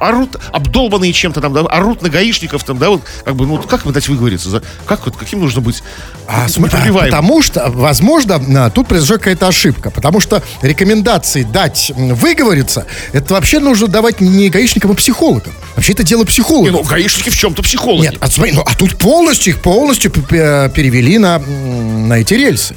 орут, 0.00 0.36
обдолбанные 0.52 1.12
чем-то 1.12 1.40
там, 1.40 1.52
да, 1.52 1.60
орут 1.60 2.02
на 2.02 2.08
гаишников, 2.08 2.64
там, 2.64 2.78
да, 2.78 2.90
вот, 2.90 3.02
как 3.24 3.34
бы, 3.36 3.46
ну, 3.46 3.58
как 3.58 3.84
им 3.84 3.92
дать 3.92 4.08
выговориться? 4.08 4.62
Как 4.86 5.04
вот, 5.06 5.16
каким 5.16 5.40
нужно 5.40 5.60
быть? 5.60 5.82
А, 6.26 6.48
смотри, 6.48 6.78
непробиваемым? 6.78 7.10
потому 7.10 7.42
что, 7.42 7.70
возможно, 7.74 8.70
тут 8.70 8.88
произошла 8.88 9.18
какая-то 9.18 9.48
ошибка. 9.48 9.90
Потому 9.90 10.20
что 10.20 10.42
рекомендации 10.62 11.42
дать 11.42 11.92
выговориться, 11.96 12.86
это 13.12 13.34
вообще 13.34 13.58
нужно 13.60 13.86
давать 13.86 14.20
не 14.20 14.48
гаишникам, 14.50 14.92
а 14.92 14.94
психологам. 14.94 15.52
Вообще 15.76 15.92
это 15.92 16.02
дело 16.04 16.20
Не, 16.20 16.26
психологов. 16.26 16.72
ну, 16.72 16.82
гаишники 16.82 17.28
в 17.30 17.36
чем-то 17.56 17.62
психологи. 17.62 18.06
Нет, 18.06 18.16
а, 18.20 18.28
смотри, 18.28 18.52
ну, 18.52 18.62
а 18.64 18.74
тут 18.74 18.96
полностью 18.96 19.54
их 19.54 19.60
полностью 19.60 20.10
перевели 20.10 21.18
на, 21.18 21.38
на 21.38 22.14
эти 22.14 22.34
рельсы. 22.34 22.76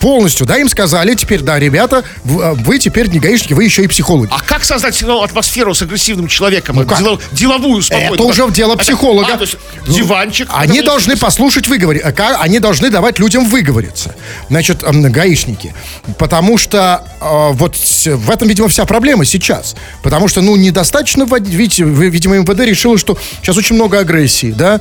Полностью, 0.00 0.46
да, 0.46 0.56
им 0.58 0.68
сказали, 0.68 1.14
теперь, 1.14 1.40
да, 1.40 1.58
ребята, 1.58 2.04
а, 2.24 2.54
вы 2.54 2.78
теперь 2.78 3.08
не 3.08 3.18
гаишники, 3.18 3.52
вы 3.52 3.64
еще 3.64 3.84
и 3.84 3.86
психологи. 3.88 4.30
А 4.32 4.40
как 4.40 4.64
создать 4.64 5.00
ну, 5.02 5.22
атмосферу 5.22 5.74
с 5.74 5.82
агрессивным 5.82 6.28
человеком? 6.28 6.76
Ну 6.76 6.86
как? 6.86 6.98
Дело- 6.98 7.20
деловую, 7.32 7.82
спокойную. 7.82 8.14
Это 8.14 8.22
уже 8.22 8.50
дело 8.50 8.74
Это- 8.74 8.82
психолога. 8.82 9.34
а, 9.34 9.36
то 9.36 9.42
есть 9.44 9.56
Ну, 9.86 9.94
диванчик. 9.94 10.48
Они 10.52 10.78
это- 10.78 10.86
должны 10.86 11.16
послушать 11.16 11.66
выговорить. 11.66 12.02
Они 12.38 12.58
должны 12.60 12.90
давать 12.90 13.18
людям 13.18 13.48
выговориться. 13.48 14.14
Значит, 14.48 14.82
гаишники. 14.82 15.74
Потому 16.18 16.58
что 16.58 17.04
э, 17.20 17.52
вот 17.52 17.76
в 17.76 18.30
этом, 18.30 18.48
видимо, 18.48 18.68
вся 18.68 18.84
проблема 18.84 19.24
сейчас. 19.24 19.74
Потому 20.02 20.28
что, 20.28 20.40
ну, 20.42 20.56
недостаточно, 20.56 21.26
видите, 21.40 21.84
видимо, 21.84 22.36
МВД 22.36 22.60
решило, 22.60 22.98
что 22.98 23.18
сейчас 23.42 23.56
очень 23.56 23.74
много 23.76 23.98
агрессии, 23.98 24.52
да, 24.56 24.80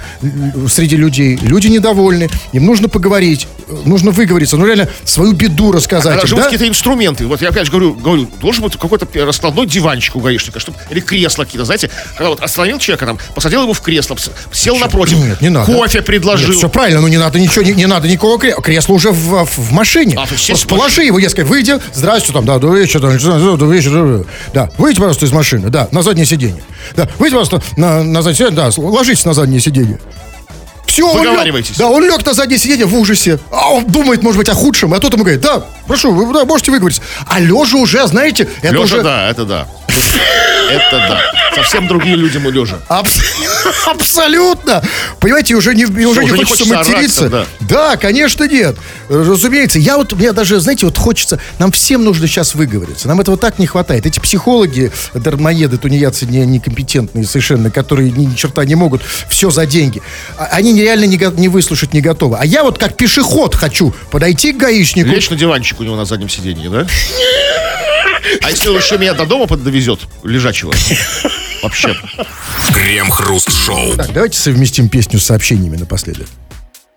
среди 0.70 0.96
людей. 0.96 1.38
Люди 1.42 1.68
недовольны, 1.68 2.30
им 2.54 2.66
нужно 2.66 2.88
поговорить, 2.90 3.48
э, 3.68 3.76
нужно 3.86 4.12
выговориться, 4.12 4.58
ну, 4.58 4.66
реально, 4.66 4.90
свою 5.08 5.34
беду 5.34 5.72
рассказать. 5.72 6.20
Да? 6.30 6.44
какие-то 6.44 6.68
инструменты. 6.68 7.26
Вот 7.26 7.42
я 7.42 7.50
опять 7.50 7.66
же 7.66 7.72
говорю, 7.72 7.94
говорю, 7.96 8.30
должен 8.40 8.64
быть 8.64 8.78
какой-то 8.78 9.08
раскладной 9.26 9.66
диванчик 9.66 10.16
у 10.16 10.20
гаишника, 10.20 10.60
чтобы, 10.60 10.78
или 10.90 11.00
кресло 11.00 11.44
какие-то, 11.46 11.66
знаете, 11.66 11.90
когда 12.16 12.30
вот 12.30 12.42
остановил 12.42 12.78
человека, 12.80 13.06
там, 13.06 13.18
посадил 13.34 13.64
его 13.64 13.74
в 13.74 13.82
кресло, 13.82 14.18
сел 14.52 14.78
напротив, 14.78 15.18
Нет, 15.18 15.42
не 15.42 15.50
надо. 15.50 15.72
кофе 15.72 16.02
предложил. 16.02 16.52
все 16.54 16.70
правильно, 16.70 17.02
ну 17.02 17.08
не 17.08 17.18
надо 17.18 17.40
ничего, 17.40 17.64
не, 17.64 17.74
не 17.74 17.86
надо 17.88 18.08
никакого 18.08 18.38
кресла. 18.40 18.62
Кресло 18.62 18.94
уже 18.94 19.12
в, 19.12 19.46
в- 19.46 19.58
в 19.58 19.72
машине. 19.72 20.16
А, 20.18 20.26
Просто 20.28 20.52
есть 20.52 20.68
положи 20.68 21.04
его, 21.04 21.20
дескать, 21.20 21.48
выйди, 21.48 21.80
здрасте, 21.94 22.34
там, 22.34 22.46
да, 22.46 22.60
добрый 22.60 22.82
вечер, 22.82 23.00
там, 23.00 23.18
добрый 23.18 23.78
вечер, 23.80 24.26
да, 24.54 24.70
выйдите, 24.78 25.00
пожалуйста, 25.00 25.26
из 25.26 25.32
машины, 25.32 25.70
да, 25.70 25.88
на 25.92 26.02
заднее 26.02 26.26
сиденье. 26.26 26.62
Да, 26.96 27.10
выйдите, 27.18 27.40
пожалуйста, 27.40 27.62
на, 27.78 28.04
на 28.04 28.22
заднее 28.22 28.36
сиденье, 28.50 28.56
да, 28.56 28.70
ложитесь 28.78 29.26
на 29.26 29.34
заднее 29.34 29.60
сиденье. 29.62 30.00
Все, 30.98 31.08
он 31.08 31.24
лег, 31.24 31.66
да, 31.78 31.90
он 31.90 32.04
лег 32.04 32.26
на 32.26 32.34
заднее 32.34 32.58
сиденье 32.58 32.88
в 32.88 32.96
ужасе. 32.96 33.38
А 33.52 33.72
он 33.72 33.86
думает, 33.86 34.24
может 34.24 34.40
быть, 34.40 34.50
о 34.50 34.56
худшем, 34.56 34.96
а 34.96 35.00
тот 35.00 35.14
ему 35.14 35.24
говорит, 35.24 35.42
да, 35.42 35.64
Прошу, 35.88 36.14
вы 36.14 36.32
да, 36.34 36.46
можете 36.46 36.72
выговорить. 36.72 37.02
А 37.28 37.40
лежа 37.40 37.78
уже, 37.78 38.06
знаете, 38.08 38.48
это 38.62 38.74
Лежа, 38.74 38.84
уже... 38.84 39.02
да, 39.04 39.30
это 39.30 39.46
да. 39.46 39.68
Это 40.70 40.92
да. 40.92 41.22
Совсем 41.56 41.88
другие 41.88 42.16
люди 42.16 42.38
мы 42.38 42.52
лежа. 42.52 42.78
Абс- 42.90 43.22
Абсолютно. 43.86 44.84
Понимаете, 45.20 45.56
уже 45.56 45.74
не, 45.74 45.86
уже 45.86 45.94
не 45.96 46.06
уже 46.06 46.22
не 46.24 46.28
хочется 46.44 46.66
хочется 46.66 46.76
материться. 46.76 47.26
ораться, 47.28 47.48
да. 47.62 47.98
конечно, 47.98 48.44
нет. 48.44 48.76
Разумеется. 49.10 49.80
Я 49.80 49.98
вот, 49.98 50.12
мне 50.14 50.34
даже, 50.34 50.60
знаете, 50.60 50.86
вот 50.86 50.98
хочется, 50.98 51.40
нам 51.58 51.72
всем 51.72 52.04
нужно 52.04 52.28
сейчас 52.28 52.54
выговориться. 52.54 53.08
Нам 53.08 53.22
этого 53.22 53.38
так 53.38 53.60
не 53.60 53.66
хватает. 53.66 54.06
Эти 54.06 54.20
психологи, 54.20 54.92
дармоеды, 55.14 55.78
тунеядцы 55.78 56.26
не, 56.26 56.46
некомпетентные 56.46 57.26
совершенно, 57.26 57.72
которые 57.72 58.12
ни, 58.12 58.26
ни 58.26 58.36
черта 58.36 58.66
не 58.66 58.76
могут, 58.76 59.02
все 59.30 59.50
за 59.50 59.66
деньги. 59.66 60.02
А- 60.38 60.50
Они 60.52 60.74
нереально 60.74 61.06
не, 61.06 61.18
не 61.40 61.48
выслушать 61.48 61.94
не 61.94 62.02
готовы. 62.02 62.38
А 62.40 62.46
я 62.46 62.64
вот 62.64 62.78
как 62.78 62.98
пешеход 62.98 63.56
хочу 63.56 63.94
подойти 64.12 64.52
к 64.52 64.58
гаишнику. 64.58 65.10
Лечь 65.10 65.30
на 65.30 65.38
диванчик 65.38 65.77
у 65.80 65.84
него 65.84 65.96
на 65.96 66.06
заднем 66.06 66.30
сиденье, 66.30 66.70
да? 66.70 66.88
А 68.44 68.50
если 68.50 68.70
он 68.70 68.78
еще 68.78 68.98
меня 68.98 69.14
до 69.14 69.26
дома 69.26 69.48
довезет, 69.48 70.02
лежачего? 70.24 70.74
Вообще. 71.64 71.96
Крем-хруст-шоу. 72.74 73.96
Так, 73.96 74.14
давайте 74.14 74.38
совместим 74.38 74.90
песню 74.90 75.20
с 75.20 75.26
сообщениями 75.26 75.78
напоследок. 75.78 76.28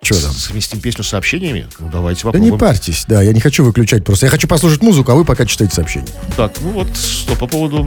Что 0.02 0.20
там? 0.20 0.32
Совместим 0.32 0.80
песню 0.80 1.04
с 1.04 1.08
сообщениями? 1.08 1.66
Ну, 1.78 1.88
давайте 1.90 2.22
Да 2.22 2.38
не 2.38 2.50
попробуем. 2.50 2.58
парьтесь, 2.58 3.04
да, 3.06 3.22
я 3.22 3.32
не 3.32 3.40
хочу 3.40 3.64
выключать 3.64 4.04
просто. 4.04 4.26
Я 4.26 4.30
хочу 4.30 4.48
послушать 4.48 4.82
музыку, 4.82 5.12
а 5.12 5.14
вы 5.14 5.24
пока 5.24 5.44
читаете 5.46 5.74
сообщения. 5.74 6.08
Так, 6.36 6.52
ну 6.60 6.70
вот, 6.70 6.96
что 6.96 7.36
по 7.36 7.46
поводу... 7.46 7.86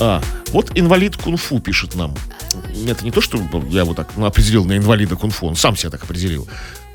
А, 0.00 0.22
вот 0.48 0.72
инвалид 0.74 1.16
кунг-фу 1.16 1.58
пишет 1.60 1.94
нам. 1.94 2.14
Это 2.88 3.04
не 3.04 3.10
то, 3.10 3.20
что 3.20 3.38
я 3.70 3.80
его 3.80 3.94
так 3.94 4.08
ну, 4.16 4.26
определил 4.26 4.64
на 4.64 4.76
инвалида 4.76 5.16
кунг-фу, 5.16 5.46
он 5.46 5.56
сам 5.56 5.76
себя 5.76 5.90
так 5.90 6.02
определил. 6.02 6.46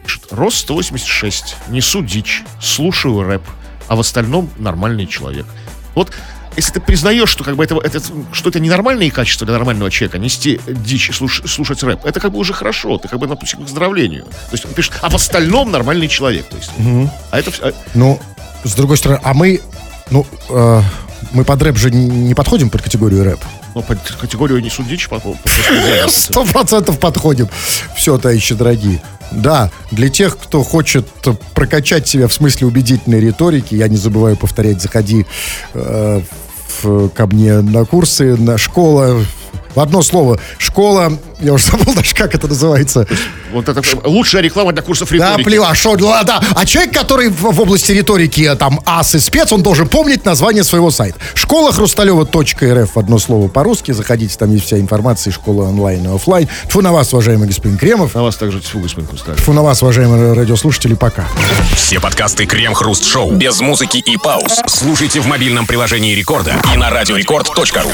Пишет, 0.09 0.25
рост 0.31 0.57
186, 0.61 1.55
несу 1.67 2.01
дичь, 2.01 2.41
слушаю 2.59 3.21
рэп, 3.21 3.43
а 3.87 3.95
в 3.95 3.99
остальном 3.99 4.49
нормальный 4.57 5.05
человек. 5.05 5.45
Вот 5.93 6.11
если 6.55 6.73
ты 6.73 6.81
признаешь, 6.81 7.29
что 7.29 7.43
как 7.43 7.55
бы 7.55 7.63
это, 7.63 7.77
это, 7.77 8.01
что 8.31 8.49
это 8.49 8.59
ненормальные 8.59 9.11
качества 9.11 9.45
для 9.45 9.55
нормального 9.55 9.91
человека, 9.91 10.17
нести 10.17 10.59
дичь 10.65 11.09
и 11.09 11.11
слуш- 11.11 11.47
слушать 11.47 11.83
рэп, 11.83 12.05
это 12.05 12.19
как 12.19 12.31
бы 12.31 12.39
уже 12.39 12.53
хорошо, 12.53 12.97
ты 12.97 13.07
как 13.07 13.19
бы 13.19 13.27
на 13.27 13.35
пути 13.35 13.55
к 13.55 13.59
выздоровлению. 13.59 14.23
То 14.23 14.53
есть 14.53 14.65
он 14.65 14.73
пишет, 14.73 14.93
а 15.03 15.11
в 15.11 15.13
остальном 15.13 15.69
нормальный 15.69 16.07
человек. 16.07 16.47
То 16.49 16.57
есть, 16.57 16.71
А 17.29 17.37
это 17.39 17.51
все... 17.51 17.71
Ну, 17.93 18.19
с 18.63 18.73
другой 18.73 18.97
стороны, 18.97 19.21
а 19.23 19.35
мы, 19.35 19.61
ну, 20.09 20.25
э, 20.49 20.81
мы 21.33 21.45
под 21.45 21.61
рэп 21.61 21.77
же 21.77 21.91
не 21.91 22.33
подходим 22.33 22.71
под 22.71 22.81
категорию 22.81 23.23
рэп. 23.25 23.41
Ну, 23.79 23.83
под 23.83 23.99
категорию 24.19 24.61
несу 24.61 24.83
дичь, 24.83 25.07
по, 25.07 25.21
Сто 26.09 26.43
процентов 26.45 26.99
подходим. 26.99 27.47
Все, 27.95 28.17
товарищи 28.17 28.53
дорогие. 28.53 29.01
Да, 29.31 29.71
для 29.91 30.09
тех, 30.09 30.37
кто 30.37 30.63
хочет 30.63 31.07
прокачать 31.53 32.07
себя 32.07 32.27
в 32.27 32.33
смысле 32.33 32.67
убедительной 32.67 33.19
риторики, 33.21 33.75
я 33.75 33.87
не 33.87 33.95
забываю 33.95 34.35
повторять, 34.35 34.81
заходи 34.81 35.25
э, 35.73 36.21
в- 36.81 37.09
ко 37.09 37.27
мне 37.27 37.61
на 37.61 37.85
курсы, 37.85 38.35
на 38.35 38.57
школа. 38.57 39.23
В 39.75 39.79
одно 39.79 40.01
слово, 40.01 40.39
школа, 40.57 41.13
я 41.39 41.53
уже 41.53 41.65
забыл 41.71 41.93
даже, 41.93 42.15
как 42.15 42.33
это 42.33 42.47
называется. 42.47 43.05
Вот 43.51 43.69
это 43.69 43.81
лучшая 44.03 44.41
реклама 44.41 44.73
для 44.73 44.81
курсов 44.81 45.09
Да, 45.09 45.15
риторики. 45.15 45.43
плевать, 45.43 45.77
что, 45.77 45.95
ну, 45.95 46.11
да. 46.25 46.41
А 46.55 46.65
человек, 46.65 46.93
который 46.93 47.29
в, 47.29 47.41
в 47.41 47.61
области 47.61 47.91
риторики, 47.91 48.41
э, 48.41 48.55
там, 48.55 48.79
ас 48.85 49.15
и 49.15 49.19
спец, 49.19 49.51
он 49.51 49.61
должен 49.61 49.87
помнить 49.87 50.25
название 50.25 50.63
своего 50.63 50.91
сайта. 50.91 51.19
Школа 51.35 51.71
хрусталева.рф, 51.71 52.97
одно 52.97 53.19
слово 53.19 53.47
по-русски. 53.47 53.91
Заходите, 53.91 54.35
там 54.37 54.51
есть 54.51 54.65
вся 54.65 54.79
информация, 54.79 55.31
школа 55.31 55.63
онлайн 55.69 56.03
и 56.11 56.15
офлайн. 56.15 56.47
Тьфу 56.67 56.81
на 56.81 56.91
вас, 56.91 57.13
уважаемый 57.13 57.47
господин 57.47 57.77
Кремов. 57.77 58.15
На 58.15 58.23
вас 58.23 58.35
также 58.37 58.59
тьфу, 58.59 58.79
господин 58.79 59.07
Кусталь. 59.07 59.35
Тьфу 59.35 59.53
на 59.53 59.61
вас, 59.63 59.81
уважаемые 59.83 60.33
радиослушатели, 60.33 60.95
пока. 60.95 61.25
Все 61.75 61.99
подкасты 61.99 62.45
Крем-хруст-шоу 62.45 63.31
без 63.31 63.59
музыки 63.61 63.97
и 63.97 64.17
пауз 64.17 64.61
слушайте 64.67 65.21
в 65.21 65.27
мобильном 65.27 65.65
приложении 65.67 66.15
Рекорда 66.15 66.55
и 66.73 66.77
на 66.77 66.89
радиорекорд.ру. 66.89 67.91